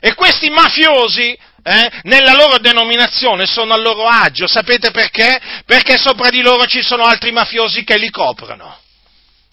E 0.01 0.15
questi 0.15 0.49
mafiosi 0.49 1.37
eh, 1.65 2.01
nella 2.03 2.35
loro 2.35 2.59
denominazione 2.59 3.47
sono 3.47 3.73
a 3.73 3.77
loro 3.77 4.07
agio, 4.07 4.47
sapete 4.47 4.91
perché? 4.91 5.41
Perché 5.65 5.97
sopra 5.97 6.29
di 6.29 6.41
loro 6.41 6.67
ci 6.67 6.83
sono 6.83 7.05
altri 7.05 7.31
mafiosi 7.31 7.85
che 7.85 7.99
li 7.99 8.11
coprono. 8.11 8.79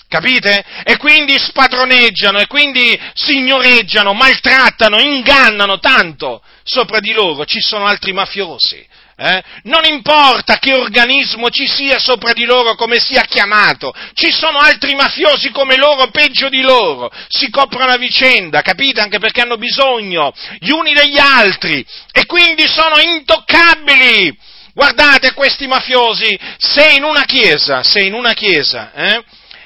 Capite? 0.08 0.66
E 0.86 0.98
quindi 0.98 1.38
spadroneggiano, 1.38 2.40
e 2.40 2.48
quindi 2.48 3.00
signoreggiano, 3.14 4.14
maltrattano, 4.14 5.00
ingannano 5.00 5.78
tanto. 5.78 6.42
Sopra 6.64 7.00
di 7.00 7.12
loro 7.12 7.46
ci 7.46 7.60
sono 7.62 7.86
altri 7.86 8.12
mafiosi. 8.12 8.84
Eh? 9.22 9.44
Non 9.64 9.84
importa 9.84 10.60
che 10.60 10.74
organismo 10.74 11.50
ci 11.50 11.68
sia 11.68 12.00
sopra 12.00 12.32
di 12.32 12.46
loro, 12.46 12.76
come 12.76 13.00
sia 13.00 13.24
chiamato, 13.24 13.94
ci 14.14 14.32
sono 14.32 14.60
altri 14.60 14.96
mafiosi 14.96 15.52
come 15.52 15.76
loro, 15.76 16.10
peggio 16.10 16.48
di 16.48 16.62
loro, 16.62 17.12
si 17.28 17.50
coprono 17.50 17.92
a 17.92 17.98
vicenda, 17.98 18.62
capite? 18.62 19.02
Anche 19.02 19.20
perché 19.20 19.42
hanno 19.42 19.58
bisogno 19.58 20.32
gli 20.60 20.70
uni 20.70 20.94
degli 20.94 21.18
altri 21.18 21.86
e 22.14 22.26
quindi 22.26 22.66
sono 22.66 22.98
intoccabili. 22.98 24.38
Guardate 24.74 25.34
questi 25.34 25.68
mafiosi, 25.68 26.40
se 26.58 26.92
in 26.92 27.04
una 27.04 27.26
chiesa, 27.26 27.84
se 27.84 28.00
in 28.00 28.14
una 28.14 28.32
chiesa, 28.32 28.94
eh, 28.94 29.24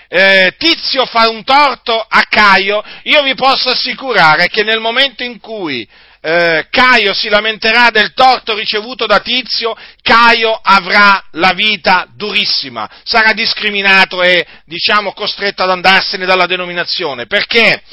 eh, 0.07 0.55
Tizio 0.57 1.05
fa 1.05 1.29
un 1.29 1.43
torto 1.43 1.99
a 1.99 2.23
Caio, 2.27 2.83
io 3.03 3.21
vi 3.21 3.35
posso 3.35 3.69
assicurare 3.69 4.47
che 4.47 4.63
nel 4.63 4.79
momento 4.79 5.21
in 5.23 5.39
cui 5.39 5.87
eh, 6.25 6.67
Caio 6.69 7.13
si 7.13 7.27
lamenterà 7.27 7.89
del 7.89 8.13
torto 8.13 8.55
ricevuto 8.55 9.05
da 9.05 9.19
Tizio, 9.19 9.75
Caio 10.01 10.57
avrà 10.63 11.21
la 11.31 11.51
vita 11.53 12.07
durissima, 12.15 12.89
sarà 13.03 13.33
discriminato 13.33 14.23
e, 14.23 14.45
diciamo, 14.63 15.11
costretto 15.11 15.63
ad 15.63 15.69
andarsene 15.69 16.25
dalla 16.25 16.45
denominazione. 16.45 17.25
Perché? 17.25 17.83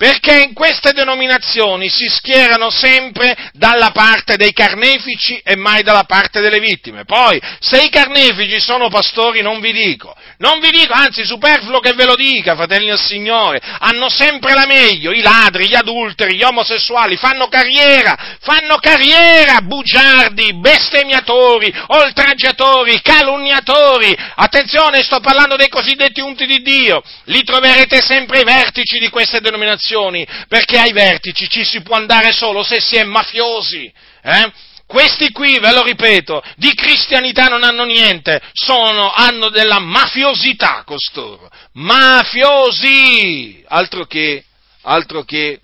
Perché 0.00 0.40
in 0.40 0.54
queste 0.54 0.94
denominazioni 0.94 1.90
si 1.90 2.08
schierano 2.08 2.70
sempre 2.70 3.36
dalla 3.52 3.90
parte 3.90 4.38
dei 4.38 4.54
carnefici 4.54 5.38
e 5.44 5.56
mai 5.56 5.82
dalla 5.82 6.04
parte 6.04 6.40
delle 6.40 6.58
vittime. 6.58 7.04
Poi, 7.04 7.38
se 7.58 7.82
i 7.82 7.90
carnefici 7.90 8.58
sono 8.60 8.88
pastori, 8.88 9.42
non 9.42 9.60
vi 9.60 9.72
dico, 9.72 10.16
non 10.38 10.58
vi 10.58 10.70
dico, 10.70 10.94
anzi, 10.94 11.26
superfluo 11.26 11.80
che 11.80 11.92
ve 11.92 12.06
lo 12.06 12.14
dica, 12.14 12.56
fratelli 12.56 12.86
del 12.86 12.98
Signore, 12.98 13.60
hanno 13.60 14.08
sempre 14.08 14.54
la 14.54 14.64
meglio, 14.64 15.12
i 15.12 15.20
ladri, 15.20 15.68
gli 15.68 15.74
adulteri, 15.74 16.34
gli 16.34 16.44
omosessuali, 16.44 17.18
fanno 17.18 17.48
carriera, 17.48 18.38
fanno 18.40 18.76
carriera, 18.76 19.60
bugiardi, 19.60 20.54
bestemmiatori, 20.60 21.70
oltraggiatori, 21.88 23.02
calunniatori. 23.02 24.16
Attenzione, 24.36 25.02
sto 25.02 25.20
parlando 25.20 25.56
dei 25.56 25.68
cosiddetti 25.68 26.22
unti 26.22 26.46
di 26.46 26.62
Dio, 26.62 27.02
li 27.24 27.42
troverete 27.42 28.00
sempre 28.00 28.38
ai 28.38 28.44
vertici 28.44 28.98
di 28.98 29.10
queste 29.10 29.42
denominazioni 29.42 29.88
organizzazioni, 29.90 30.26
perché 30.48 30.78
ai 30.78 30.92
vertici 30.92 31.48
ci 31.48 31.64
si 31.64 31.82
può 31.82 31.96
andare 31.96 32.32
solo 32.32 32.62
se 32.62 32.80
si 32.80 32.96
è 32.96 33.04
mafiosi. 33.04 33.92
Eh? 34.22 34.52
Questi 34.86 35.30
qui, 35.30 35.58
ve 35.60 35.72
lo 35.72 35.82
ripeto, 35.82 36.42
di 36.56 36.74
cristianità 36.74 37.44
non 37.44 37.62
hanno 37.62 37.84
niente, 37.84 38.40
sono, 38.52 39.12
hanno 39.12 39.48
della 39.48 39.78
mafiosità 39.78 40.82
costoro. 40.84 41.48
Mafiosi! 41.74 43.64
Altro 43.68 44.06
che, 44.06 44.44
altro 44.82 45.22
che. 45.22 45.60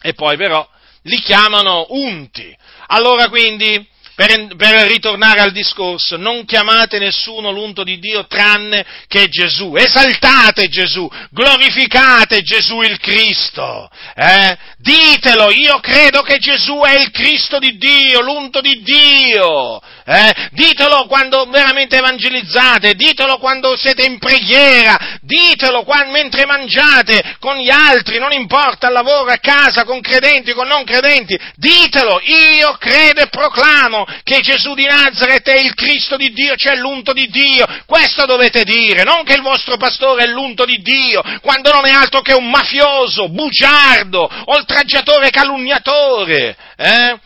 E 0.00 0.14
poi 0.14 0.36
però 0.36 0.68
li 1.02 1.20
chiamano 1.20 1.86
unti. 1.90 2.56
Allora 2.88 3.28
quindi, 3.28 3.86
per, 4.18 4.56
per, 4.56 4.88
ritornare 4.88 5.38
al 5.38 5.52
discorso, 5.52 6.16
non 6.16 6.44
chiamate 6.44 6.98
nessuno 6.98 7.52
l'unto 7.52 7.84
di 7.84 8.00
Dio 8.00 8.26
tranne 8.26 8.84
che 9.06 9.28
Gesù. 9.28 9.76
Esaltate 9.76 10.66
Gesù, 10.66 11.08
glorificate 11.30 12.42
Gesù 12.42 12.80
il 12.80 12.98
Cristo. 12.98 13.88
Eh? 14.16 14.58
Ditelo, 14.78 15.52
io 15.52 15.78
credo 15.78 16.22
che 16.22 16.38
Gesù 16.38 16.80
è 16.80 16.98
il 16.98 17.12
Cristo 17.12 17.60
di 17.60 17.76
Dio, 17.76 18.20
l'unto 18.20 18.60
di 18.60 18.82
Dio. 18.82 19.80
Eh? 20.10 20.48
Ditelo 20.52 21.04
quando 21.06 21.44
veramente 21.50 21.98
evangelizzate, 21.98 22.94
ditelo 22.94 23.36
quando 23.36 23.76
siete 23.76 24.06
in 24.06 24.18
preghiera, 24.18 25.18
ditelo 25.20 25.82
quando, 25.82 26.12
mentre 26.12 26.46
mangiate 26.46 27.36
con 27.38 27.58
gli 27.58 27.68
altri, 27.68 28.18
non 28.18 28.32
importa 28.32 28.86
al 28.86 28.94
lavoro, 28.94 29.30
a 29.30 29.36
casa, 29.36 29.84
con 29.84 30.00
credenti, 30.00 30.54
con 30.54 30.66
non 30.66 30.84
credenti. 30.84 31.38
Ditelo, 31.56 32.22
io 32.22 32.74
credo 32.78 33.20
e 33.20 33.28
proclamo 33.28 34.06
che 34.22 34.40
Gesù 34.40 34.72
di 34.72 34.86
Nazareth 34.86 35.46
è 35.50 35.58
il 35.58 35.74
Cristo 35.74 36.16
di 36.16 36.32
Dio, 36.32 36.56
cioè 36.56 36.76
l'unto 36.76 37.12
di 37.12 37.28
Dio. 37.28 37.66
Questo 37.84 38.24
dovete 38.24 38.64
dire, 38.64 39.02
non 39.02 39.24
che 39.24 39.34
il 39.34 39.42
vostro 39.42 39.76
pastore 39.76 40.22
è 40.22 40.26
l'unto 40.28 40.64
di 40.64 40.80
Dio, 40.80 41.22
quando 41.42 41.70
non 41.70 41.84
è 41.84 41.90
altro 41.90 42.22
che 42.22 42.32
un 42.32 42.48
mafioso, 42.48 43.28
bugiardo, 43.28 44.26
oltraggiatore, 44.46 45.28
calunniatore. 45.28 46.56
Eh? 46.78 47.18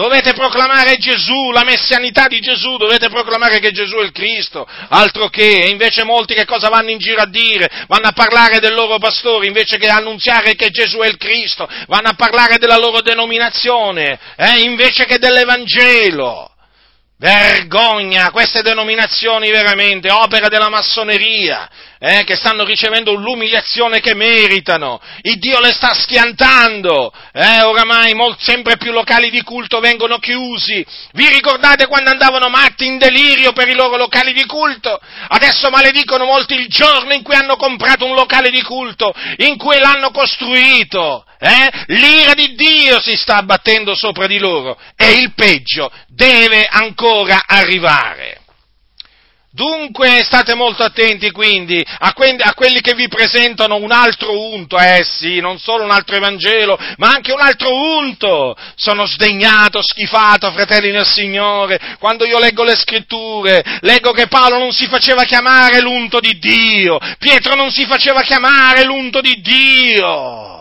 Dovete 0.00 0.32
proclamare 0.32 0.96
Gesù, 0.96 1.50
la 1.50 1.62
messianità 1.62 2.26
di 2.26 2.40
Gesù, 2.40 2.78
dovete 2.78 3.10
proclamare 3.10 3.58
che 3.58 3.70
Gesù 3.70 3.96
è 3.96 4.02
il 4.02 4.12
Cristo, 4.12 4.66
altro 4.88 5.28
che, 5.28 5.64
e 5.64 5.68
invece 5.68 6.04
molti 6.04 6.32
che 6.32 6.46
cosa 6.46 6.70
vanno 6.70 6.88
in 6.88 6.96
giro 6.96 7.20
a 7.20 7.26
dire? 7.26 7.68
Vanno 7.86 8.06
a 8.06 8.12
parlare 8.12 8.60
del 8.60 8.72
loro 8.72 8.96
pastore 8.96 9.46
invece 9.46 9.76
che 9.76 9.88
annunziare 9.88 10.54
che 10.54 10.70
Gesù 10.70 11.00
è 11.00 11.06
il 11.06 11.18
Cristo, 11.18 11.68
vanno 11.86 12.08
a 12.08 12.14
parlare 12.14 12.56
della 12.56 12.78
loro 12.78 13.02
denominazione, 13.02 14.18
eh, 14.36 14.60
invece 14.62 15.04
che 15.04 15.18
dell'Evangelo. 15.18 16.50
Vergogna, 17.20 18.30
queste 18.30 18.62
denominazioni 18.62 19.50
veramente, 19.50 20.10
opera 20.10 20.48
della 20.48 20.70
massoneria, 20.70 21.68
eh, 21.98 22.24
che 22.24 22.34
stanno 22.34 22.64
ricevendo 22.64 23.12
l'umiliazione 23.12 24.00
che 24.00 24.14
meritano. 24.14 24.98
Il 25.20 25.38
Dio 25.38 25.60
le 25.60 25.70
sta 25.70 25.92
schiantando, 25.92 27.12
eh, 27.34 27.60
oramai 27.60 28.14
molti, 28.14 28.44
sempre 28.44 28.78
più 28.78 28.90
locali 28.90 29.28
di 29.28 29.42
culto 29.42 29.80
vengono 29.80 30.16
chiusi. 30.16 30.82
Vi 31.12 31.28
ricordate 31.28 31.88
quando 31.88 32.08
andavano 32.08 32.48
matti 32.48 32.86
in 32.86 32.96
delirio 32.96 33.52
per 33.52 33.68
i 33.68 33.74
loro 33.74 33.98
locali 33.98 34.32
di 34.32 34.46
culto? 34.46 34.98
Adesso 35.28 35.68
maledicono 35.68 36.24
molti 36.24 36.54
il 36.54 36.68
giorno 36.68 37.12
in 37.12 37.22
cui 37.22 37.34
hanno 37.34 37.56
comprato 37.56 38.06
un 38.06 38.14
locale 38.14 38.48
di 38.48 38.62
culto, 38.62 39.12
in 39.36 39.58
cui 39.58 39.78
l'hanno 39.78 40.10
costruito. 40.10 41.26
Eh? 41.42 41.70
L'ira 41.86 42.34
di 42.34 42.54
Dio 42.54 43.00
si 43.00 43.16
sta 43.16 43.36
abbattendo 43.36 43.94
sopra 43.94 44.26
di 44.26 44.38
loro 44.38 44.78
e 44.94 45.12
il 45.12 45.32
peggio 45.34 45.90
deve 46.08 46.66
ancora 46.66 47.44
arrivare. 47.46 48.40
Dunque 49.52 50.22
state 50.22 50.54
molto 50.54 50.84
attenti 50.84 51.32
quindi 51.32 51.84
a, 51.84 52.12
que- 52.12 52.36
a, 52.38 52.54
quelli 52.54 52.80
che 52.80 52.94
vi 52.94 53.08
presentano 53.08 53.76
un 53.76 53.90
altro 53.90 54.38
unto, 54.52 54.78
eh 54.78 55.02
sì, 55.02 55.40
non 55.40 55.58
solo 55.58 55.82
un 55.82 55.90
altro 55.90 56.14
Evangelo, 56.14 56.78
ma 56.98 57.08
anche 57.08 57.32
un 57.32 57.40
altro 57.40 57.74
unto. 57.74 58.54
Sono 58.76 59.06
sdegnato, 59.06 59.82
schifato, 59.82 60.52
fratelli 60.52 60.92
nel 60.92 61.06
Signore, 61.06 61.96
quando 61.98 62.26
io 62.26 62.38
leggo 62.38 62.62
le 62.62 62.76
scritture, 62.76 63.64
leggo 63.80 64.12
che 64.12 64.28
Paolo 64.28 64.58
non 64.58 64.72
si 64.72 64.86
faceva 64.86 65.24
chiamare 65.24 65.80
l'unto 65.80 66.20
di 66.20 66.38
Dio, 66.38 66.98
Pietro 67.18 67.56
non 67.56 67.72
si 67.72 67.86
faceva 67.86 68.22
chiamare 68.22 68.84
l'unto 68.84 69.20
di 69.20 69.40
Dio. 69.40 70.59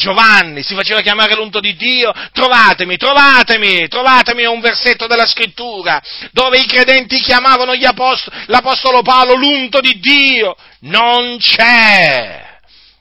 Giovanni 0.00 0.62
si 0.62 0.74
faceva 0.74 1.02
chiamare 1.02 1.34
l'unto 1.34 1.60
di 1.60 1.76
Dio, 1.76 2.10
trovatemi, 2.32 2.96
trovatemi, 2.96 3.86
trovatemi 3.86 4.46
un 4.46 4.60
versetto 4.60 5.06
della 5.06 5.26
scrittura 5.26 6.00
dove 6.32 6.58
i 6.58 6.64
credenti 6.64 7.20
chiamavano 7.20 7.72
apostoli, 7.72 8.34
l'apostolo 8.46 9.02
Paolo 9.02 9.34
l'unto 9.34 9.80
di 9.80 10.00
Dio. 10.00 10.56
Non 10.80 11.36
c'è. 11.36 12.48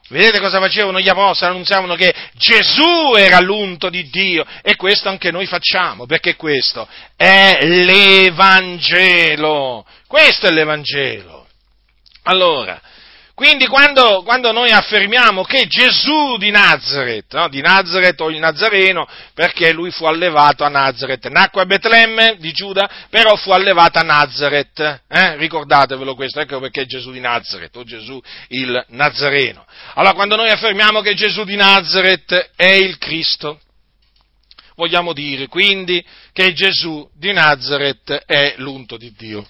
Vedete 0.10 0.42
cosa 0.42 0.60
facevano 0.60 1.00
gli 1.00 1.08
apostoli? 1.08 1.52
Annunziavano 1.52 1.96
che 1.96 2.14
Gesù 2.34 3.14
era 3.16 3.40
l'unto 3.40 3.90
di 3.90 4.10
Dio 4.10 4.46
e 4.62 4.76
questo 4.76 5.08
anche 5.08 5.32
noi 5.32 5.46
facciamo, 5.46 6.06
perché 6.06 6.36
questo 6.36 6.86
è 7.16 7.60
l'Evangelo. 7.62 9.06
Questo 10.06 10.48
è 10.48 10.52
l'Evangelo. 10.52 11.48
Allora, 12.24 12.82
quindi 13.40 13.68
quando, 13.68 14.22
quando, 14.24 14.52
noi 14.52 14.70
affermiamo 14.70 15.46
che 15.46 15.66
Gesù 15.66 16.36
di 16.36 16.52
Nazareth, 16.52 17.34
no, 17.36 17.48
di 17.48 17.62
Nazareth 17.62 18.20
o 18.20 18.30
il 18.30 18.38
Nazareno, 18.38 19.08
perché 19.34 19.72
lui 19.72 19.92
fu 19.92 20.04
allevato 20.04 20.66
a 20.66 20.68
Nazareth, 20.68 21.26
nacque 21.28 21.62
a 21.62 21.66
Betlemme 21.66 22.36
di 22.38 22.52
Giuda, 22.52 23.08
però 23.10 23.38
fu 23.38 23.52
allevato 23.52 23.98
a 23.98 24.02
Nazareth, 24.02 25.04
eh? 25.08 25.38
ricordatevelo 25.38 26.16
questo, 26.16 26.42
ecco 26.42 26.60
perché 26.60 26.86
Gesù 26.86 27.12
di 27.12 27.22
Nazareth 27.22 27.74
o 27.78 27.86
Gesù 27.86 28.22
il 28.50 28.84
Nazareno. 28.90 29.66
Allora 29.94 30.16
quando 30.16 30.36
noi 30.36 30.50
affermiamo 30.50 31.00
che 31.00 31.14
Gesù 31.14 31.46
di 31.46 31.56
Nazareth 31.56 32.52
è 32.58 32.74
il 32.74 32.98
Cristo, 32.98 33.62
vogliamo 34.76 35.14
dire 35.14 35.48
quindi 35.48 36.06
che 36.34 36.52
Gesù 36.52 37.10
di 37.16 37.32
Nazareth 37.32 38.12
è 38.26 38.56
l'unto 38.58 38.98
di 38.98 39.14
Dio. 39.18 39.48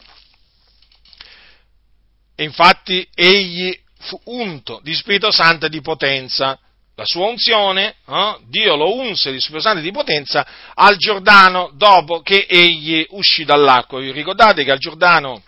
E 2.40 2.44
infatti 2.46 3.06
egli 3.16 3.78
fu 3.98 4.18
unto 4.28 4.80
di 4.82 4.96
Spirito 4.96 5.30
Santo 5.30 5.66
e 5.66 5.70
di 5.70 5.82
potenza. 5.82 6.58
La 6.96 7.04
sua 7.04 7.28
unzione, 7.28 7.96
eh, 8.08 8.38
Dio 8.48 8.78
lo 8.78 8.96
unse 8.96 9.34
di 9.34 9.42
Spirito 9.42 9.64
Santo 9.64 9.80
e 9.80 9.82
di 9.82 9.92
potenza 9.92 10.48
al 10.74 10.96
Giordano 10.96 11.70
dopo 11.74 12.22
che 12.22 12.46
egli 12.48 13.06
uscì 13.10 13.44
dall'acqua. 13.44 14.00
Vi 14.00 14.14
ricordate 14.14 14.64
che 14.64 14.72
al 14.72 14.78
Giordano 14.78 15.44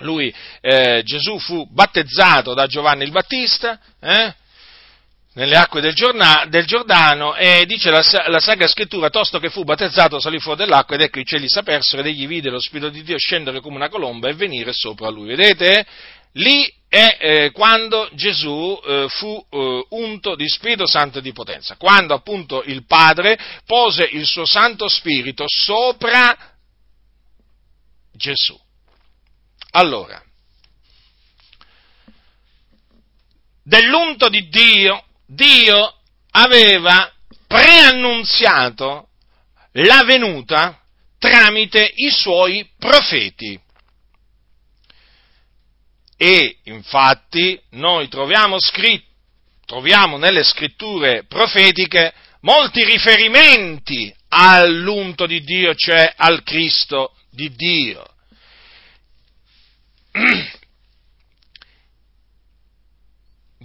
lui, 0.00 0.30
eh, 0.60 1.00
Gesù 1.02 1.38
fu 1.38 1.66
battezzato 1.72 2.52
da 2.52 2.66
Giovanni 2.66 3.04
il 3.04 3.10
Battista, 3.10 3.80
eh, 3.98 4.34
nelle 5.36 5.56
acque 5.56 5.82
del, 5.82 5.92
Giordano, 5.92 7.34
e 7.36 7.66
dice 7.66 7.90
la, 7.90 8.02
la, 8.28 8.40
Sacra 8.40 8.66
Scrittura, 8.66 9.10
tosto 9.10 9.38
che 9.38 9.50
fu 9.50 9.64
battezzato 9.64 10.18
salì 10.18 10.38
fuori 10.38 10.58
dell'acqua 10.58 10.94
ed 10.94 11.02
ecco 11.02 11.20
i 11.20 11.26
cieli 11.26 11.46
s'apersero 11.46 12.00
ed 12.00 12.08
egli 12.08 12.26
vide 12.26 12.48
lo 12.48 12.58
Spirito 12.58 12.88
di 12.88 13.02
Dio 13.02 13.18
scendere 13.18 13.60
come 13.60 13.76
una 13.76 13.90
colomba 13.90 14.28
e 14.28 14.34
venire 14.34 14.72
sopra 14.72 15.10
lui. 15.10 15.28
Vedete? 15.28 15.86
Lì 16.32 16.66
è 16.88 17.18
eh, 17.20 17.50
quando 17.50 18.08
Gesù 18.14 18.80
eh, 18.82 19.06
fu 19.10 19.44
eh, 19.50 19.86
unto 19.90 20.36
di 20.36 20.48
Spirito 20.48 20.86
Santo 20.86 21.18
e 21.18 21.22
di 21.22 21.32
potenza, 21.32 21.76
quando 21.76 22.14
appunto 22.14 22.62
il 22.62 22.86
Padre 22.86 23.38
pose 23.66 24.08
il 24.10 24.24
suo 24.24 24.46
Santo 24.46 24.88
Spirito 24.88 25.44
sopra 25.46 26.34
Gesù. 28.10 28.58
Allora, 29.72 30.22
dell'unto 33.62 34.30
di 34.30 34.48
Dio 34.48 35.05
Dio 35.26 35.94
aveva 36.30 37.12
preannunziato 37.46 39.08
la 39.72 40.04
venuta 40.04 40.80
tramite 41.18 41.92
i 41.96 42.10
suoi 42.10 42.68
profeti. 42.78 43.60
E 46.16 46.58
infatti 46.64 47.60
noi 47.70 48.08
troviamo 48.08 48.58
scritto, 48.58 49.04
troviamo 49.66 50.16
nelle 50.16 50.42
scritture 50.44 51.24
profetiche 51.24 52.14
molti 52.40 52.84
riferimenti 52.84 54.14
all'unto 54.28 55.26
di 55.26 55.40
Dio, 55.40 55.74
cioè 55.74 56.14
al 56.16 56.42
Cristo 56.42 57.14
di 57.30 57.54
Dio. 57.54 58.06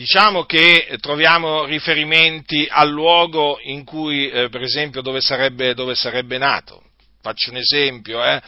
Diciamo 0.02 0.46
che 0.46 0.98
troviamo 1.00 1.66
riferimenti 1.66 2.68
al 2.68 2.90
luogo 2.90 3.60
in 3.62 3.84
cui, 3.84 4.32
eh, 4.32 4.50
per 4.50 4.64
esempio, 4.64 5.04
dove 5.04 5.22
sarebbe, 5.22 5.76
dove 5.76 5.94
sarebbe, 5.94 6.40
nato. 6.40 6.82
Faccio 7.22 7.52
un 7.52 7.58
esempio, 7.58 8.24
eh. 8.26 8.42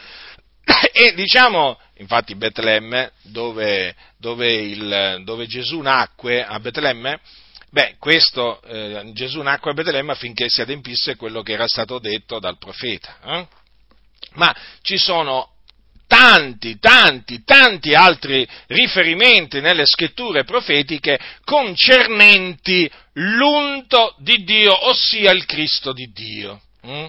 E 0.92 1.14
diciamo, 1.14 1.78
infatti 1.98 2.34
Betlemme, 2.34 3.12
dove, 3.22 3.94
dove, 4.18 4.52
il, 4.52 5.20
dove 5.22 5.46
Gesù 5.46 5.80
nacque 5.80 6.44
a 6.44 6.58
Betlemme, 6.58 7.20
beh, 7.70 7.98
questo, 8.00 8.60
eh, 8.62 9.12
Gesù 9.12 9.40
nacque 9.40 9.70
a 9.70 9.74
Betlemme 9.74 10.10
affinché 10.10 10.46
si 10.48 10.60
adempisse 10.60 11.14
quello 11.14 11.42
che 11.42 11.52
era 11.52 11.68
stato 11.68 12.00
detto 12.00 12.40
dal 12.40 12.58
profeta. 12.58 13.16
Eh? 13.24 13.46
Ma 14.32 14.52
ci 14.82 14.98
sono 14.98 15.53
tanti, 16.06 16.78
tanti, 16.78 17.42
tanti 17.44 17.94
altri 17.94 18.46
riferimenti 18.66 19.60
nelle 19.60 19.86
scritture 19.86 20.44
profetiche 20.44 21.18
concernenti 21.44 22.90
l'unto 23.14 24.14
di 24.18 24.44
Dio, 24.44 24.88
ossia 24.88 25.32
il 25.32 25.44
Cristo 25.46 25.92
di 25.92 26.10
Dio. 26.12 26.60
Mm? 26.86 27.06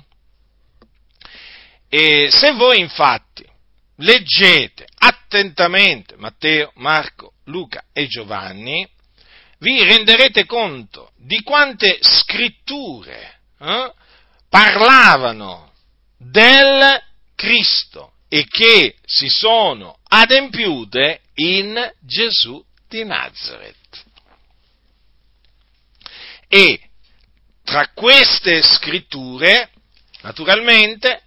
E 1.89 2.29
se 2.31 2.51
voi 2.53 2.79
infatti 2.79 3.45
leggete 3.97 4.85
attentamente 4.97 6.15
Matteo, 6.17 6.71
Marco, 6.75 7.33
Luca 7.45 7.85
e 7.93 8.07
Giovanni, 8.07 8.87
vi 9.59 9.83
renderete 9.83 10.45
conto 10.45 11.11
di 11.17 11.41
quante 11.41 11.97
scritture 12.01 13.39
eh, 13.59 13.93
parlavano 14.49 15.71
del 16.17 17.01
Cristo 17.35 18.14
e 18.27 18.45
che 18.47 18.95
si 19.05 19.27
sono 19.27 19.99
adempiute 20.07 21.21
in 21.35 21.91
Gesù 21.99 22.63
di 22.87 23.03
Nazareth. 23.03 24.03
E 26.47 26.79
tra 27.63 27.89
queste 27.93 28.61
scritture, 28.61 29.69
naturalmente, 30.21 31.21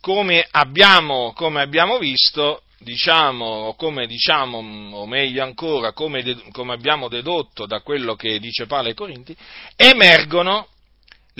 come 0.00 0.46
abbiamo, 0.50 1.32
come 1.32 1.60
abbiamo 1.62 1.98
visto, 1.98 2.62
diciamo, 2.78 3.74
come 3.76 4.06
diciamo, 4.06 4.58
o 4.96 5.06
meglio 5.06 5.42
ancora, 5.42 5.92
come, 5.92 6.22
come 6.52 6.72
abbiamo 6.72 7.08
dedotto 7.08 7.66
da 7.66 7.80
quello 7.80 8.14
che 8.14 8.38
dice 8.38 8.66
Paolo 8.66 8.88
ai 8.88 8.94
Corinti, 8.94 9.36
emergono 9.76 10.68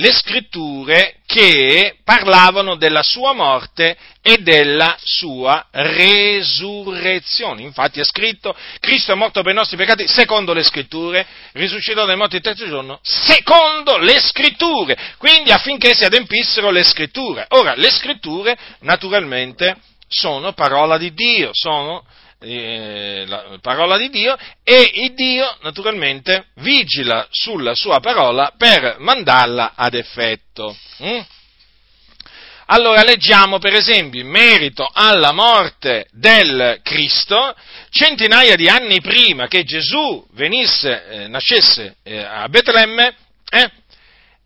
le 0.01 0.13
scritture 0.13 1.17
che 1.27 1.99
parlavano 2.03 2.77
della 2.77 3.03
sua 3.03 3.35
morte 3.35 3.97
e 4.23 4.39
della 4.39 4.97
sua 5.03 5.67
resurrezione. 5.71 7.63
Infatti 7.63 8.01
è 8.01 8.05
scritto, 8.05 8.57
Cristo 8.81 9.13
è 9.13 9.15
morto 9.15 9.43
per 9.43 9.53
i 9.53 9.57
nostri 9.57 9.77
peccati 9.77 10.09
secondo 10.09 10.55
le 10.55 10.63
scritture, 10.63 11.27
risuscitò 11.53 12.07
dai 12.07 12.17
morti 12.17 12.37
il 12.37 12.43
terzo 12.43 12.67
giorno 12.67 12.99
secondo 13.03 13.99
le 13.99 14.19
scritture, 14.21 14.97
quindi 15.19 15.53
affinché 15.53 15.95
si 15.95 16.05
adempissero 16.05 16.71
le 16.71 16.83
scritture. 16.83 17.45
Ora, 17.51 17.75
le 17.77 17.91
scritture 17.91 18.57
naturalmente 18.81 19.77
sono 20.09 20.55
parola 20.55 20.97
di 20.97 21.13
Dio, 21.13 21.51
sono 21.53 22.05
eh, 22.41 23.25
la 23.27 23.59
parola 23.61 23.97
di 23.97 24.09
Dio 24.09 24.37
e 24.65 24.91
il 24.95 25.15
Dio 25.15 25.57
naturalmente 25.63 26.47
vigila 26.57 27.27
sulla 27.31 27.75
sua 27.75 28.01
parola 28.01 28.53
per 28.57 28.97
mandarla 28.99 29.73
ad 29.75 29.95
effetto. 29.95 30.77
Mm? 31.03 31.21
Allora 32.73 33.03
leggiamo 33.03 33.59
per 33.59 33.75
esempio 33.75 34.21
in 34.21 34.29
merito 34.29 34.89
alla 34.93 35.33
morte 35.33 36.07
del 36.13 36.79
Cristo, 36.85 37.55
centinaia 37.91 38.55
di 38.55 38.69
anni 38.69 39.01
prima 39.01 39.49
che 39.49 39.65
Gesù 39.65 40.25
venisse, 40.35 41.05
eh, 41.09 41.29
nascesse 41.29 41.97
eh, 42.05 42.19
a 42.19 42.49
Betlemme, 42.49 43.15
eh, 43.51 43.71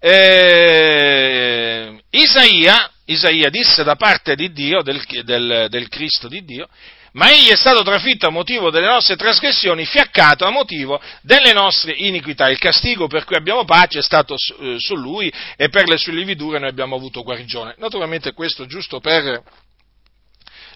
eh 0.00 1.98
Isaia, 2.08 2.90
Isaia, 3.04 3.50
disse 3.50 3.84
da 3.84 3.96
parte 3.96 4.34
di 4.34 4.52
Dio, 4.52 4.80
del, 4.80 5.04
del, 5.22 5.66
del 5.68 5.88
Cristo 5.88 6.26
di 6.26 6.44
Dio, 6.44 6.66
ma 7.14 7.30
egli 7.30 7.48
è 7.48 7.56
stato 7.56 7.82
trafitto 7.82 8.26
a 8.26 8.30
motivo 8.30 8.70
delle 8.70 8.86
nostre 8.86 9.16
trasgressioni, 9.16 9.84
fiaccato 9.84 10.44
a 10.44 10.50
motivo 10.50 11.00
delle 11.22 11.52
nostre 11.52 11.94
iniquità. 11.96 12.48
Il 12.48 12.58
castigo 12.58 13.06
per 13.06 13.24
cui 13.24 13.36
abbiamo 13.36 13.64
pace 13.64 14.00
è 14.00 14.02
stato 14.02 14.34
su, 14.36 14.54
eh, 14.60 14.96
lui 14.96 15.32
e 15.56 15.68
per 15.68 15.88
le 15.88 15.96
sue 15.96 16.12
lividure 16.12 16.58
noi 16.58 16.68
abbiamo 16.68 16.96
avuto 16.96 17.22
guarigione. 17.22 17.76
Naturalmente 17.78 18.32
questo 18.32 18.66
giusto 18.66 18.98
per, 18.98 19.42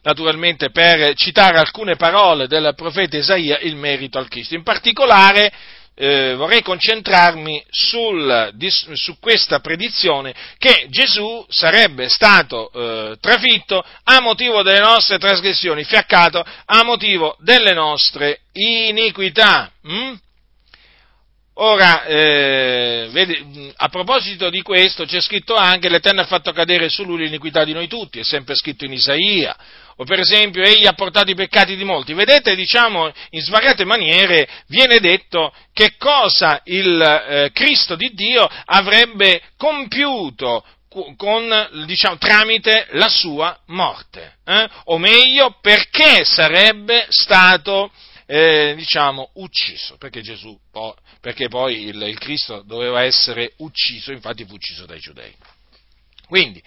naturalmente 0.03 0.71
per 0.71 1.15
citare 1.15 1.59
alcune 1.59 1.97
parole 1.97 2.47
del 2.47 2.73
profeta 2.77 3.17
Isaia 3.17 3.59
in 3.61 3.77
merito 3.77 4.19
al 4.19 4.29
Cristo. 4.29 4.55
In 4.55 4.63
particolare 4.63 5.53
eh, 6.01 6.35
vorrei 6.37 6.63
concentrarmi 6.63 7.65
sul, 7.71 8.55
su 8.95 9.19
questa 9.19 9.59
predizione 9.59 10.33
che 10.57 10.87
Gesù 10.91 11.45
sarebbe 11.49 12.09
stato 12.09 12.71
eh, 12.71 13.17
trafitto 13.21 13.85
a 14.05 14.21
motivo 14.21 14.63
delle 14.63 14.79
nostre 14.79 15.19
trasgressioni, 15.19 15.83
fiaccato 15.83 16.45
a 16.67 16.85
motivo 16.85 17.37
delle 17.41 17.75
nostre 17.75 18.43
iniquità. 18.53 19.73
Mm? 19.91 20.15
Ora, 21.61 22.05
eh, 22.05 23.09
vedi, 23.11 23.73
a 23.75 23.89
proposito 23.89 24.49
di 24.51 24.63
questo 24.63 25.05
c'è 25.05 25.21
scritto 25.21 25.57
anche 25.57 25.89
l'Eterno 25.89 26.21
ha 26.21 26.27
fatto 26.27 26.53
cadere 26.53 26.89
su 26.89 27.03
lui 27.03 27.25
l'iniquità 27.25 27.65
di 27.65 27.73
noi 27.73 27.89
tutti, 27.89 28.21
è 28.21 28.25
sempre 28.25 28.55
scritto 28.55 28.85
in 28.85 28.93
Isaia, 28.93 29.57
o 30.01 30.05
per 30.05 30.21
esempio 30.21 30.63
egli 30.63 30.87
ha 30.87 30.93
portato 30.93 31.31
i 31.31 31.35
peccati 31.35 31.77
di 31.77 31.85
molti. 31.85 32.15
Vedete, 32.15 32.55
diciamo, 32.55 33.13
in 33.31 33.41
svariate 33.41 33.85
maniere 33.85 34.49
viene 34.69 35.01
detto 35.01 35.53
che 35.73 35.97
cosa 35.99 36.61
il 36.65 37.01
eh, 37.01 37.51
Cristo 37.53 37.97
di 37.97 38.13
Dio 38.15 38.49
avrebbe 38.65 39.43
compiuto 39.57 40.65
con, 41.17 41.85
diciamo, 41.87 42.17
tramite 42.17 42.87
la 42.93 43.09
sua 43.09 43.59
morte, 43.67 44.37
eh? 44.45 44.69
o 44.85 44.99
meglio, 44.99 45.59
perché 45.61 46.25
sarebbe 46.25 47.07
stato 47.09 47.91
eh, 48.27 48.75
diciamo, 48.77 49.31
ucciso, 49.35 49.97
perché 49.97 50.23
Gesù, 50.23 50.57
perché 51.21 51.49
poi 51.49 51.87
il, 51.87 52.01
il 52.03 52.19
Cristo 52.19 52.63
doveva 52.65 53.03
essere 53.03 53.53
ucciso, 53.59 54.13
infatti 54.13 54.45
fu 54.45 54.55
ucciso 54.55 54.87
dai 54.87 55.01
giudei. 55.01 55.35
Quindi, 56.27 56.63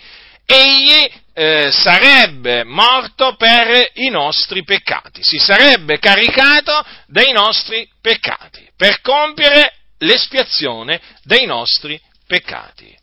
egli 0.51 1.11
eh, 1.33 1.71
sarebbe 1.71 2.63
morto 2.63 3.35
per 3.35 3.91
i 3.95 4.09
nostri 4.09 4.63
peccati, 4.63 5.21
si 5.23 5.37
sarebbe 5.37 5.97
caricato 5.97 6.85
dei 7.07 7.31
nostri 7.31 7.89
peccati, 8.01 8.67
per 8.75 9.01
compiere 9.01 9.73
l'espiazione 9.99 10.99
dei 11.23 11.45
nostri 11.45 11.99
peccati. 12.27 12.95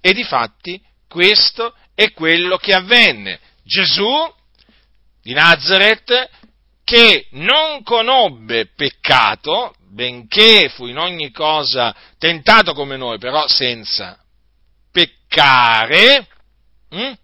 E 0.00 0.12
difatti 0.12 0.80
questo 1.08 1.74
è 1.94 2.12
quello 2.12 2.56
che 2.56 2.74
avvenne. 2.74 3.38
Gesù 3.62 4.32
di 5.22 5.32
Nazareth 5.32 6.28
che 6.84 7.28
non 7.30 7.82
conobbe 7.82 8.68
peccato, 8.74 9.74
benché 9.90 10.68
fu 10.68 10.86
in 10.86 10.98
ogni 10.98 11.30
cosa 11.30 11.94
tentato 12.18 12.74
come 12.74 12.96
noi, 12.96 13.18
però 13.18 13.46
senza 13.48 14.18
peccare, 14.92 16.26
hm? 16.94 17.14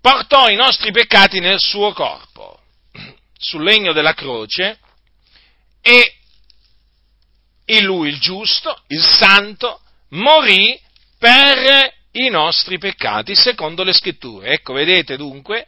portò 0.00 0.48
i 0.48 0.54
nostri 0.54 0.92
peccati 0.92 1.40
nel 1.40 1.58
suo 1.58 1.92
corpo, 1.92 2.60
sul 3.36 3.64
legno 3.64 3.92
della 3.92 4.14
croce, 4.14 4.78
e 5.82 6.14
in 7.66 7.84
lui 7.84 8.08
il 8.10 8.20
giusto, 8.20 8.82
il 8.88 9.02
santo, 9.02 9.80
morì 10.10 10.78
per 11.18 11.92
i 12.12 12.28
nostri 12.28 12.78
peccati, 12.78 13.34
secondo 13.34 13.82
le 13.82 13.92
scritture. 13.92 14.52
Ecco, 14.52 14.72
vedete 14.72 15.16
dunque 15.16 15.66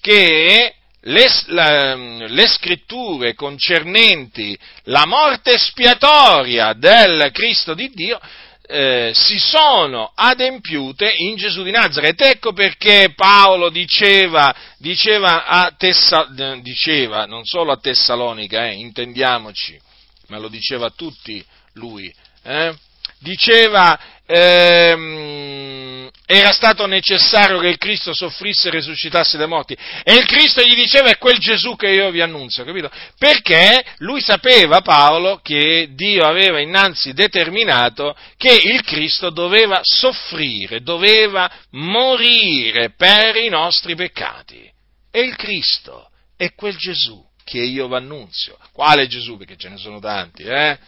che 0.00 0.74
le, 1.00 1.26
la, 1.46 1.94
le, 1.94 2.46
scritture 2.46 3.34
concernenti 3.34 4.58
la 4.84 5.04
morte 5.04 5.58
spiatoria 5.58 6.72
del 6.72 7.30
Cristo 7.32 7.74
di 7.74 7.90
Dio 7.90 8.18
eh, 8.66 9.12
si 9.14 9.38
sono 9.38 10.12
adempiute 10.14 11.12
in 11.16 11.36
Gesù 11.36 11.62
di 11.62 11.70
Nazareth. 11.70 12.20
Ecco 12.22 12.52
perché 12.52 13.12
Paolo 13.14 13.68
diceva, 13.68 14.54
diceva, 14.78 15.74
Tessa, 15.76 16.28
diceva 16.60 17.26
non 17.26 17.44
solo 17.44 17.72
a 17.72 17.78
Tessalonica, 17.78 18.66
eh, 18.66 18.74
intendiamoci, 18.74 19.78
ma 20.28 20.38
lo 20.38 20.48
diceva 20.48 20.86
a 20.86 20.92
tutti 20.94 21.44
lui, 21.74 22.12
eh, 22.42 22.74
diceva 23.24 23.98
ehm, 24.26 26.08
era 26.26 26.52
stato 26.52 26.86
necessario 26.86 27.58
che 27.58 27.68
il 27.68 27.76
Cristo 27.76 28.14
soffrisse 28.14 28.68
e 28.68 28.70
risuscitasse 28.70 29.36
dai 29.36 29.46
morti. 29.46 29.76
E 30.02 30.14
il 30.14 30.24
Cristo 30.24 30.62
gli 30.62 30.74
diceva 30.74 31.10
è 31.10 31.18
quel 31.18 31.38
Gesù 31.38 31.76
che 31.76 31.88
io 31.88 32.10
vi 32.10 32.22
annunzio, 32.22 32.64
capito? 32.64 32.90
Perché 33.18 33.84
lui 33.98 34.22
sapeva, 34.22 34.80
Paolo, 34.80 35.40
che 35.42 35.88
Dio 35.92 36.24
aveva 36.24 36.60
innanzi 36.60 37.12
determinato 37.12 38.16
che 38.38 38.54
il 38.54 38.82
Cristo 38.82 39.30
doveva 39.30 39.80
soffrire, 39.82 40.80
doveva 40.80 41.50
morire 41.72 42.92
per 42.96 43.36
i 43.36 43.48
nostri 43.48 43.94
peccati. 43.94 44.70
E 45.10 45.20
il 45.20 45.36
Cristo 45.36 46.08
è 46.36 46.54
quel 46.54 46.76
Gesù 46.76 47.22
che 47.44 47.58
io 47.58 47.86
vi 47.86 47.94
annunzio. 47.96 48.58
Quale 48.72 49.06
Gesù? 49.06 49.36
Perché 49.36 49.56
ce 49.56 49.68
ne 49.68 49.76
sono 49.76 50.00
tanti, 50.00 50.42
eh? 50.44 50.78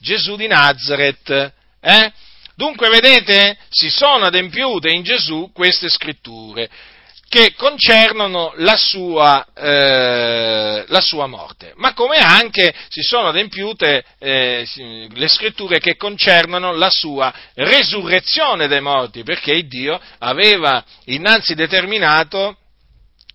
Gesù 0.00 0.34
di 0.34 0.48
Nazareth, 0.48 1.54
eh? 1.80 2.12
Dunque, 2.54 2.90
vedete, 2.90 3.56
si 3.70 3.88
sono 3.88 4.26
adempiute 4.26 4.90
in 4.90 5.02
Gesù 5.02 5.50
queste 5.52 5.88
scritture 5.88 6.68
che 7.30 7.54
concernono 7.54 8.52
la 8.56 8.76
sua, 8.76 9.46
eh, 9.54 10.84
la 10.88 11.00
sua, 11.00 11.26
morte, 11.26 11.74
ma 11.76 11.94
come 11.94 12.18
anche 12.18 12.74
si 12.88 13.02
sono 13.02 13.28
adempiute 13.28 14.04
eh, 14.18 14.66
le 15.12 15.28
scritture 15.28 15.78
che 15.78 15.96
concernono 15.96 16.72
la 16.74 16.90
sua 16.90 17.32
resurrezione 17.54 18.66
dai 18.66 18.80
morti, 18.80 19.22
perché 19.22 19.64
Dio 19.68 20.00
aveva 20.18 20.84
innanzi 21.04 21.54
determinato 21.54 22.56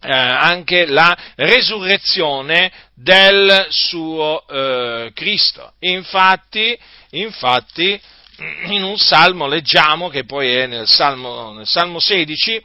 eh, 0.01 0.11
anche 0.11 0.85
la 0.87 1.17
resurrezione 1.35 2.69
del 2.93 3.65
suo 3.69 4.45
eh, 4.45 5.11
Cristo. 5.13 5.71
Infatti, 5.79 6.77
infatti 7.11 7.99
in 8.67 8.83
un 8.83 8.97
salmo 8.97 9.47
leggiamo, 9.47 10.09
che 10.09 10.25
poi 10.25 10.53
è 10.55 10.67
nel 10.67 10.87
salmo, 10.87 11.53
nel 11.53 11.67
salmo 11.67 11.99
16, 11.99 12.61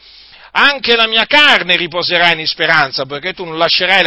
anche 0.52 0.96
la 0.96 1.06
mia 1.06 1.26
carne 1.26 1.76
riposerà 1.76 2.32
in 2.32 2.46
speranza, 2.46 3.06
perché 3.06 3.32
tu 3.32 3.44
non 3.44 3.56
lascerai 3.56 4.02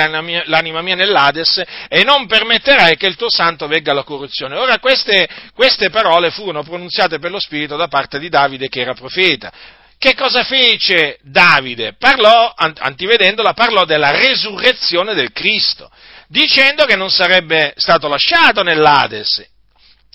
l'anima 0.45 0.81
mia, 0.81 0.95
nell'Ades 0.95 1.61
e 1.87 2.03
non 2.03 2.27
permetterai 2.27 2.97
che 2.97 3.07
il 3.07 3.15
tuo 3.15 3.29
santo 3.29 3.67
vegga 3.67 3.91
alla 3.91 4.03
corruzione. 4.03 4.57
Ora 4.57 4.79
queste, 4.79 5.27
queste 5.53 5.89
parole 5.89 6.31
furono 6.31 6.63
pronunziate 6.63 7.19
per 7.19 7.31
lo 7.31 7.39
Spirito 7.39 7.75
da 7.77 7.87
parte 7.87 8.19
di 8.19 8.29
Davide 8.29 8.67
che 8.67 8.81
era 8.81 8.93
profeta. 8.93 9.51
Che 9.97 10.15
cosa 10.15 10.43
fece 10.43 11.17
Davide? 11.21 11.95
Parlò, 11.97 12.53
antivedendola, 12.55 13.53
parlò 13.53 13.85
della 13.85 14.11
resurrezione 14.11 15.13
del 15.13 15.31
Cristo, 15.31 15.89
dicendo 16.27 16.83
che 16.83 16.97
non 16.97 17.09
sarebbe 17.09 17.73
stato 17.77 18.09
lasciato 18.09 18.63
nell'Ades 18.63 19.51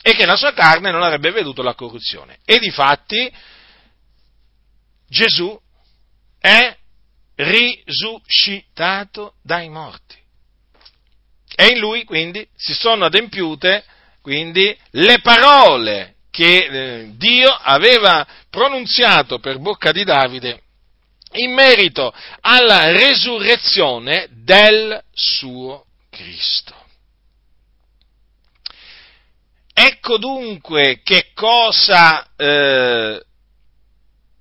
e 0.08 0.14
che 0.14 0.26
la 0.26 0.36
sua 0.36 0.52
carne 0.52 0.90
non 0.90 1.02
avrebbe 1.02 1.30
veduto 1.32 1.62
la 1.62 1.74
corruzione. 1.74 2.38
E 2.44 2.58
di 2.58 2.70
fatti 2.70 3.30
Gesù 5.08 5.60
è 6.40 6.76
risuscitato 7.36 9.34
dai 9.42 9.68
morti. 9.68 10.16
E 11.54 11.66
in 11.68 11.78
lui 11.78 12.04
quindi 12.04 12.46
si 12.56 12.72
sono 12.72 13.04
adempiute 13.04 13.84
quindi, 14.20 14.76
le 14.90 15.20
parole 15.20 16.16
che 16.30 16.66
eh, 16.66 17.10
Dio 17.16 17.48
aveva 17.50 18.26
pronunziato 18.50 19.38
per 19.38 19.58
bocca 19.58 19.90
di 19.90 20.04
Davide 20.04 20.62
in 21.32 21.52
merito 21.54 22.12
alla 22.40 22.90
resurrezione 22.92 24.28
del 24.30 25.02
suo 25.12 25.86
Cristo. 26.10 26.87
Ecco 29.80 30.18
dunque 30.18 31.02
che 31.04 31.30
cosa 31.34 32.26
eh, 32.36 33.22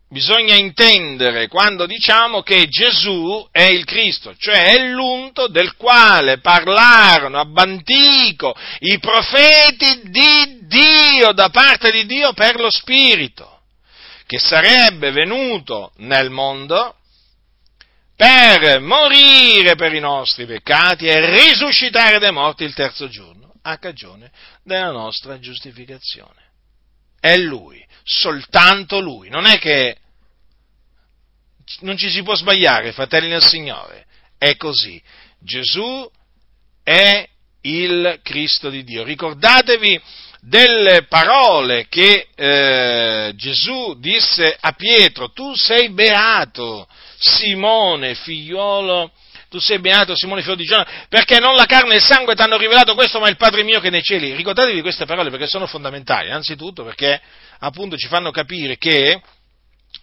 bisogna 0.10 0.56
intendere 0.56 1.48
quando 1.48 1.86
diciamo 1.86 2.42
che 2.42 2.68
Gesù 2.68 3.48
è 3.52 3.66
il 3.66 3.86
Cristo, 3.86 4.34
cioè 4.36 4.74
è 4.74 4.80
l'unto 4.88 5.48
del 5.48 5.76
quale 5.76 6.40
parlarono 6.40 7.40
ab 7.40 7.56
antico 7.56 8.56
i 8.80 8.98
profeti 8.98 10.10
di 10.10 10.58
Dio, 10.62 11.34
da 11.34 11.50
parte 11.50 11.92
di 11.92 12.08
Dio 12.08 12.34
per 12.34 12.60
lo 12.60 12.72
Spirito, 12.72 13.60
che 14.26 14.40
sarebbe 14.40 15.12
venuto 15.12 15.92
nel 15.98 16.32
mondo 16.32 16.96
per 18.16 18.80
morire 18.80 19.76
per 19.76 19.94
i 19.94 20.00
nostri 20.00 20.48
peccati 20.48 21.06
e 21.06 21.30
risuscitare 21.30 22.18
dai 22.18 22.32
morti 22.32 22.64
il 22.64 22.74
terzo 22.74 23.08
giorno 23.08 23.38
a 23.62 23.78
cagione 23.78 24.32
della 24.68 24.92
nostra 24.92 25.40
giustificazione. 25.40 26.46
È 27.20 27.36
Lui, 27.38 27.84
soltanto 28.04 29.00
Lui. 29.00 29.30
Non 29.30 29.46
è 29.46 29.58
che 29.58 29.98
non 31.80 31.98
ci 31.98 32.10
si 32.10 32.22
può 32.22 32.36
sbagliare, 32.36 32.92
fratelli 32.92 33.30
del 33.30 33.42
Signore. 33.42 34.06
È 34.38 34.56
così. 34.58 35.02
Gesù 35.40 36.10
è 36.84 37.28
il 37.62 38.20
Cristo 38.22 38.70
di 38.70 38.84
Dio. 38.84 39.04
Ricordatevi 39.04 40.00
delle 40.42 41.04
parole 41.04 41.88
che 41.88 42.28
eh, 42.36 43.34
Gesù 43.36 43.96
disse 44.00 44.56
a 44.60 44.74
Pietro, 44.74 45.32
tu 45.32 45.56
sei 45.56 45.90
beato, 45.90 46.88
Simone, 47.18 48.16
figliolo 48.16 49.12
tu 49.50 49.60
sei 49.60 49.80
beato 49.80 50.16
Simone 50.16 50.42
figlio 50.42 50.56
di 50.56 50.64
Giona, 50.64 51.06
perché 51.10 51.40
non 51.40 51.56
la 51.56 51.66
carne 51.66 51.94
e 51.94 51.98
il 51.98 52.04
sangue 52.04 52.36
ti 52.36 52.42
hanno 52.42 52.58
rivelato 52.58 52.94
questo, 52.96 53.20
ma 53.20 53.30
il 53.30 53.38
Padre 53.38 53.64
mio 53.64 53.80
che 53.80 53.90
nei 53.90 54.04
cieli. 54.04 54.36
Ricordatevi 54.36 54.82
queste 54.82 55.06
parole 55.06 55.30
perché 55.30 55.48
sono 55.48 55.68
fondamentali, 55.68 56.28
innanzitutto 56.28 56.84
perché 56.84 57.22
appunto 57.60 57.98
ci 57.98 58.08
fanno 58.08 58.32
capire 58.32 58.78
che 58.78 59.22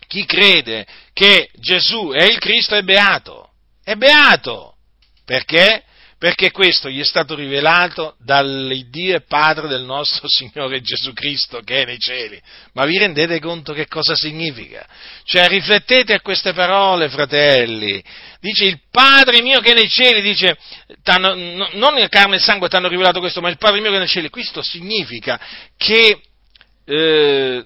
chi 0.07 0.25
crede 0.25 0.87
che 1.13 1.51
Gesù 1.55 2.11
è 2.11 2.25
il 2.25 2.39
Cristo 2.39 2.75
è 2.75 2.83
beato, 2.83 3.51
è 3.83 3.95
beato, 3.95 4.77
perché? 5.25 5.85
Perché 6.25 6.53
questo 6.53 6.89
gli 6.89 7.01
è 7.01 7.05
stato 7.05 7.35
rivelato 7.35 8.16
dall'Iddio 8.18 9.16
e 9.16 9.20
Padre 9.20 9.68
del 9.68 9.83
nostro 9.83 10.27
Signore 10.27 10.81
Gesù 10.81 11.12
Cristo 11.12 11.61
che 11.61 11.83
è 11.83 11.85
nei 11.85 11.99
cieli. 11.99 12.41
Ma 12.72 12.87
vi 12.87 12.97
rendete 12.97 13.39
conto 13.41 13.75
che 13.75 13.87
cosa 13.87 14.14
significa? 14.14 14.89
Cioè 15.25 15.49
riflettete 15.49 16.14
a 16.14 16.22
queste 16.22 16.55
parole, 16.55 17.11
fratelli. 17.11 18.03
Dice 18.41 18.64
il 18.64 18.81
Padre 18.91 19.43
mio 19.43 19.61
che 19.61 19.72
è 19.72 19.75
nei 19.75 19.91
cieli, 19.91 20.22
dice, 20.22 20.57
non 21.75 22.07
carne 22.09 22.37
e 22.37 22.39
il 22.39 22.43
sangue 22.43 22.70
ti 22.70 22.77
hanno 22.77 22.89
rivelato 22.89 23.20
questo, 23.20 23.43
ma 23.43 23.51
il 23.51 23.59
Padre 23.59 23.83
mio 23.83 23.91
che 23.91 23.97
è 23.97 23.99
nei 23.99 24.09
cieli. 24.09 24.31
Questo 24.31 24.62
significa 24.62 25.39
che 25.77 26.22
eh, 26.87 27.64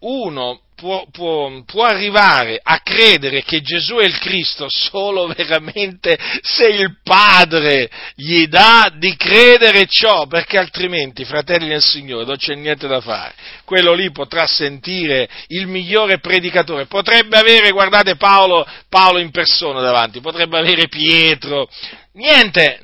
uno 0.00 0.60
può, 0.82 1.06
può, 1.12 1.62
può, 1.64 1.84
arrivare 1.84 2.58
a 2.60 2.80
credere 2.80 3.44
che 3.44 3.60
Gesù 3.60 3.98
è 3.98 4.04
il 4.04 4.18
Cristo 4.18 4.66
solo 4.68 5.28
veramente 5.28 6.18
se 6.40 6.66
il 6.66 6.98
Padre 7.04 7.88
gli 8.16 8.46
dà 8.48 8.92
di 8.92 9.14
credere 9.14 9.86
ciò, 9.86 10.26
perché 10.26 10.58
altrimenti, 10.58 11.24
fratelli 11.24 11.68
del 11.68 11.84
Signore, 11.84 12.24
non 12.24 12.36
c'è 12.36 12.56
niente 12.56 12.88
da 12.88 13.00
fare. 13.00 13.32
Quello 13.64 13.94
lì 13.94 14.10
potrà 14.10 14.48
sentire 14.48 15.28
il 15.48 15.68
migliore 15.68 16.18
predicatore, 16.18 16.86
potrebbe 16.86 17.38
avere, 17.38 17.70
guardate 17.70 18.16
Paolo, 18.16 18.66
Paolo 18.88 19.20
in 19.20 19.30
persona 19.30 19.80
davanti, 19.80 20.20
potrebbe 20.20 20.58
avere 20.58 20.88
Pietro, 20.88 21.68
niente, 22.14 22.80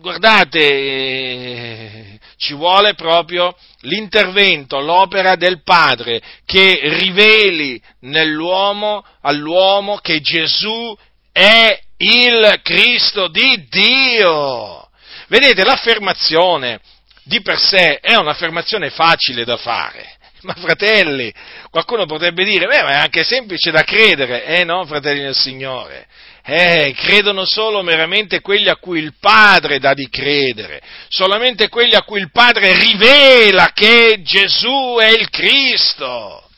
guardate, 0.00 0.58
eh, 0.58 2.17
ci 2.38 2.54
vuole 2.54 2.94
proprio 2.94 3.54
l'intervento, 3.80 4.78
l'opera 4.80 5.34
del 5.34 5.62
Padre 5.62 6.22
che 6.46 6.80
riveli 6.84 7.80
nell'uomo, 8.02 9.04
all'uomo 9.22 9.96
che 9.96 10.20
Gesù 10.20 10.96
è 11.32 11.78
il 11.98 12.60
Cristo 12.62 13.28
di 13.28 13.66
Dio. 13.68 14.88
Vedete, 15.26 15.64
l'affermazione 15.64 16.80
di 17.24 17.42
per 17.42 17.58
sé 17.58 17.98
è 17.98 18.14
un'affermazione 18.14 18.90
facile 18.90 19.44
da 19.44 19.56
fare. 19.56 20.16
Ma 20.42 20.54
fratelli, 20.54 21.32
qualcuno 21.70 22.06
potrebbe 22.06 22.44
dire, 22.44 22.66
beh, 22.66 22.82
ma 22.82 22.90
è 22.90 22.96
anche 22.96 23.24
semplice 23.24 23.72
da 23.72 23.82
credere, 23.82 24.44
eh 24.44 24.64
no, 24.64 24.86
fratelli 24.86 25.22
del 25.22 25.34
Signore? 25.34 26.06
Eh, 26.50 26.94
credono 26.96 27.44
solo 27.44 27.82
meramente 27.82 28.40
quelli 28.40 28.70
a 28.70 28.76
cui 28.76 29.00
il 29.00 29.12
Padre 29.20 29.78
dà 29.78 29.92
di 29.92 30.08
credere, 30.08 30.80
solamente 31.08 31.68
quelli 31.68 31.94
a 31.94 32.04
cui 32.04 32.20
il 32.20 32.30
Padre 32.30 32.74
rivela 32.74 33.72
che 33.74 34.22
Gesù 34.22 34.96
è 34.98 35.08
il 35.10 35.28
Cristo. 35.28 36.48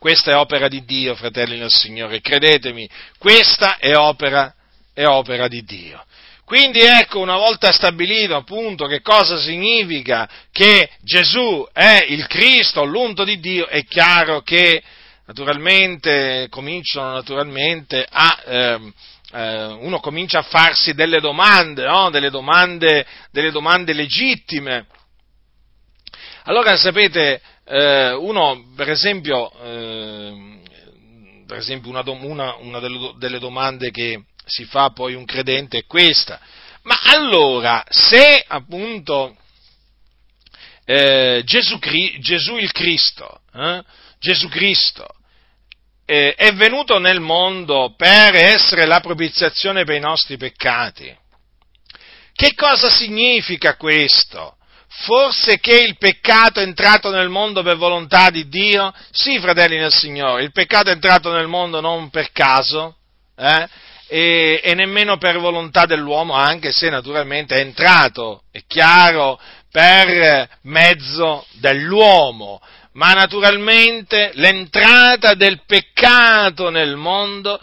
Questa 0.00 0.32
è 0.32 0.34
opera 0.34 0.66
di 0.66 0.84
Dio, 0.84 1.14
fratelli 1.14 1.60
del 1.60 1.70
Signore, 1.70 2.20
credetemi, 2.20 2.90
questa 3.18 3.76
è 3.78 3.94
opera, 3.94 4.52
è 4.92 5.04
opera 5.04 5.46
di 5.46 5.62
Dio. 5.62 6.04
Quindi 6.44 6.80
ecco, 6.80 7.20
una 7.20 7.36
volta 7.36 7.70
stabilito 7.70 8.34
appunto 8.34 8.86
che 8.86 9.00
cosa 9.00 9.38
significa 9.38 10.28
che 10.50 10.90
Gesù 11.02 11.68
è 11.72 12.04
il 12.08 12.26
Cristo, 12.26 12.82
l'unto 12.82 13.22
di 13.22 13.38
Dio, 13.38 13.68
è 13.68 13.84
chiaro 13.84 14.40
che 14.40 14.82
naturalmente 15.30 16.48
cominciano 16.50 17.12
naturalmente 17.12 18.04
a, 18.08 18.42
eh, 18.44 18.92
eh, 19.32 19.64
uno 19.64 20.00
comincia 20.00 20.40
a 20.40 20.42
farsi 20.42 20.92
delle 20.92 21.20
domande, 21.20 21.84
no? 21.84 22.10
delle, 22.10 22.30
domande 22.30 23.06
delle 23.30 23.52
domande 23.52 23.92
legittime. 23.92 24.86
Allora 26.44 26.76
sapete, 26.76 27.40
eh, 27.64 28.10
uno 28.10 28.72
per 28.74 28.90
esempio, 28.90 29.52
eh, 29.62 30.58
per 31.46 31.58
esempio 31.58 31.90
una, 31.90 32.02
una, 32.04 32.56
una 32.56 32.80
delle 33.16 33.38
domande 33.38 33.92
che 33.92 34.24
si 34.44 34.64
fa 34.64 34.90
poi 34.90 35.14
un 35.14 35.26
credente 35.26 35.78
è 35.78 35.86
questa. 35.86 36.40
Ma 36.82 36.98
allora, 37.04 37.84
se 37.88 38.44
appunto 38.48 39.36
eh, 40.84 41.42
Gesù, 41.44 41.78
Gesù, 42.18 42.56
il 42.56 42.72
Cristo, 42.72 43.42
eh, 43.54 43.84
Gesù 44.18 44.48
Cristo 44.48 45.06
eh, 46.10 46.34
è 46.34 46.52
venuto 46.54 46.98
nel 46.98 47.20
mondo 47.20 47.94
per 47.96 48.34
essere 48.34 48.84
la 48.84 48.98
propiziazione 48.98 49.84
per 49.84 49.94
i 49.94 50.00
nostri 50.00 50.36
peccati, 50.36 51.16
che 52.32 52.52
cosa 52.56 52.90
significa 52.90 53.76
questo? 53.76 54.56
Forse 54.88 55.60
che 55.60 55.80
il 55.80 55.96
peccato 55.98 56.58
è 56.58 56.64
entrato 56.64 57.10
nel 57.10 57.28
mondo 57.28 57.62
per 57.62 57.76
volontà 57.76 58.28
di 58.30 58.48
Dio? 58.48 58.92
Sì, 59.12 59.38
fratelli 59.38 59.76
nel 59.76 59.92
Signore, 59.92 60.42
il 60.42 60.50
peccato 60.50 60.88
è 60.88 60.94
entrato 60.94 61.30
nel 61.30 61.46
mondo 61.46 61.80
non 61.80 62.10
per 62.10 62.32
caso, 62.32 62.96
eh? 63.36 63.68
e, 64.08 64.60
e 64.64 64.74
nemmeno 64.74 65.16
per 65.16 65.38
volontà 65.38 65.86
dell'uomo, 65.86 66.32
anche 66.32 66.72
se 66.72 66.90
naturalmente 66.90 67.54
è 67.54 67.60
entrato, 67.60 68.42
è 68.50 68.62
chiaro, 68.66 69.38
per 69.70 70.48
mezzo 70.62 71.46
dell'uomo, 71.52 72.60
ma 72.92 73.12
naturalmente 73.12 74.32
l'entrata 74.34 75.34
del 75.34 75.62
peccato 75.64 76.70
nel 76.70 76.96
mondo 76.96 77.60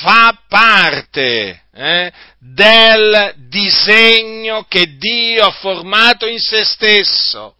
fa 0.00 0.38
parte 0.48 1.64
eh, 1.72 2.12
del 2.38 3.34
disegno 3.48 4.64
che 4.68 4.96
Dio 4.96 5.46
ha 5.46 5.50
formato 5.52 6.26
in 6.26 6.38
se 6.38 6.64
stesso, 6.64 7.56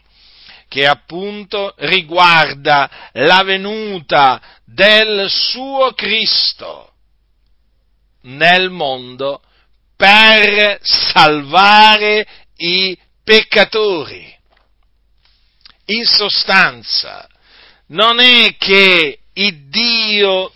che 0.69 0.87
appunto 0.87 1.75
riguarda 1.79 3.11
la 3.13 3.43
venuta 3.45 4.41
del 4.65 5.31
suo 5.31 5.93
Cristo 5.93 6.93
nel 8.23 8.71
mondo 8.71 9.41
per 9.97 10.79
salvare 10.83 12.27
i 12.57 12.97
peccatori. 13.25 14.36
In 15.87 16.05
sostanza, 16.05 17.29
non 17.89 18.19
è 18.19 18.57
che 18.57 19.19
il 19.33 19.69
Dio 19.69 20.53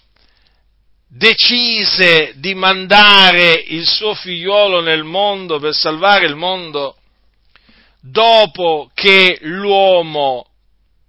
decise 1.07 2.33
di 2.37 2.55
mandare 2.55 3.53
il 3.53 3.87
suo 3.87 4.14
figliuolo 4.14 4.81
nel 4.81 5.05
mondo 5.05 5.59
per 5.59 5.74
salvare 5.74 6.26
il 6.26 6.37
mondo 6.37 6.97
dopo 8.01 8.91
che 8.95 9.39
l'uomo 9.43 10.47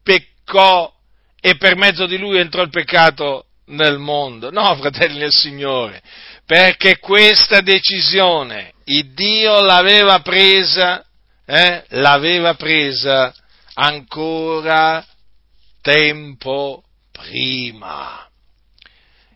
peccò 0.03 0.91
e 1.39 1.55
per 1.55 1.75
mezzo 1.75 2.05
di 2.05 2.17
lui 2.17 2.37
entrò 2.37 2.61
il 2.61 2.69
peccato 2.69 3.45
nel 3.67 3.97
mondo. 3.97 4.51
No, 4.51 4.75
fratelli 4.75 5.19
del 5.19 5.31
Signore, 5.31 6.01
perché 6.45 6.99
questa 6.99 7.61
decisione 7.61 8.73
il 8.85 9.13
Dio 9.13 9.61
l'aveva 9.61 10.19
presa, 10.19 11.03
eh, 11.45 11.83
l'aveva 11.89 12.53
presa 12.55 13.33
ancora 13.73 15.05
tempo 15.81 16.83
prima. 17.11 18.27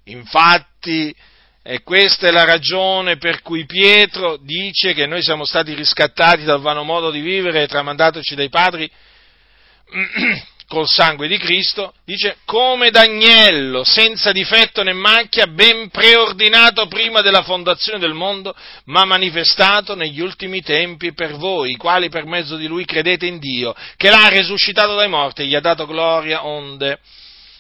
Infatti, 0.06 1.16
e 1.64 1.82
questa 1.82 2.28
è 2.28 2.32
la 2.32 2.44
ragione 2.44 3.18
per 3.18 3.42
cui 3.42 3.66
Pietro 3.66 4.38
dice 4.38 4.94
che 4.94 5.08
noi 5.08 5.24
siamo 5.24 5.46
stati 5.46 5.74
riscattati 5.74 6.44
dal 6.44 6.62
vano 6.62 6.84
modo 6.84 7.10
di 7.10 7.22
vivere 7.22 7.68
tramandatoci 7.68 8.36
dai 8.36 8.50
padri 8.50 8.90
col 10.68 10.88
sangue 10.88 11.28
di 11.28 11.38
Cristo, 11.38 11.94
dice 12.06 12.38
come 12.46 12.90
d'agnello, 12.90 13.84
senza 13.84 14.32
difetto 14.32 14.82
né 14.84 14.94
macchia, 14.94 15.48
ben 15.48 15.90
preordinato 15.90 16.88
prima 16.88 17.22
della 17.22 17.44
fondazione 17.44 18.00
del 18.00 18.14
mondo, 18.14 18.56
ma 18.86 19.06
manifestato 19.06 19.96
negli 19.96 20.20
ultimi 20.20 20.62
tempi 20.62 21.14
per 21.14 21.36
voi, 21.36 21.72
i 21.72 21.78
quali 21.78 22.10
per 22.10 22.26
mezzo 22.26 22.56
di 22.56 22.68
lui 22.68 22.86
credete 22.86 23.26
in 23.26 23.40
Dio, 23.40 23.76
che 23.96 24.10
l'ha 24.10 24.28
risuscitato 24.28 24.96
dai 24.96 25.10
morti 25.10 25.44
e 25.44 25.46
gli 25.46 25.56
ha 25.56 25.62
dato 25.62 25.86
gloria 25.86 26.46
onde 26.46 27.00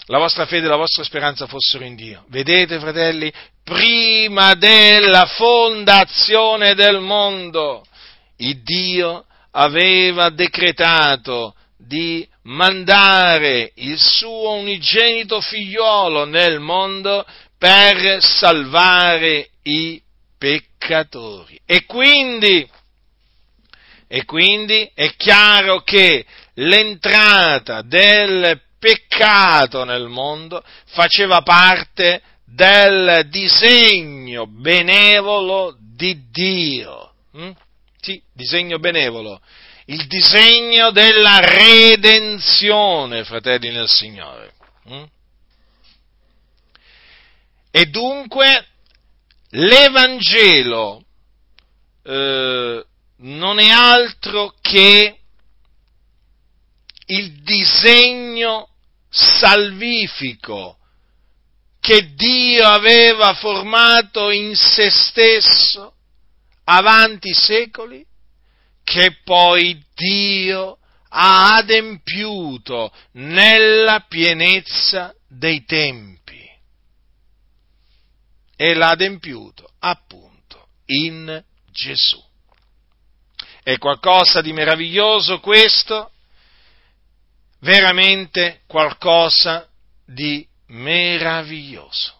la 0.07 0.19
vostra 0.19 0.45
fede 0.45 0.67
e 0.67 0.69
la 0.69 0.75
vostra 0.75 1.03
speranza 1.03 1.47
fossero 1.47 1.83
in 1.83 1.95
Dio. 1.95 2.25
Vedete, 2.29 2.79
fratelli, 2.79 3.31
prima 3.63 4.53
della 4.53 5.25
fondazione 5.25 6.75
del 6.75 6.99
mondo, 6.99 7.83
il 8.37 8.61
Dio 8.61 9.25
aveva 9.51 10.29
decretato 10.29 11.55
di 11.77 12.27
mandare 12.45 13.71
il 13.75 13.99
suo 13.99 14.53
unigenito 14.53 15.41
figliolo 15.41 16.25
nel 16.25 16.59
mondo 16.59 17.25
per 17.57 18.21
salvare 18.21 19.49
i 19.63 20.01
peccatori. 20.37 21.59
E 21.65 21.85
quindi, 21.85 22.67
e 24.07 24.25
quindi 24.25 24.89
è 24.93 25.15
chiaro 25.15 25.81
che 25.81 26.25
l'entrata 26.55 27.81
del 27.81 28.61
peccato 28.77 29.83
nel 29.83 30.07
mondo 30.07 30.63
faceva 30.85 31.41
parte 31.41 32.21
del 32.45 33.27
disegno 33.29 34.45
benevolo 34.45 35.75
di 35.79 36.29
Dio. 36.29 37.13
Hm? 37.33 37.51
Sì, 37.99 38.21
disegno 38.31 38.77
benevolo 38.77 39.41
il 39.85 40.07
disegno 40.07 40.91
della 40.91 41.39
redenzione, 41.39 43.23
fratelli 43.23 43.71
nel 43.71 43.87
Signore. 43.87 44.53
Mm? 44.89 45.03
E 47.71 47.85
dunque 47.87 48.67
l'Evangelo 49.49 51.03
eh, 52.03 52.85
non 53.17 53.59
è 53.59 53.69
altro 53.69 54.53
che 54.61 55.19
il 57.07 57.41
disegno 57.41 58.69
salvifico 59.09 60.77
che 61.79 62.13
Dio 62.15 62.65
aveva 62.65 63.33
formato 63.35 64.31
in 64.31 64.55
se 64.55 64.89
stesso 64.89 65.93
avanti 66.63 67.29
i 67.29 67.33
secoli 67.33 68.03
che 68.85 69.17
poi 69.23 69.83
Dio 69.95 70.77
ha 71.09 71.55
adempiuto 71.55 72.93
nella 73.13 74.05
pienezza 74.07 75.13
dei 75.27 75.65
tempi. 75.65 76.39
E 78.55 78.73
l'ha 78.73 78.91
adempiuto 78.91 79.69
appunto 79.79 80.67
in 80.85 81.43
Gesù. 81.71 82.23
È 83.63 83.77
qualcosa 83.79 84.41
di 84.41 84.53
meraviglioso 84.53 85.39
questo? 85.39 86.11
Veramente 87.61 88.61
qualcosa 88.67 89.67
di 90.05 90.47
meraviglioso. 90.67 92.13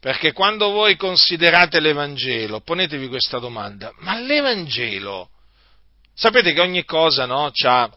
Perché 0.00 0.32
quando 0.32 0.70
voi 0.70 0.96
considerate 0.96 1.78
l'Evangelo, 1.80 2.60
ponetevi 2.60 3.08
questa 3.08 3.38
domanda, 3.38 3.92
ma 3.98 4.18
l'Evangelo 4.18 5.28
Sapete 6.14 6.52
che 6.52 6.60
ogni 6.60 6.84
cosa, 6.84 7.26
no, 7.26 7.50
c'ha, 7.52 7.90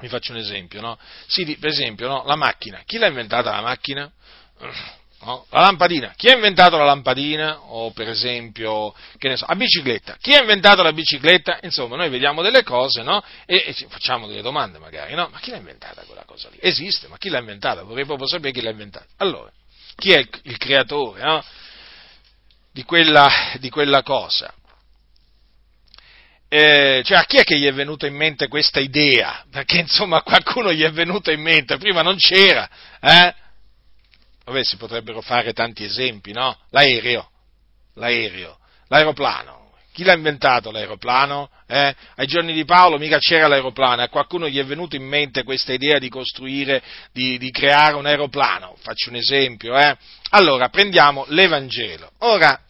vi 0.00 0.08
faccio 0.08 0.32
un 0.32 0.38
esempio, 0.38 0.80
no? 0.80 0.98
Sì, 1.26 1.56
per 1.56 1.70
esempio, 1.70 2.08
no, 2.08 2.24
la 2.26 2.36
macchina. 2.36 2.82
Chi 2.84 2.98
l'ha 2.98 3.06
inventata 3.06 3.50
la 3.50 3.60
macchina? 3.60 4.10
No? 5.24 5.46
La 5.50 5.60
lampadina, 5.60 6.14
chi 6.16 6.28
ha 6.30 6.34
inventato 6.34 6.76
la 6.76 6.84
lampadina? 6.84 7.60
O 7.66 7.92
per 7.92 8.08
esempio, 8.08 8.92
che 9.18 9.28
ne 9.28 9.36
so, 9.36 9.46
la 9.46 9.54
bicicletta, 9.54 10.16
chi 10.20 10.34
ha 10.34 10.40
inventato 10.40 10.82
la 10.82 10.92
bicicletta? 10.92 11.60
Insomma, 11.62 11.94
noi 11.94 12.10
vediamo 12.10 12.42
delle 12.42 12.64
cose, 12.64 13.02
no? 13.02 13.22
E, 13.46 13.62
e 13.68 13.86
facciamo 13.88 14.26
delle 14.26 14.42
domande 14.42 14.80
magari, 14.80 15.14
no? 15.14 15.28
Ma 15.30 15.38
chi 15.38 15.50
l'ha 15.50 15.58
inventata 15.58 16.02
quella 16.02 16.24
cosa 16.24 16.48
lì? 16.50 16.58
Esiste, 16.60 17.06
ma 17.06 17.18
chi 17.18 17.28
l'ha 17.28 17.38
inventata? 17.38 17.84
Vorrei 17.84 18.04
proprio 18.04 18.26
sapere 18.26 18.50
chi 18.50 18.62
l'ha 18.62 18.70
inventata. 18.70 19.06
Allora, 19.18 19.48
chi 19.94 20.10
è 20.10 20.18
il, 20.18 20.28
il 20.42 20.56
creatore, 20.56 21.22
no? 21.22 21.44
Di 22.72 22.82
quella, 22.82 23.30
di 23.60 23.70
quella 23.70 24.02
cosa? 24.02 24.52
Eh, 26.54 27.00
cioè 27.02 27.16
a 27.16 27.24
chi 27.24 27.38
è 27.38 27.44
che 27.44 27.56
gli 27.58 27.64
è 27.64 27.72
venuta 27.72 28.06
in 28.06 28.14
mente 28.14 28.46
questa 28.46 28.78
idea? 28.78 29.42
Perché 29.50 29.78
insomma 29.78 30.18
a 30.18 30.22
qualcuno 30.22 30.70
gli 30.70 30.82
è 30.82 30.90
venuta 30.90 31.32
in 31.32 31.40
mente, 31.40 31.78
prima 31.78 32.02
non 32.02 32.18
c'era, 32.18 32.68
eh? 33.00 33.34
Vabbè, 34.44 34.62
si 34.62 34.76
potrebbero 34.76 35.22
fare 35.22 35.54
tanti 35.54 35.82
esempi, 35.82 36.32
no? 36.32 36.54
L'aereo, 36.68 37.30
l'aereo, 37.94 38.58
l'aeroplano. 38.88 39.72
Chi 39.94 40.04
l'ha 40.04 40.12
inventato 40.12 40.70
l'aeroplano? 40.70 41.48
Eh? 41.66 41.94
Ai 42.16 42.26
giorni 42.26 42.52
di 42.52 42.66
Paolo 42.66 42.98
mica 42.98 43.18
c'era 43.18 43.48
l'aeroplano, 43.48 44.02
a 44.02 44.08
qualcuno 44.08 44.46
gli 44.46 44.58
è 44.58 44.64
venuto 44.66 44.94
in 44.94 45.04
mente 45.04 45.44
questa 45.44 45.72
idea 45.72 45.98
di 45.98 46.10
costruire, 46.10 46.82
di, 47.12 47.38
di 47.38 47.50
creare 47.50 47.94
un 47.94 48.04
aeroplano. 48.04 48.76
Faccio 48.82 49.08
un 49.08 49.16
esempio, 49.16 49.74
eh? 49.78 49.96
Allora, 50.32 50.68
prendiamo 50.68 51.24
l'Evangelo. 51.28 52.10
Ora, 52.18 52.60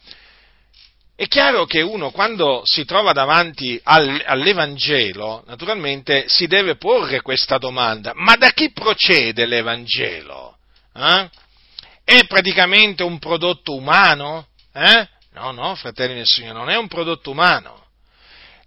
è 1.15 1.27
chiaro 1.27 1.65
che 1.65 1.81
uno 1.81 2.09
quando 2.09 2.61
si 2.65 2.85
trova 2.85 3.13
davanti 3.13 3.79
all'Evangelo, 3.83 5.43
naturalmente 5.45 6.25
si 6.27 6.47
deve 6.47 6.75
porre 6.75 7.21
questa 7.21 7.59
domanda, 7.59 8.13
ma 8.15 8.35
da 8.35 8.49
chi 8.49 8.71
procede 8.71 9.45
l'Evangelo? 9.45 10.57
Eh? 10.95 11.29
È 12.03 12.25
praticamente 12.25 13.03
un 13.03 13.19
prodotto 13.19 13.75
umano? 13.75 14.47
Eh? 14.73 15.07
No, 15.33 15.51
no, 15.51 15.75
fratelli 15.75 16.15
del 16.15 16.25
Signore, 16.25 16.57
non 16.57 16.69
è 16.69 16.77
un 16.77 16.87
prodotto 16.87 17.29
umano. 17.29 17.81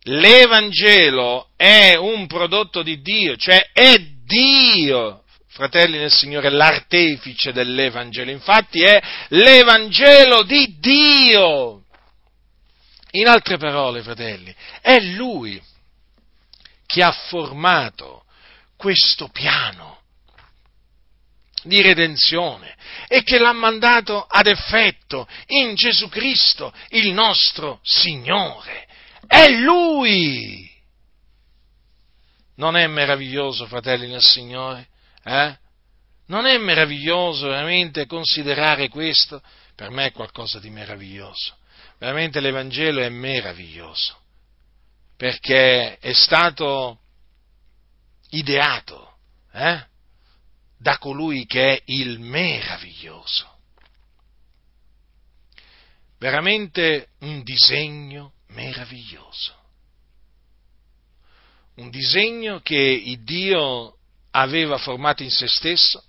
L'Evangelo 0.04 1.48
è 1.56 1.96
un 1.96 2.28
prodotto 2.28 2.82
di 2.82 3.00
Dio, 3.00 3.36
cioè 3.36 3.70
è 3.72 3.98
Dio, 4.24 5.24
fratelli 5.48 5.98
del 5.98 6.12
Signore, 6.12 6.50
l'artefice 6.50 7.52
dell'Evangelo. 7.52 8.30
Infatti 8.30 8.82
è 8.82 9.02
l'Evangelo 9.30 10.44
di 10.44 10.76
Dio. 10.78 11.82
In 13.16 13.28
altre 13.28 13.56
parole, 13.56 14.02
fratelli, 14.02 14.54
è 14.82 14.98
Lui 15.00 15.60
che 16.84 17.02
ha 17.02 17.12
formato 17.12 18.24
questo 18.76 19.28
piano 19.28 20.00
di 21.62 21.80
redenzione 21.80 22.76
e 23.08 23.22
che 23.22 23.38
l'ha 23.38 23.52
mandato 23.52 24.22
ad 24.22 24.46
effetto 24.46 25.26
in 25.46 25.74
Gesù 25.74 26.08
Cristo, 26.10 26.72
il 26.90 27.12
nostro 27.12 27.80
Signore. 27.82 28.86
È 29.26 29.48
Lui! 29.48 30.70
Non 32.56 32.76
è 32.76 32.86
meraviglioso, 32.86 33.66
fratelli 33.66 34.08
nel 34.08 34.22
Signore? 34.22 34.88
Eh? 35.24 35.56
Non 36.26 36.44
è 36.44 36.58
meraviglioso 36.58 37.48
veramente 37.48 38.04
considerare 38.04 38.88
questo? 38.88 39.42
Per 39.74 39.88
me 39.90 40.06
è 40.06 40.12
qualcosa 40.12 40.58
di 40.58 40.68
meraviglioso. 40.68 41.56
Veramente 41.98 42.40
l'Evangelo 42.40 43.00
è 43.00 43.08
meraviglioso, 43.08 44.18
perché 45.16 45.98
è 45.98 46.12
stato 46.12 46.98
ideato, 48.30 49.16
eh? 49.52 49.84
da 50.76 50.98
colui 50.98 51.46
che 51.46 51.76
è 51.76 51.82
il 51.86 52.20
meraviglioso. 52.20 53.54
Veramente 56.18 57.08
un 57.20 57.42
disegno 57.42 58.32
meraviglioso. 58.48 59.54
Un 61.76 61.90
disegno 61.90 62.60
che 62.60 63.18
Dio 63.22 63.96
aveva 64.30 64.78
formato 64.78 65.22
in 65.22 65.30
se 65.30 65.46
stesso 65.48 66.02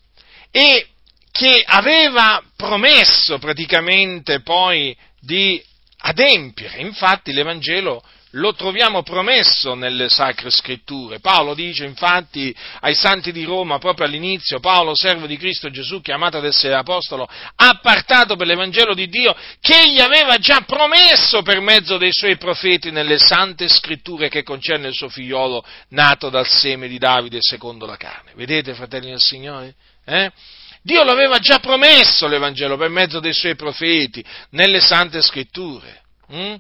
e 0.52 0.88
che 1.32 1.64
aveva 1.66 2.42
promesso 2.56 3.38
praticamente 3.38 4.42
poi 4.42 4.98
di 5.20 5.62
adempiere. 5.98 6.80
Infatti 6.80 7.32
l'Evangelo 7.34 8.04
lo 8.32 8.54
troviamo 8.54 9.04
promesso 9.04 9.74
nelle 9.74 10.10
sacre 10.10 10.50
scritture. 10.50 11.20
Paolo 11.20 11.54
dice 11.54 11.86
infatti 11.86 12.54
ai 12.82 12.93
santi 12.93 13.32
di 13.32 13.43
Roma, 13.43 13.78
proprio 13.78 14.06
all'inizio, 14.06 14.60
Paolo, 14.60 14.91
servo 14.95 15.28
di 15.28 15.38
Cristo 15.38 15.70
Gesù, 15.70 16.02
chiamato 16.02 16.38
ad 16.38 16.45
essere 16.45 16.76
apostolo, 16.76 17.28
appartato 17.56 18.36
per 18.36 18.48
l'Evangelo 18.48 18.93
di 18.93 19.08
Dio, 19.08 19.36
che 19.62 19.89
gli 19.89 20.00
aveva 20.00 20.38
già 20.38 20.62
promesso 20.62 21.41
per 21.41 21.62
mezzo 21.62 21.98
dei 21.98 22.12
suoi 22.12 22.38
profeti 22.38 22.91
nelle 22.91 23.18
sante 23.18 23.68
scritture 23.70 24.30
che 24.30 24.43
concerne 24.43 24.89
il 24.89 24.93
suo 24.93 25.10
figliolo 25.10 25.64
nato 25.89 26.30
dal 26.30 26.48
seme 26.48 26.88
di 26.88 26.98
Davide 26.98 27.38
secondo 27.41 27.86
la 27.86 27.98
carne. 27.98 28.34
Vedete, 28.36 28.74
fratelli 28.74 29.10
del 29.10 29.22
Signore? 29.22 29.74
Eh? 30.06 30.32
Dio 30.88 31.04
l'aveva 31.04 31.38
già 31.40 31.60
promesso 31.60 32.28
l'Evangelo 32.28 32.78
per 32.78 32.88
mezzo 32.88 33.20
dei 33.20 33.34
suoi 33.34 33.58
profeti 33.58 34.24
nelle 34.52 34.80
sante 34.80 35.22
scritture. 35.22 36.02
Mm? 36.32 36.56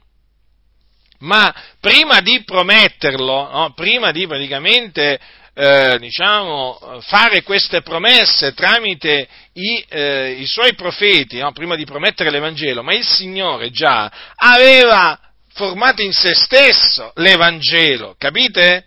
ma 1.19 1.53
prima 1.79 2.19
di 2.21 2.43
prometterlo, 2.43 3.49
no, 3.49 3.73
prima 3.73 4.11
di 4.11 4.27
praticamente 4.27 5.19
eh, 5.53 5.97
diciamo, 5.99 7.01
fare 7.01 7.41
queste 7.41 7.81
promesse 7.81 8.53
tramite 8.53 9.27
i, 9.53 9.83
eh, 9.89 10.35
i 10.39 10.45
suoi 10.45 10.75
profeti, 10.75 11.39
no, 11.39 11.51
prima 11.53 11.75
di 11.75 11.85
promettere 11.85 12.29
l'Evangelo, 12.29 12.83
ma 12.83 12.93
il 12.93 13.05
Signore 13.05 13.71
già 13.71 14.11
aveva 14.35 15.19
formato 15.53 16.03
in 16.03 16.11
se 16.11 16.35
stesso 16.35 17.11
l'Evangelo, 17.15 18.13
capite? 18.17 18.86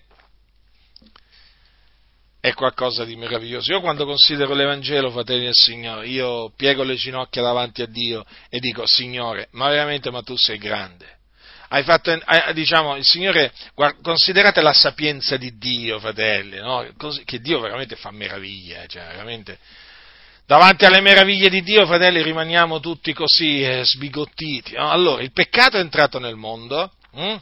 È 2.40 2.54
qualcosa 2.54 3.04
di 3.04 3.16
meraviglioso. 3.16 3.70
Io 3.72 3.80
quando 3.80 4.06
considero 4.06 4.54
l'Evangelo, 4.54 5.10
fratelli 5.10 5.44
del 5.44 5.54
Signore, 5.54 6.08
io 6.08 6.50
piego 6.56 6.82
le 6.82 6.94
ginocchia 6.94 7.42
davanti 7.42 7.82
a 7.82 7.86
Dio 7.86 8.24
e 8.48 8.60
dico, 8.60 8.86
Signore, 8.86 9.48
ma 9.52 9.68
veramente 9.68 10.10
ma 10.10 10.22
tu 10.22 10.36
sei 10.36 10.58
grande 10.58 11.18
hai 11.72 11.84
fatto, 11.84 12.18
diciamo, 12.52 12.96
il 12.96 13.04
Signore, 13.04 13.52
considerate 14.02 14.60
la 14.60 14.72
sapienza 14.72 15.36
di 15.36 15.56
Dio, 15.56 16.00
fratelli, 16.00 16.58
no? 16.58 16.84
che 17.24 17.38
Dio 17.38 17.60
veramente 17.60 17.94
fa 17.94 18.10
meraviglie, 18.10 18.86
cioè 18.88 19.04
veramente, 19.04 19.56
davanti 20.46 20.84
alle 20.84 21.00
meraviglie 21.00 21.48
di 21.48 21.62
Dio, 21.62 21.86
fratelli, 21.86 22.22
rimaniamo 22.22 22.80
tutti 22.80 23.12
così 23.12 23.62
eh, 23.62 23.84
sbigottiti. 23.84 24.74
No? 24.74 24.90
Allora, 24.90 25.22
il 25.22 25.30
peccato 25.30 25.76
è 25.76 25.80
entrato 25.80 26.18
nel 26.18 26.34
mondo, 26.34 26.90
hm? 27.12 27.36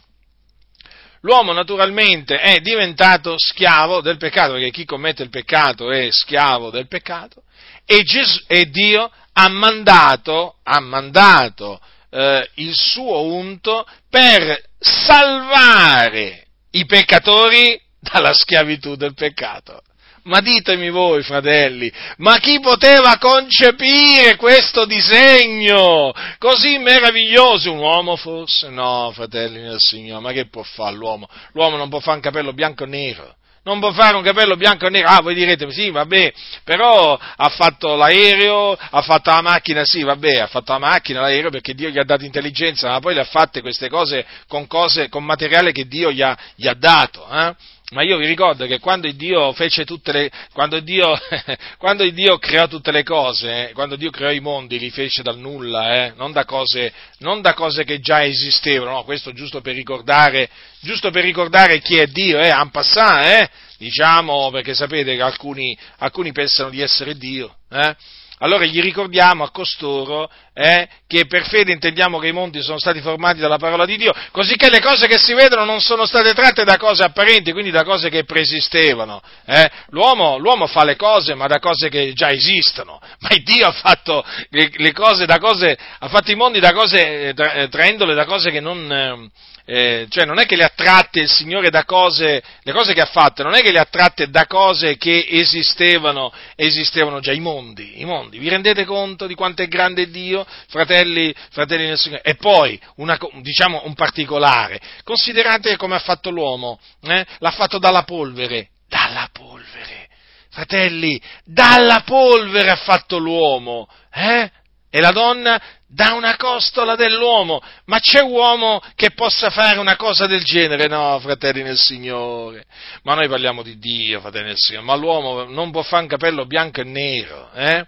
L'uomo 1.21 1.53
naturalmente 1.53 2.37
è 2.37 2.61
diventato 2.61 3.35
schiavo 3.37 4.01
del 4.01 4.17
peccato, 4.17 4.53
perché 4.53 4.71
chi 4.71 4.85
commette 4.85 5.23
il 5.23 5.31
peccato 5.31 5.91
è 5.91 6.09
schiavo 6.11 6.71
del 6.71 6.89
peccato, 6.89 7.43
e, 7.85 8.03
Gesù, 8.03 8.43
e 8.47 8.69
Dio 8.71 9.11
ha 9.33 9.49
mandato, 9.49 10.57
ha 10.63 10.81
mandato 10.81 11.81
eh, 12.11 12.49
il 12.55 12.75
suo 12.75 13.23
unto 13.23 13.87
per 14.11 14.63
salvare 14.79 16.47
i 16.73 16.87
peccatori 16.87 17.81
dalla 17.99 18.33
schiavitù 18.33 18.95
del 18.95 19.15
peccato. 19.15 19.83
Ma 20.29 20.41
ditemi 20.41 20.91
voi, 20.91 21.23
fratelli, 21.23 21.91
ma 22.19 22.37
chi 22.37 22.61
poteva 22.61 23.17
concepire 23.17 24.37
questo 24.37 24.85
disegno 24.85 26.13
così 26.37 26.77
meraviglioso? 26.77 27.73
Un 27.73 27.79
uomo 27.79 28.15
forse? 28.15 28.69
No, 28.69 29.11
fratelli 29.15 29.63
del 29.63 29.81
Signore, 29.81 30.23
ma 30.23 30.33
che 30.33 30.47
può 30.49 30.63
fare 30.63 30.95
l'uomo? 30.95 31.27
L'uomo 31.53 31.79
non 31.79 31.89
può 31.89 32.01
fare 32.01 32.17
un 32.17 32.23
capello 32.23 32.53
bianco 32.53 32.83
o 32.85 32.87
nero 32.87 33.37
non 33.69 33.81
può 33.81 33.93
fare 33.93 34.17
un 34.17 34.23
capello 34.23 34.57
bianco 34.57 34.87
e 34.87 34.91
nero. 34.91 35.09
Ah, 35.09 35.21
voi 35.21 35.35
direte, 35.35 35.71
sì, 35.71 35.91
vabbè, 35.91 36.33
però 36.65 37.19
ha 37.19 37.49
fatto 37.51 37.97
l'aereo, 37.97 38.73
ha 38.73 39.03
fatto 39.03 39.31
la 39.31 39.43
macchina, 39.43 39.85
sì, 39.85 40.03
vabbè, 40.03 40.37
ha 40.37 40.47
fatto 40.47 40.73
la 40.73 40.79
macchina, 40.79 41.21
l'aereo 41.21 41.51
perché 41.51 41.75
Dio 41.75 41.91
gli 41.91 41.99
ha 41.99 42.05
dato 42.05 42.25
intelligenza, 42.25 42.89
ma 42.89 43.01
poi 43.01 43.13
le 43.13 43.21
ha 43.21 43.25
fatte 43.25 43.61
queste 43.61 43.91
cose 43.91 44.25
con, 44.47 44.67
cose, 44.67 45.11
con 45.11 45.23
materiale 45.23 45.73
che 45.73 45.87
Dio 45.87 46.11
gli 46.11 46.23
ha, 46.23 46.37
gli 46.55 46.67
ha 46.67 46.75
dato. 46.75 47.29
Eh? 47.31 47.55
Ma 47.91 48.03
io 48.03 48.19
vi 48.19 48.27
ricordo 48.27 48.67
che 48.67 48.81
quando 48.81 49.11
Dio 49.13 49.51
fece 49.55 49.87
tutte 49.87 50.13
le, 50.13 50.31
quando 50.53 50.79
Dio, 50.81 51.19
quando 51.79 52.07
Dio 52.11 52.37
creò 52.37 52.69
tutte 52.69 52.91
le 52.91 53.03
cose, 53.03 53.71
eh, 53.71 53.73
quando 53.73 53.97
Dio 53.97 54.11
creò 54.11 54.31
i 54.31 54.41
mondi, 54.41 54.79
li 54.79 54.91
fece 54.91 55.23
dal 55.23 55.39
nulla, 55.39 55.95
eh, 55.95 56.13
non, 56.15 56.33
da 56.33 56.45
cose, 56.45 56.93
non, 57.21 57.41
da 57.41 57.55
cose, 57.55 57.85
che 57.85 57.99
già 58.01 58.23
esistevano, 58.23 58.91
no, 58.91 59.05
questo 59.05 59.33
giusto 59.33 59.63
per 59.63 59.75
ricordare, 59.75 60.51
giusto 60.81 61.11
per 61.11 61.25
ricordare 61.25 61.81
chi 61.81 61.97
è 61.97 62.07
Dio, 62.09 62.39
eh, 62.39 62.49
en 62.49 62.71
passant, 62.71 63.25
eh, 63.25 63.51
diciamo, 63.79 64.51
perché 64.51 64.75
sapete 64.75 65.17
che 65.17 65.23
alcuni, 65.23 65.77
alcuni 65.99 66.31
pensano 66.33 66.69
di 66.69 66.83
essere 66.83 67.17
Dio, 67.17 67.57
eh, 67.71 67.97
allora 68.39 68.65
gli 68.65 68.81
ricordiamo 68.81 69.45
a 69.45 69.51
costoro 69.51 70.31
eh, 70.55 70.89
che 71.07 71.27
per 71.27 71.47
fede 71.49 71.73
intendiamo 71.73 72.19
che 72.19 72.29
i 72.29 72.33
mondi 72.33 72.63
sono 72.63 72.79
stati 72.79 73.01
formati 73.01 73.39
dalla 73.41 73.59
parola 73.59 73.85
di 73.85 73.97
Dio, 73.97 74.13
così 74.33 74.57
che 74.57 74.71
le 74.71 74.81
cose 74.81 75.07
che 75.07 75.19
si 75.19 75.33
vedono 75.35 75.65
non 75.65 75.81
sono 75.81 76.05
state 76.05 76.35
tratte 76.35 76.65
da 76.65 76.77
cose 76.77 77.03
apparenti, 77.05 77.53
quindi 77.53 77.71
da 77.71 77.85
cose 77.85 78.11
che 78.11 78.25
preesistevano. 78.25 79.23
Eh. 79.47 79.71
L'uomo, 79.89 80.37
l'uomo, 80.39 80.67
fa 80.67 80.85
le 80.85 80.97
cose 80.97 81.35
ma 81.35 81.47
da 81.47 81.59
cose 81.59 81.89
che 81.89 82.13
già 82.13 82.31
esistono, 82.31 83.01
ma 83.21 83.29
Dio 83.43 83.67
ha 83.67 83.73
fatto 83.73 84.25
le, 84.51 84.71
le 84.75 84.93
cose 84.93 85.27
cose, 85.39 85.79
ha 85.99 86.09
fatto 86.09 86.31
i 86.31 86.35
mondi 86.35 86.61
da 86.61 86.73
cose, 86.73 87.33
tra, 87.35 87.53
eh, 87.53 87.69
traendole 87.69 88.15
da 88.15 88.25
cose 88.25 88.51
che 88.51 88.61
non 88.61 89.31
eh, 89.71 90.07
cioè 90.09 90.25
non 90.25 90.39
è 90.39 90.47
che 90.47 90.57
le 90.57 90.65
ha 90.65 90.73
tratte 90.75 91.21
il 91.21 91.29
Signore 91.29 91.69
da 91.69 91.85
cose, 91.85 92.43
le 92.63 92.73
cose 92.73 92.95
che 92.95 93.03
ha 93.03 93.07
fatte, 93.07 93.43
non 93.43 93.53
è 93.53 93.61
che 93.61 93.71
le 93.71 93.79
ha 93.79 93.85
tratte 93.85 94.31
da 94.31 94.47
cose 94.47 94.97
che 94.97 95.27
esistevano, 95.29 96.33
esistevano 96.57 97.21
già, 97.21 97.33
i 97.33 97.41
mondi, 97.41 98.01
i 98.01 98.07
mondi. 98.07 98.39
Vi 98.39 98.49
rendete 98.49 98.87
conto 98.87 99.27
di 99.27 99.35
quanto 99.35 99.61
è 99.61 99.69
grande 99.69 100.09
Dio, 100.09 100.47
fratelli, 100.69 101.35
fratelli 101.51 101.85
nel 101.85 101.99
Signore? 101.99 102.23
E 102.23 102.37
poi, 102.37 102.81
una, 102.97 103.19
diciamo 103.43 103.83
un 103.85 103.93
particolare, 103.93 104.81
considerate 105.05 105.77
come 105.77 105.97
ha 105.97 106.01
fatto 106.01 106.31
l'uomo, 106.31 106.81
eh? 107.03 107.27
l'ha 107.39 107.51
fatto 107.51 107.79
dalla 107.79 108.05
polvere, 108.05 108.71
dalla 108.89 109.29
polvere, 109.31 110.09
fratelli, 110.49 111.21
dalla 111.45 112.05
polvere 112.07 112.71
ha 112.71 112.77
fatto 112.77 113.19
l'uomo, 113.19 113.87
eh? 114.15 114.51
E 114.91 115.01
la 115.01 115.11
donna 115.11 115.61
da 115.87 116.13
una 116.13 116.37
costola 116.37 116.95
dell'uomo. 116.95 117.63
Ma 117.87 117.99
c'è 117.99 118.21
uomo 118.21 118.81
che 118.95 119.11
possa 119.13 119.51
fare 119.51 119.79
una 119.79 119.97
cosa 119.97 120.27
del 120.27 120.45
genere? 120.45 120.87
No, 120.87 121.19
fratelli 121.21 121.63
nel 121.63 121.79
Signore. 121.79 122.65
Ma 123.03 123.15
noi 123.15 123.29
parliamo 123.29 123.63
di 123.63 123.79
Dio, 123.79 124.21
fratelli 124.21 124.47
nel 124.47 124.57
Signore. 124.57 124.85
Ma 124.85 124.95
l'uomo 124.95 125.45
non 125.45 125.71
può 125.71 125.83
fare 125.83 126.03
un 126.03 126.09
capello 126.09 126.47
bianco 126.47 126.81
e 126.81 126.85
nero, 126.85 127.51
eh? 127.55 127.87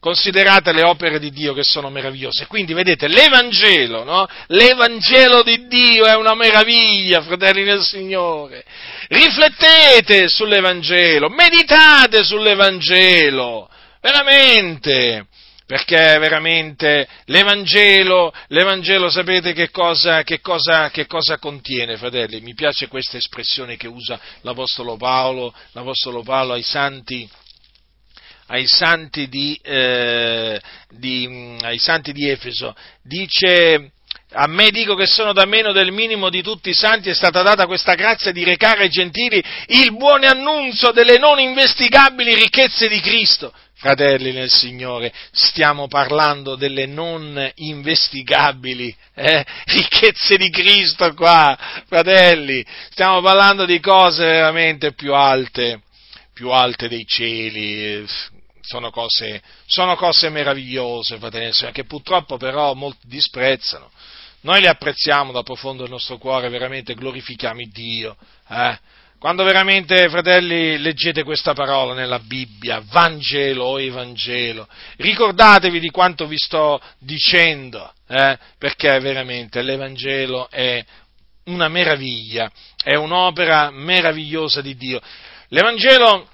Considerate 0.00 0.72
le 0.72 0.82
opere 0.82 1.18
di 1.18 1.30
Dio 1.30 1.52
che 1.52 1.62
sono 1.62 1.90
meravigliose. 1.90 2.46
Quindi 2.46 2.72
vedete, 2.72 3.06
l'Evangelo, 3.06 4.02
no? 4.02 4.26
L'Evangelo 4.46 5.42
di 5.42 5.66
Dio 5.66 6.06
è 6.06 6.14
una 6.14 6.34
meraviglia, 6.34 7.20
fratelli 7.20 7.64
nel 7.64 7.82
Signore. 7.82 8.64
Riflettete 9.08 10.26
sull'Evangelo, 10.28 11.28
meditate 11.28 12.24
sull'Evangelo, 12.24 13.68
veramente 14.00 15.26
perché 15.70 16.18
veramente 16.18 17.06
l'Evangelo, 17.26 18.32
l'Evangelo 18.48 19.08
sapete 19.08 19.52
che 19.52 19.70
cosa, 19.70 20.24
che, 20.24 20.40
cosa, 20.40 20.90
che 20.90 21.06
cosa, 21.06 21.38
contiene, 21.38 21.96
fratelli? 21.96 22.40
Mi 22.40 22.54
piace 22.54 22.88
questa 22.88 23.18
espressione 23.18 23.76
che 23.76 23.86
usa 23.86 24.18
l'Apostolo 24.40 24.96
Paolo, 24.96 25.54
l'Apostolo 25.70 26.24
Paolo 26.24 26.54
ai 26.54 26.64
santi, 26.64 27.30
ai 28.48 28.66
santi 28.66 29.28
di, 29.28 29.56
eh, 29.62 30.60
di, 30.88 31.56
ai 31.60 31.78
santi 31.78 32.12
di 32.12 32.28
Efeso. 32.28 32.74
Dice, 33.00 33.92
a 34.32 34.48
me 34.48 34.70
dico 34.70 34.96
che 34.96 35.06
sono 35.06 35.32
da 35.32 35.44
meno 35.44 35.70
del 35.70 35.92
minimo 35.92 36.30
di 36.30 36.42
tutti 36.42 36.70
i 36.70 36.74
santi 36.74 37.10
è 37.10 37.14
stata 37.14 37.42
data 37.42 37.66
questa 37.66 37.94
grazia 37.94 38.32
di 38.32 38.42
recare 38.42 38.82
ai 38.82 38.90
gentili 38.90 39.40
il 39.68 39.96
buon 39.96 40.24
annunzio 40.24 40.90
delle 40.90 41.16
non 41.16 41.38
investigabili 41.38 42.34
ricchezze 42.34 42.88
di 42.88 42.98
Cristo 42.98 43.52
fratelli 43.80 44.32
nel 44.32 44.50
Signore, 44.50 45.10
stiamo 45.32 45.88
parlando 45.88 46.54
delle 46.54 46.84
non 46.84 47.50
investigabili 47.54 48.94
eh, 49.14 49.44
ricchezze 49.64 50.36
di 50.36 50.50
Cristo 50.50 51.14
qua, 51.14 51.58
fratelli, 51.86 52.64
stiamo 52.90 53.22
parlando 53.22 53.64
di 53.64 53.80
cose 53.80 54.26
veramente 54.26 54.92
più 54.92 55.14
alte, 55.14 55.80
più 56.34 56.50
alte 56.50 56.88
dei 56.88 57.06
cieli, 57.06 58.06
sono 58.60 58.90
cose, 58.90 59.40
sono 59.64 59.96
cose 59.96 60.28
meravigliose, 60.28 61.16
fratelli 61.16 61.50
che 61.72 61.84
purtroppo 61.84 62.36
però 62.36 62.74
molti 62.74 63.08
disprezzano. 63.08 63.90
Noi 64.42 64.60
le 64.60 64.68
apprezziamo 64.68 65.32
da 65.32 65.42
profondo 65.42 65.82
del 65.82 65.90
nostro 65.90 66.18
cuore, 66.18 66.50
veramente 66.50 66.94
glorifichiamo 66.94 67.62
Dio, 67.72 68.14
eh? 68.46 68.78
Quando 69.20 69.44
veramente, 69.44 70.08
fratelli, 70.08 70.78
leggete 70.78 71.24
questa 71.24 71.52
parola 71.52 71.92
nella 71.92 72.20
Bibbia, 72.20 72.82
Vangelo 72.86 73.64
o 73.64 73.78
Evangelo, 73.78 74.66
ricordatevi 74.96 75.78
di 75.78 75.90
quanto 75.90 76.26
vi 76.26 76.38
sto 76.38 76.80
dicendo, 76.98 77.92
eh? 78.08 78.38
perché 78.56 78.98
veramente 78.98 79.60
l'Evangelo 79.60 80.48
è 80.48 80.82
una 81.44 81.68
meraviglia, 81.68 82.50
è 82.82 82.94
un'opera 82.94 83.68
meravigliosa 83.70 84.62
di 84.62 84.74
Dio. 84.74 85.02
L'Evangelo 85.48 86.26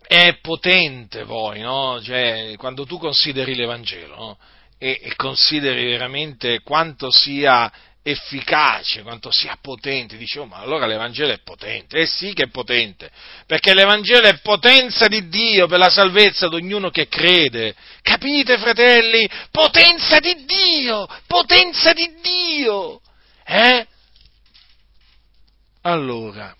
è 0.00 0.38
potente 0.40 1.26
poi, 1.26 1.60
no? 1.60 2.00
Cioè, 2.02 2.54
quando 2.56 2.86
tu 2.86 2.98
consideri 2.98 3.54
l'Evangelo, 3.54 4.16
no? 4.16 4.38
e 4.82 5.12
consideri 5.16 5.84
veramente 5.84 6.62
quanto 6.62 7.10
sia 7.10 7.70
efficace, 8.02 9.02
quanto 9.02 9.30
sia 9.30 9.56
potente. 9.60 10.16
Dicevo, 10.16 10.44
oh, 10.44 10.48
ma 10.48 10.56
allora 10.58 10.86
l'Evangelo 10.86 11.32
è 11.32 11.40
potente. 11.42 11.98
Eh 11.98 12.06
sì 12.06 12.32
che 12.32 12.44
è 12.44 12.48
potente, 12.48 13.10
perché 13.46 13.74
l'Evangelo 13.74 14.28
è 14.28 14.38
potenza 14.40 15.06
di 15.06 15.28
Dio 15.28 15.66
per 15.66 15.78
la 15.78 15.90
salvezza 15.90 16.48
di 16.48 16.56
ognuno 16.56 16.90
che 16.90 17.08
crede. 17.08 17.74
Capite, 18.02 18.58
fratelli? 18.58 19.28
Potenza 19.50 20.18
di 20.18 20.44
Dio! 20.44 21.06
Potenza 21.26 21.92
di 21.92 22.14
Dio! 22.20 23.00
Eh? 23.44 23.86
Allora, 25.82 26.54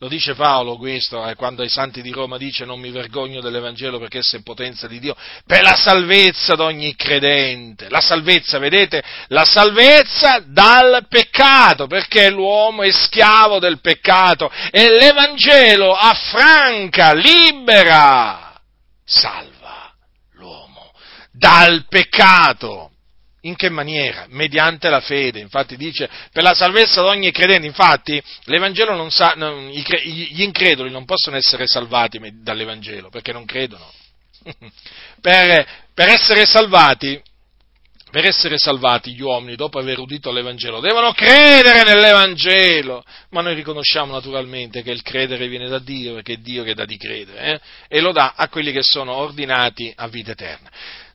lo 0.00 0.06
dice 0.06 0.34
Paolo 0.34 0.76
questo, 0.76 1.26
eh, 1.26 1.34
quando 1.34 1.62
ai 1.62 1.68
santi 1.68 2.02
di 2.02 2.12
Roma 2.12 2.38
dice 2.38 2.64
non 2.64 2.78
mi 2.78 2.90
vergogno 2.90 3.40
dell'Evangelo 3.40 3.98
perché 3.98 4.18
esso 4.18 4.36
è 4.36 4.42
potenza 4.42 4.86
di 4.86 5.00
Dio, 5.00 5.16
per 5.44 5.62
la 5.62 5.74
salvezza 5.74 6.54
di 6.54 6.60
ogni 6.60 6.94
credente. 6.94 7.88
La 7.88 8.00
salvezza, 8.00 8.58
vedete? 8.58 9.02
La 9.28 9.44
salvezza 9.44 10.40
dal 10.46 11.06
peccato, 11.08 11.88
perché 11.88 12.30
l'uomo 12.30 12.82
è 12.82 12.92
schiavo 12.92 13.58
del 13.58 13.80
peccato 13.80 14.50
e 14.70 14.88
l'Evangelo 14.88 15.94
affranca, 15.94 17.12
libera, 17.12 18.56
salva 19.04 19.92
l'uomo 20.34 20.92
dal 21.32 21.86
peccato. 21.88 22.87
In 23.42 23.54
che 23.54 23.68
maniera? 23.68 24.26
Mediante 24.30 24.88
la 24.88 25.00
fede. 25.00 25.38
Infatti 25.38 25.76
dice, 25.76 26.08
per 26.32 26.42
la 26.42 26.54
salvezza 26.54 27.02
di 27.02 27.08
ogni 27.08 27.30
credente. 27.30 27.66
Infatti, 27.66 28.20
l'Evangelo 28.44 28.96
non 28.96 29.10
sa, 29.10 29.34
non, 29.36 29.68
gli 29.68 30.42
increduli 30.42 30.90
non 30.90 31.04
possono 31.04 31.36
essere 31.36 31.66
salvati 31.66 32.18
dall'Evangelo, 32.42 33.10
perché 33.10 33.32
non 33.32 33.44
credono. 33.44 33.88
per, 35.20 35.66
per, 35.94 36.08
essere 36.08 36.46
salvati, 36.46 37.20
per 38.10 38.24
essere 38.24 38.58
salvati 38.58 39.14
gli 39.14 39.20
uomini, 39.20 39.54
dopo 39.54 39.78
aver 39.78 40.00
udito 40.00 40.32
l'Evangelo, 40.32 40.80
devono 40.80 41.12
credere 41.12 41.84
nell'Evangelo. 41.84 43.04
Ma 43.30 43.40
noi 43.40 43.54
riconosciamo 43.54 44.12
naturalmente 44.12 44.82
che 44.82 44.90
il 44.90 45.02
credere 45.02 45.46
viene 45.46 45.68
da 45.68 45.78
Dio, 45.78 46.14
perché 46.14 46.32
è 46.32 46.38
Dio 46.38 46.64
che 46.64 46.74
dà 46.74 46.84
di 46.84 46.96
credere, 46.96 47.52
eh? 47.52 47.60
e 47.86 48.00
lo 48.00 48.10
dà 48.10 48.32
a 48.34 48.48
quelli 48.48 48.72
che 48.72 48.82
sono 48.82 49.12
ordinati 49.12 49.92
a 49.94 50.08
vita 50.08 50.32
eterna 50.32 50.70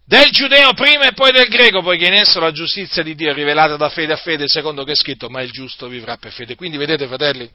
del 0.05 0.29
giudeo 0.31 0.73
prima 0.73 1.07
e 1.07 1.13
poi 1.13 1.31
del 1.31 1.47
greco, 1.47 1.81
poiché 1.81 2.07
in 2.07 2.13
esso 2.13 2.39
la 2.39 2.51
giustizia 2.51 3.03
di 3.03 3.15
Dio 3.15 3.31
è 3.31 3.33
rivelata 3.33 3.77
da 3.77 3.89
fede 3.89 4.13
a 4.13 4.17
fede, 4.17 4.45
secondo 4.47 4.83
che 4.83 4.91
è 4.91 4.95
scritto, 4.95 5.29
ma 5.29 5.41
il 5.41 5.51
giusto 5.51 5.87
vivrà 5.87 6.17
per 6.17 6.31
fede. 6.31 6.55
Quindi 6.55 6.77
vedete, 6.77 7.07
fratelli, 7.07 7.49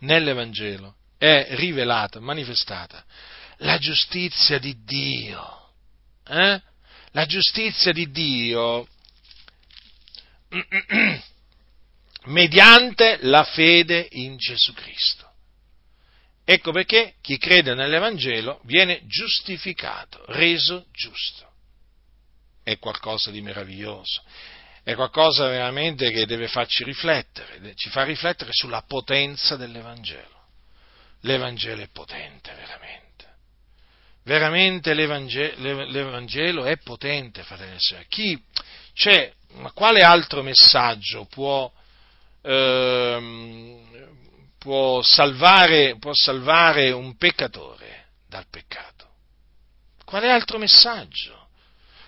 nell'Evangelo 0.00 0.96
è 1.18 1.48
rivelata, 1.50 2.20
manifestata 2.20 3.04
la 3.58 3.78
giustizia 3.78 4.58
di 4.58 4.76
Dio. 4.84 5.72
Eh? 6.26 6.60
La 7.12 7.26
giustizia 7.26 7.92
di 7.92 8.10
Dio 8.10 8.88
mediante 12.24 13.18
la 13.22 13.44
fede 13.44 14.08
in 14.12 14.36
Gesù 14.36 14.72
Cristo. 14.72 15.32
Ecco 16.44 16.72
perché 16.72 17.14
chi 17.22 17.38
crede 17.38 17.74
nell'Evangelo 17.74 18.60
viene 18.64 19.00
giustificato, 19.06 20.22
reso 20.28 20.86
giusto. 20.92 21.50
È 22.62 22.78
qualcosa 22.78 23.30
di 23.30 23.40
meraviglioso, 23.40 24.22
è 24.82 24.94
qualcosa 24.94 25.48
veramente 25.48 26.10
che 26.10 26.26
deve 26.26 26.48
farci 26.48 26.84
riflettere, 26.84 27.74
ci 27.74 27.88
fa 27.88 28.04
riflettere 28.04 28.50
sulla 28.52 28.82
potenza 28.82 29.56
dell'Evangelo. 29.56 30.42
L'Evangelo 31.20 31.80
è 31.80 31.88
potente, 31.88 32.52
veramente. 32.52 33.02
Veramente 34.24 34.92
l'Evangelo, 34.92 35.84
l'Evangelo 35.84 36.64
è 36.64 36.76
potente, 36.76 37.42
fratelli 37.42 37.76
e 37.76 37.78
sorelle. 37.78 38.06
Chi, 38.08 38.42
cioè, 38.92 39.32
ma 39.52 39.70
quale 39.72 40.02
altro 40.02 40.42
messaggio 40.42 41.24
può, 41.26 41.72
ehm, 42.42 44.23
può 44.64 45.02
salvare, 45.02 45.98
può 45.98 46.14
salvare 46.14 46.90
un 46.90 47.18
peccatore 47.18 48.06
dal 48.26 48.46
peccato? 48.48 49.06
Quale 50.06 50.30
altro 50.30 50.56
messaggio? 50.56 51.48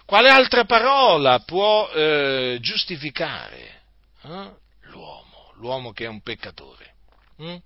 Quale 0.06 0.30
altra 0.30 0.64
parola 0.64 1.40
può 1.40 1.90
eh, 1.90 2.56
giustificare 2.62 3.82
eh? 4.22 4.50
l'uomo, 4.84 5.52
l'uomo 5.56 5.92
che 5.92 6.04
è 6.04 6.08
un 6.08 6.22
peccatore? 6.22 6.94
Hm? 7.36 7.56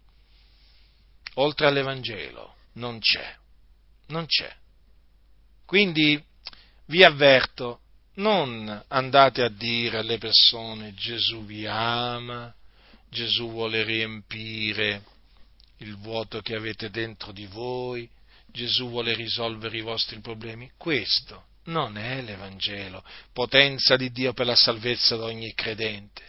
Oltre 1.34 1.68
all'Evangelo 1.68 2.56
non 2.72 2.98
c'è, 2.98 3.32
non 4.08 4.26
c'è. 4.26 4.52
Quindi 5.66 6.20
vi 6.86 7.04
avverto, 7.04 7.82
non 8.14 8.84
andate 8.88 9.44
a 9.44 9.48
dire 9.50 9.98
alle 9.98 10.18
persone 10.18 10.94
Gesù 10.94 11.44
vi 11.44 11.64
ama, 11.64 12.52
Gesù 13.10 13.50
vuole 13.50 13.82
riempire 13.82 15.02
il 15.78 15.96
vuoto 15.96 16.40
che 16.40 16.54
avete 16.54 16.90
dentro 16.90 17.32
di 17.32 17.46
voi, 17.46 18.08
Gesù 18.46 18.88
vuole 18.88 19.14
risolvere 19.14 19.76
i 19.76 19.82
vostri 19.82 20.20
problemi. 20.20 20.70
Questo 20.76 21.46
non 21.64 21.96
è 21.98 22.22
l'Evangelo, 22.22 23.04
potenza 23.32 23.96
di 23.96 24.10
Dio 24.10 24.32
per 24.32 24.46
la 24.46 24.54
salvezza 24.54 25.16
di 25.16 25.22
ogni 25.22 25.54
credente. 25.54 26.22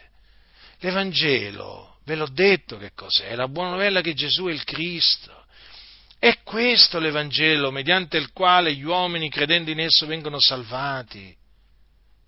L'Evangelo, 0.79 1.99
ve 2.05 2.15
l'ho 2.15 2.29
detto 2.29 2.77
che 2.77 2.91
cos'è, 2.93 3.27
è 3.27 3.35
la 3.35 3.47
buona 3.47 3.71
novella 3.71 4.01
che 4.01 4.13
Gesù 4.13 4.45
è 4.45 4.51
il 4.51 4.63
Cristo. 4.63 5.45
È 6.17 6.39
questo 6.43 6.99
l'Evangelo 6.99 7.71
mediante 7.71 8.17
il 8.17 8.31
quale 8.31 8.73
gli 8.73 8.83
uomini 8.83 9.29
credendo 9.29 9.71
in 9.71 9.79
esso 9.79 10.05
vengono 10.05 10.39
salvati, 10.39 11.35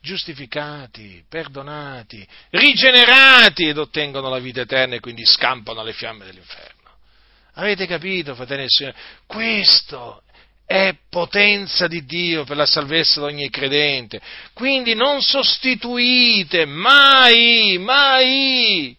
giustificati, 0.04 1.24
perdonati, 1.30 2.28
rigenerati 2.50 3.70
ed 3.70 3.78
ottengono 3.78 4.28
la 4.30 4.40
vita 4.40 4.60
eterna 4.60 4.96
e 4.96 5.00
quindi 5.00 5.24
scampano 5.26 5.80
alle 5.80 5.94
fiamme 5.94 6.26
dell'inferno. 6.26 6.92
Avete 7.54 7.88
capito, 7.88 8.36
fratelli 8.36 8.64
e 8.64 8.68
signori? 8.68 8.98
Questo 9.26 10.24
è 10.66 10.94
potenza 11.10 11.88
di 11.88 12.04
Dio 12.04 12.44
per 12.44 12.58
la 12.58 12.66
salvezza 12.66 13.22
di 13.22 13.28
ogni 13.28 13.50
credente. 13.50 14.20
Quindi 14.54 14.94
non 14.94 15.22
sostituite 15.22 16.66
mai, 16.66 17.78
mai 17.80 18.98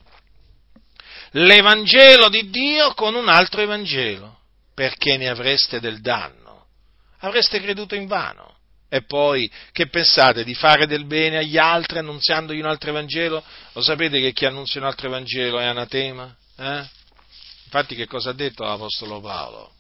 l'Evangelo 1.32 2.30
di 2.30 2.48
Dio 2.48 2.94
con 2.94 3.14
un 3.14 3.28
altro 3.28 3.60
Evangelo, 3.60 4.38
perché 4.72 5.18
ne 5.18 5.28
avreste 5.28 5.80
del 5.80 6.00
danno. 6.00 6.68
Avreste 7.18 7.60
creduto 7.60 7.94
in 7.94 8.06
vano. 8.06 8.53
E 8.94 9.02
poi, 9.02 9.50
che 9.72 9.88
pensate 9.88 10.44
di 10.44 10.54
fare 10.54 10.86
del 10.86 11.04
bene 11.04 11.38
agli 11.38 11.58
altri 11.58 11.98
annunziandogli 11.98 12.60
un 12.60 12.66
altro 12.66 12.90
Evangelo? 12.90 13.42
Lo 13.72 13.82
sapete 13.82 14.20
che 14.20 14.32
chi 14.32 14.44
annuncia 14.44 14.78
un 14.78 14.84
altro 14.84 15.08
Evangelo 15.08 15.58
è 15.58 15.64
anatema? 15.64 16.32
Eh? 16.56 16.84
Infatti 17.64 17.96
che 17.96 18.06
cosa 18.06 18.30
ha 18.30 18.34
detto 18.34 18.62
l'Apostolo 18.62 19.20
Paolo? 19.20 19.72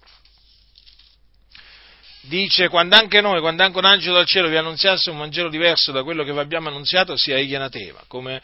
Dice, 2.22 2.68
quando 2.68 2.96
anche 2.96 3.20
noi, 3.20 3.38
quando 3.38 3.62
anche 3.62 3.78
un 3.78 3.84
angelo 3.84 4.16
dal 4.16 4.26
cielo 4.26 4.48
vi 4.48 4.56
annunziasse 4.56 5.10
un 5.10 5.18
Vangelo 5.18 5.48
diverso 5.48 5.92
da 5.92 6.02
quello 6.02 6.24
che 6.24 6.32
vi 6.32 6.40
abbiamo 6.40 6.66
annunziato, 6.66 7.16
sia 7.16 7.36
egli 7.36 7.54
anatema. 7.54 8.02
Come 8.08 8.42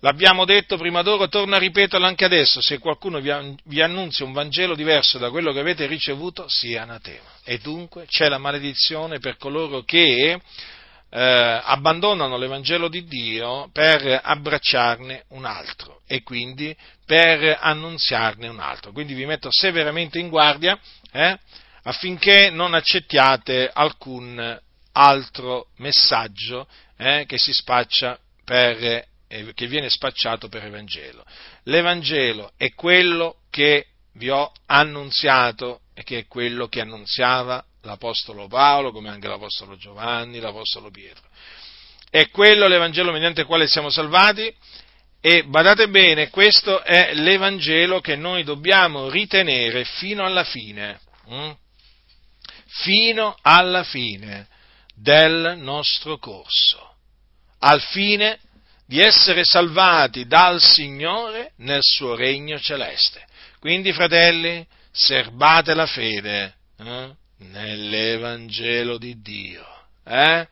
l'abbiamo 0.00 0.44
detto 0.44 0.76
prima 0.76 1.02
d'ora, 1.02 1.28
torno 1.28 1.56
a 1.56 1.58
ripeterlo 1.58 2.06
anche 2.06 2.24
adesso, 2.24 2.60
se 2.60 2.78
qualcuno 2.78 3.20
vi, 3.20 3.80
annunzia 3.80 4.24
un 4.24 4.32
Vangelo 4.32 4.74
diverso 4.74 5.18
da 5.18 5.30
quello 5.30 5.52
che 5.52 5.60
avete 5.60 5.86
ricevuto, 5.86 6.44
sia 6.48 6.82
anatema. 6.82 7.28
E 7.44 7.58
dunque 7.58 8.06
c'è 8.06 8.28
la 8.28 8.38
maledizione 8.38 9.18
per 9.18 9.36
coloro 9.36 9.82
che 9.82 10.40
eh, 11.10 11.60
abbandonano 11.64 12.36
l'Evangelo 12.36 12.88
di 12.88 13.04
Dio 13.04 13.70
per 13.72 14.20
abbracciarne 14.22 15.24
un 15.28 15.44
altro 15.46 16.02
e 16.06 16.22
quindi 16.22 16.76
per 17.06 17.56
annunziarne 17.60 18.48
un 18.48 18.60
altro. 18.60 18.92
Quindi 18.92 19.14
vi 19.14 19.24
metto 19.26 19.48
severamente 19.50 20.18
in 20.18 20.28
guardia 20.28 20.78
eh, 21.12 21.38
affinché 21.84 22.50
non 22.50 22.74
accettiate 22.74 23.70
alcun 23.72 24.60
altro 24.92 25.68
messaggio 25.76 26.66
eh, 26.96 27.24
che 27.26 27.38
si 27.38 27.52
spaccia 27.52 28.18
per, 28.44 29.06
che 29.54 29.66
viene 29.66 29.90
spacciato 29.90 30.48
per 30.48 30.64
Evangelo. 30.64 31.24
L'Evangelo 31.64 32.52
è 32.56 32.72
quello 32.74 33.40
che 33.50 33.86
vi 34.14 34.30
ho 34.30 34.50
annunziato 34.66 35.82
e 35.94 36.02
che 36.02 36.18
è 36.18 36.26
quello 36.26 36.68
che 36.68 36.80
annunziava 36.80 37.64
l'Apostolo 37.82 38.48
Paolo, 38.48 38.90
come 38.90 39.10
anche 39.10 39.28
l'Apostolo 39.28 39.76
Giovanni, 39.76 40.40
l'Apostolo 40.40 40.90
Pietro. 40.90 41.26
È 42.10 42.28
quello 42.30 42.66
l'Evangelo 42.66 43.12
mediante 43.12 43.42
il 43.42 43.46
quale 43.46 43.66
siamo 43.66 43.90
salvati 43.90 44.52
e 45.20 45.44
badate 45.44 45.88
bene, 45.88 46.30
questo 46.30 46.82
è 46.82 47.12
l'Evangelo 47.14 48.00
che 48.00 48.16
noi 48.16 48.44
dobbiamo 48.44 49.10
ritenere 49.10 49.84
fino 49.84 50.24
alla 50.24 50.44
fine, 50.44 51.00
hm? 51.26 51.50
fino 52.66 53.36
alla 53.42 53.82
fine 53.82 54.46
del 54.94 55.56
nostro 55.58 56.18
corso, 56.18 56.94
al 57.58 57.80
fine 57.80 58.38
di 58.88 59.00
essere 59.00 59.44
salvati 59.44 60.26
dal 60.26 60.60
Signore 60.60 61.52
nel 61.58 61.82
suo 61.82 62.16
regno 62.16 62.58
celeste. 62.58 63.22
Quindi, 63.60 63.92
fratelli, 63.92 64.66
serbate 64.90 65.74
la 65.74 65.86
fede. 65.86 66.54
Eh? 66.78 67.26
nell'Evangelo 67.38 68.98
di 68.98 69.20
Dio. 69.20 69.64
Eh? 70.04 70.46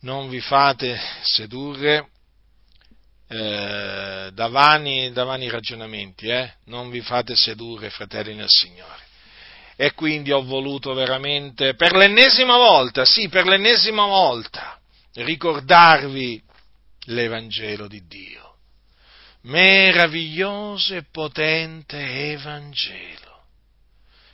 Non 0.00 0.28
vi 0.28 0.40
fate 0.40 0.98
sedurre 1.22 2.08
eh, 3.28 4.30
da, 4.32 4.48
vani, 4.48 5.12
da, 5.12 5.24
vani, 5.24 5.48
ragionamenti, 5.48 6.26
eh? 6.26 6.52
non 6.66 6.90
vi 6.90 7.00
fate 7.00 7.34
sedurre, 7.34 7.90
fratelli 7.90 8.34
nel 8.34 8.48
Signore. 8.48 9.00
E 9.76 9.92
quindi 9.94 10.32
ho 10.32 10.42
voluto 10.42 10.92
veramente, 10.92 11.74
per 11.74 11.94
l'ennesima 11.94 12.56
volta, 12.56 13.04
sì, 13.04 13.28
per 13.28 13.46
l'ennesima 13.46 14.04
volta, 14.06 14.78
ricordarvi 15.14 16.42
l'Evangelo 17.06 17.88
di 17.88 18.06
Dio. 18.06 18.56
Meraviglioso 19.42 20.94
e 20.94 21.04
potente 21.10 22.30
Evangelo 22.30 23.22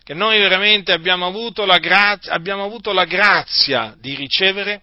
che 0.09 0.14
noi 0.14 0.39
veramente 0.39 0.93
abbiamo 0.93 1.26
avuto 1.26 1.66
la, 1.66 1.76
grazia, 1.76 2.33
avuto 2.33 2.95
la 2.95 3.05
grazia 3.05 3.95
di 4.01 4.14
ricevere 4.14 4.81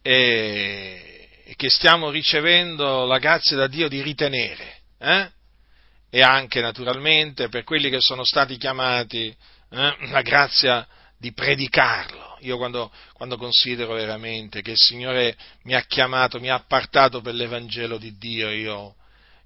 e, 0.00 1.28
che 1.56 1.68
stiamo 1.70 2.08
ricevendo 2.10 3.04
la 3.04 3.18
grazia 3.18 3.56
da 3.56 3.66
Dio 3.66 3.88
di 3.88 4.00
ritenere. 4.00 4.76
Eh? 4.96 5.28
E 6.08 6.22
anche 6.22 6.60
naturalmente 6.60 7.48
per 7.48 7.64
quelli 7.64 7.90
che 7.90 7.98
sono 7.98 8.22
stati 8.22 8.56
chiamati 8.56 9.26
eh, 9.26 9.96
la 10.10 10.22
grazia 10.22 10.86
di 11.18 11.32
predicarlo. 11.32 12.27
Io 12.40 12.56
quando, 12.56 12.90
quando, 13.12 13.36
considero 13.36 13.94
veramente 13.94 14.62
che 14.62 14.72
il 14.72 14.78
Signore 14.78 15.36
mi 15.62 15.74
ha 15.74 15.82
chiamato, 15.82 16.40
mi 16.40 16.50
ha 16.50 16.54
appartato 16.54 17.20
per 17.20 17.34
l'Evangelo 17.34 17.98
di 17.98 18.16
Dio, 18.16 18.50
io 18.50 18.94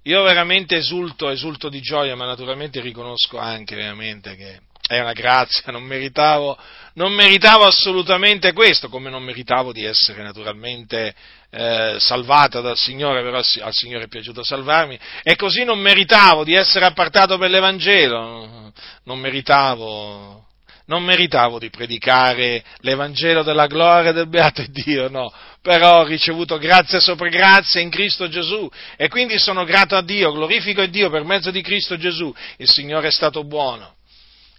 io 0.05 0.21
veramente 0.23 0.75
esulto, 0.75 1.29
esulto 1.29 1.69
di 1.69 1.79
gioia, 1.79 2.15
ma 2.15 2.25
naturalmente 2.25 2.81
riconosco 2.81 3.37
anche 3.37 3.73
veramente 3.75 4.35
che 4.35 4.59
è 4.85 4.99
una 4.99 5.13
grazia, 5.13 5.71
non 5.71 5.83
meritavo, 5.83 6.57
non 6.95 7.13
meritavo 7.13 7.63
assolutamente 7.63 8.51
questo, 8.51 8.89
come 8.89 9.09
non 9.09 9.23
meritavo 9.23 9.71
di 9.71 9.85
essere 9.85 10.21
naturalmente 10.21 11.15
eh, 11.49 11.95
salvata 11.99 12.59
dal 12.59 12.75
Signore, 12.75 13.23
però 13.23 13.37
al 13.37 13.73
Signore 13.73 14.03
è 14.03 14.07
piaciuto 14.09 14.43
salvarmi, 14.43 14.99
e 15.23 15.37
così 15.37 15.63
non 15.63 15.79
meritavo 15.79 16.43
di 16.43 16.53
essere 16.53 16.83
appartato 16.83 17.37
per 17.37 17.49
l'Evangelo, 17.49 18.73
non 19.03 19.19
meritavo 19.19 20.47
non 20.85 21.03
meritavo 21.03 21.59
di 21.59 21.69
predicare 21.69 22.63
l'Evangelo 22.79 23.43
della 23.43 23.67
gloria 23.67 24.11
del 24.11 24.27
beato 24.27 24.63
Dio, 24.67 25.09
no, 25.09 25.31
però 25.61 26.01
ho 26.01 26.03
ricevuto 26.05 26.57
grazia 26.57 26.99
sopra 26.99 27.29
grazia 27.29 27.79
in 27.79 27.89
Cristo 27.89 28.27
Gesù 28.27 28.69
e 28.97 29.07
quindi 29.07 29.39
sono 29.39 29.63
grato 29.63 29.95
a 29.95 30.01
Dio, 30.01 30.31
glorifico 30.31 30.85
Dio 30.85 31.09
per 31.09 31.23
mezzo 31.23 31.51
di 31.51 31.61
Cristo 31.61 31.97
Gesù. 31.97 32.33
Il 32.57 32.69
Signore 32.69 33.07
è 33.07 33.11
stato 33.11 33.45
buono, 33.45 33.95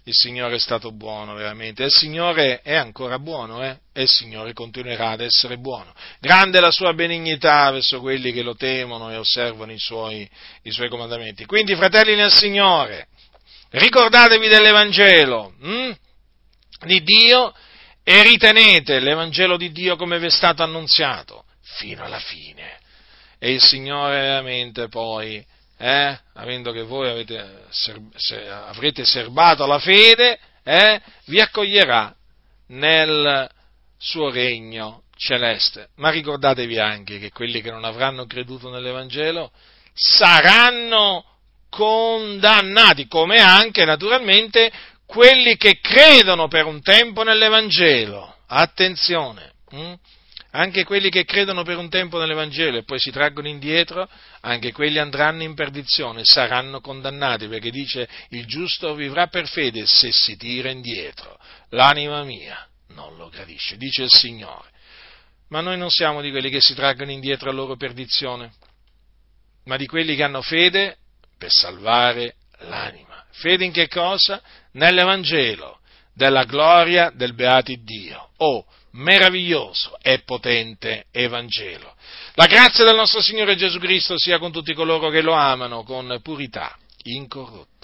il 0.05 0.13
Signore 0.13 0.55
è 0.55 0.59
stato 0.59 0.91
buono 0.91 1.33
veramente, 1.33 1.83
il 1.83 1.91
Signore 1.91 2.61
è 2.61 2.75
ancora 2.75 3.19
buono, 3.19 3.63
eh? 3.63 3.77
e 3.93 4.03
il 4.03 4.09
Signore 4.09 4.53
continuerà 4.53 5.09
ad 5.09 5.21
essere 5.21 5.57
buono. 5.57 5.93
Grande 6.19 6.59
la 6.59 6.71
sua 6.71 6.93
benignità 6.93 7.71
verso 7.71 7.99
quelli 7.99 8.31
che 8.31 8.41
lo 8.41 8.55
temono 8.55 9.11
e 9.11 9.15
osservano 9.15 9.71
i 9.71 9.79
suoi, 9.79 10.27
i 10.63 10.71
suoi 10.71 10.89
comandamenti. 10.89 11.45
Quindi, 11.45 11.75
fratelli 11.75 12.15
nel 12.15 12.31
Signore, 12.31 13.07
ricordatevi 13.71 14.47
dell'Evangelo. 14.47 15.53
Hm? 15.61 15.91
Di 16.85 17.03
Dio 17.03 17.53
e 18.03 18.21
ritenete 18.23 18.99
l'Evangelo 18.99 19.57
di 19.57 19.71
Dio 19.71 19.95
come 19.95 20.19
vi 20.19 20.27
è 20.27 20.29
stato 20.29 20.63
annunziato 20.63 21.45
fino 21.61 22.03
alla 22.03 22.19
fine. 22.19 22.77
E 23.39 23.53
il 23.53 23.61
Signore 23.61 24.21
veramente 24.21 24.87
poi, 24.87 25.43
eh, 25.77 26.19
avendo 26.33 26.71
che 26.71 26.83
voi 26.83 27.09
avete, 27.09 27.65
se, 27.69 28.47
avrete 28.47 29.03
serbato 29.05 29.65
la 29.65 29.79
fede, 29.79 30.39
eh, 30.63 31.01
vi 31.25 31.41
accoglierà 31.41 32.15
nel 32.67 33.49
suo 33.97 34.29
regno 34.29 35.03
celeste. 35.17 35.89
Ma 35.95 36.09
ricordatevi 36.09 36.79
anche 36.79 37.19
che 37.19 37.31
quelli 37.31 37.61
che 37.61 37.71
non 37.71 37.83
avranno 37.83 38.25
creduto 38.25 38.69
nell'Evangelo 38.69 39.51
saranno 39.93 41.23
condannati, 41.69 43.07
come 43.07 43.39
anche 43.39 43.83
naturalmente 43.83 44.71
quelli 45.05 45.55
che 45.57 45.79
credono 45.79 46.47
per 46.47 46.65
un 46.65 46.81
tempo 46.81 47.23
nell'Evangelo. 47.23 48.35
Attenzione, 48.47 49.53
hm? 49.69 49.93
Anche 50.51 50.85
quelli 50.85 51.09
che 51.09 51.25
credono 51.25 51.63
per 51.63 51.77
un 51.77 51.89
tempo 51.89 52.17
nell'Evangelo 52.17 52.77
e 52.77 52.83
poi 52.83 52.97
si 52.97 53.11
traggono 53.11 53.49
indietro, 53.49 54.07
anche 54.39 54.71
quelli 54.71 54.99
andranno 54.99 55.43
in 55.43 55.53
perdizione, 55.53 56.21
saranno 56.23 56.79
condannati, 56.79 57.49
perché 57.49 57.71
dice 57.71 58.07
il 58.29 58.45
giusto 58.45 58.95
vivrà 58.95 59.27
per 59.27 59.49
fede 59.49 59.85
se 59.85 60.11
si 60.13 60.37
tira 60.37 60.69
indietro. 60.69 61.37
L'anima 61.71 62.23
mia 62.23 62.65
non 62.89 63.17
lo 63.17 63.27
gradisce, 63.27 63.75
dice 63.75 64.03
il 64.03 64.11
Signore. 64.11 64.69
Ma 65.49 65.59
noi 65.59 65.77
non 65.77 65.89
siamo 65.89 66.21
di 66.21 66.31
quelli 66.31 66.49
che 66.49 66.61
si 66.61 66.73
traggono 66.73 67.11
indietro 67.11 67.49
a 67.49 67.53
loro 67.53 67.75
perdizione, 67.75 68.53
ma 69.65 69.75
di 69.75 69.87
quelli 69.87 70.15
che 70.15 70.23
hanno 70.23 70.41
fede 70.41 70.97
per 71.37 71.51
salvare 71.51 72.35
l'anima. 72.59 73.25
Fede 73.31 73.65
in 73.65 73.73
che 73.73 73.89
cosa? 73.89 74.41
Nell'Evangelo 74.75 75.79
della 76.13 76.45
gloria 76.45 77.11
del 77.13 77.33
beato 77.33 77.73
Dio. 77.77 78.29
Oh, 78.37 78.65
meraviglioso 78.91 79.97
e 80.01 80.19
potente 80.19 81.05
Evangelo. 81.11 81.93
La 82.35 82.45
grazia 82.45 82.85
del 82.85 82.95
nostro 82.95 83.21
Signore 83.21 83.55
Gesù 83.55 83.79
Cristo 83.79 84.17
sia 84.17 84.39
con 84.39 84.51
tutti 84.51 84.73
coloro 84.73 85.09
che 85.09 85.21
lo 85.21 85.33
amano 85.33 85.83
con 85.83 86.19
purità 86.21 86.77
incorrotta. 87.03 87.74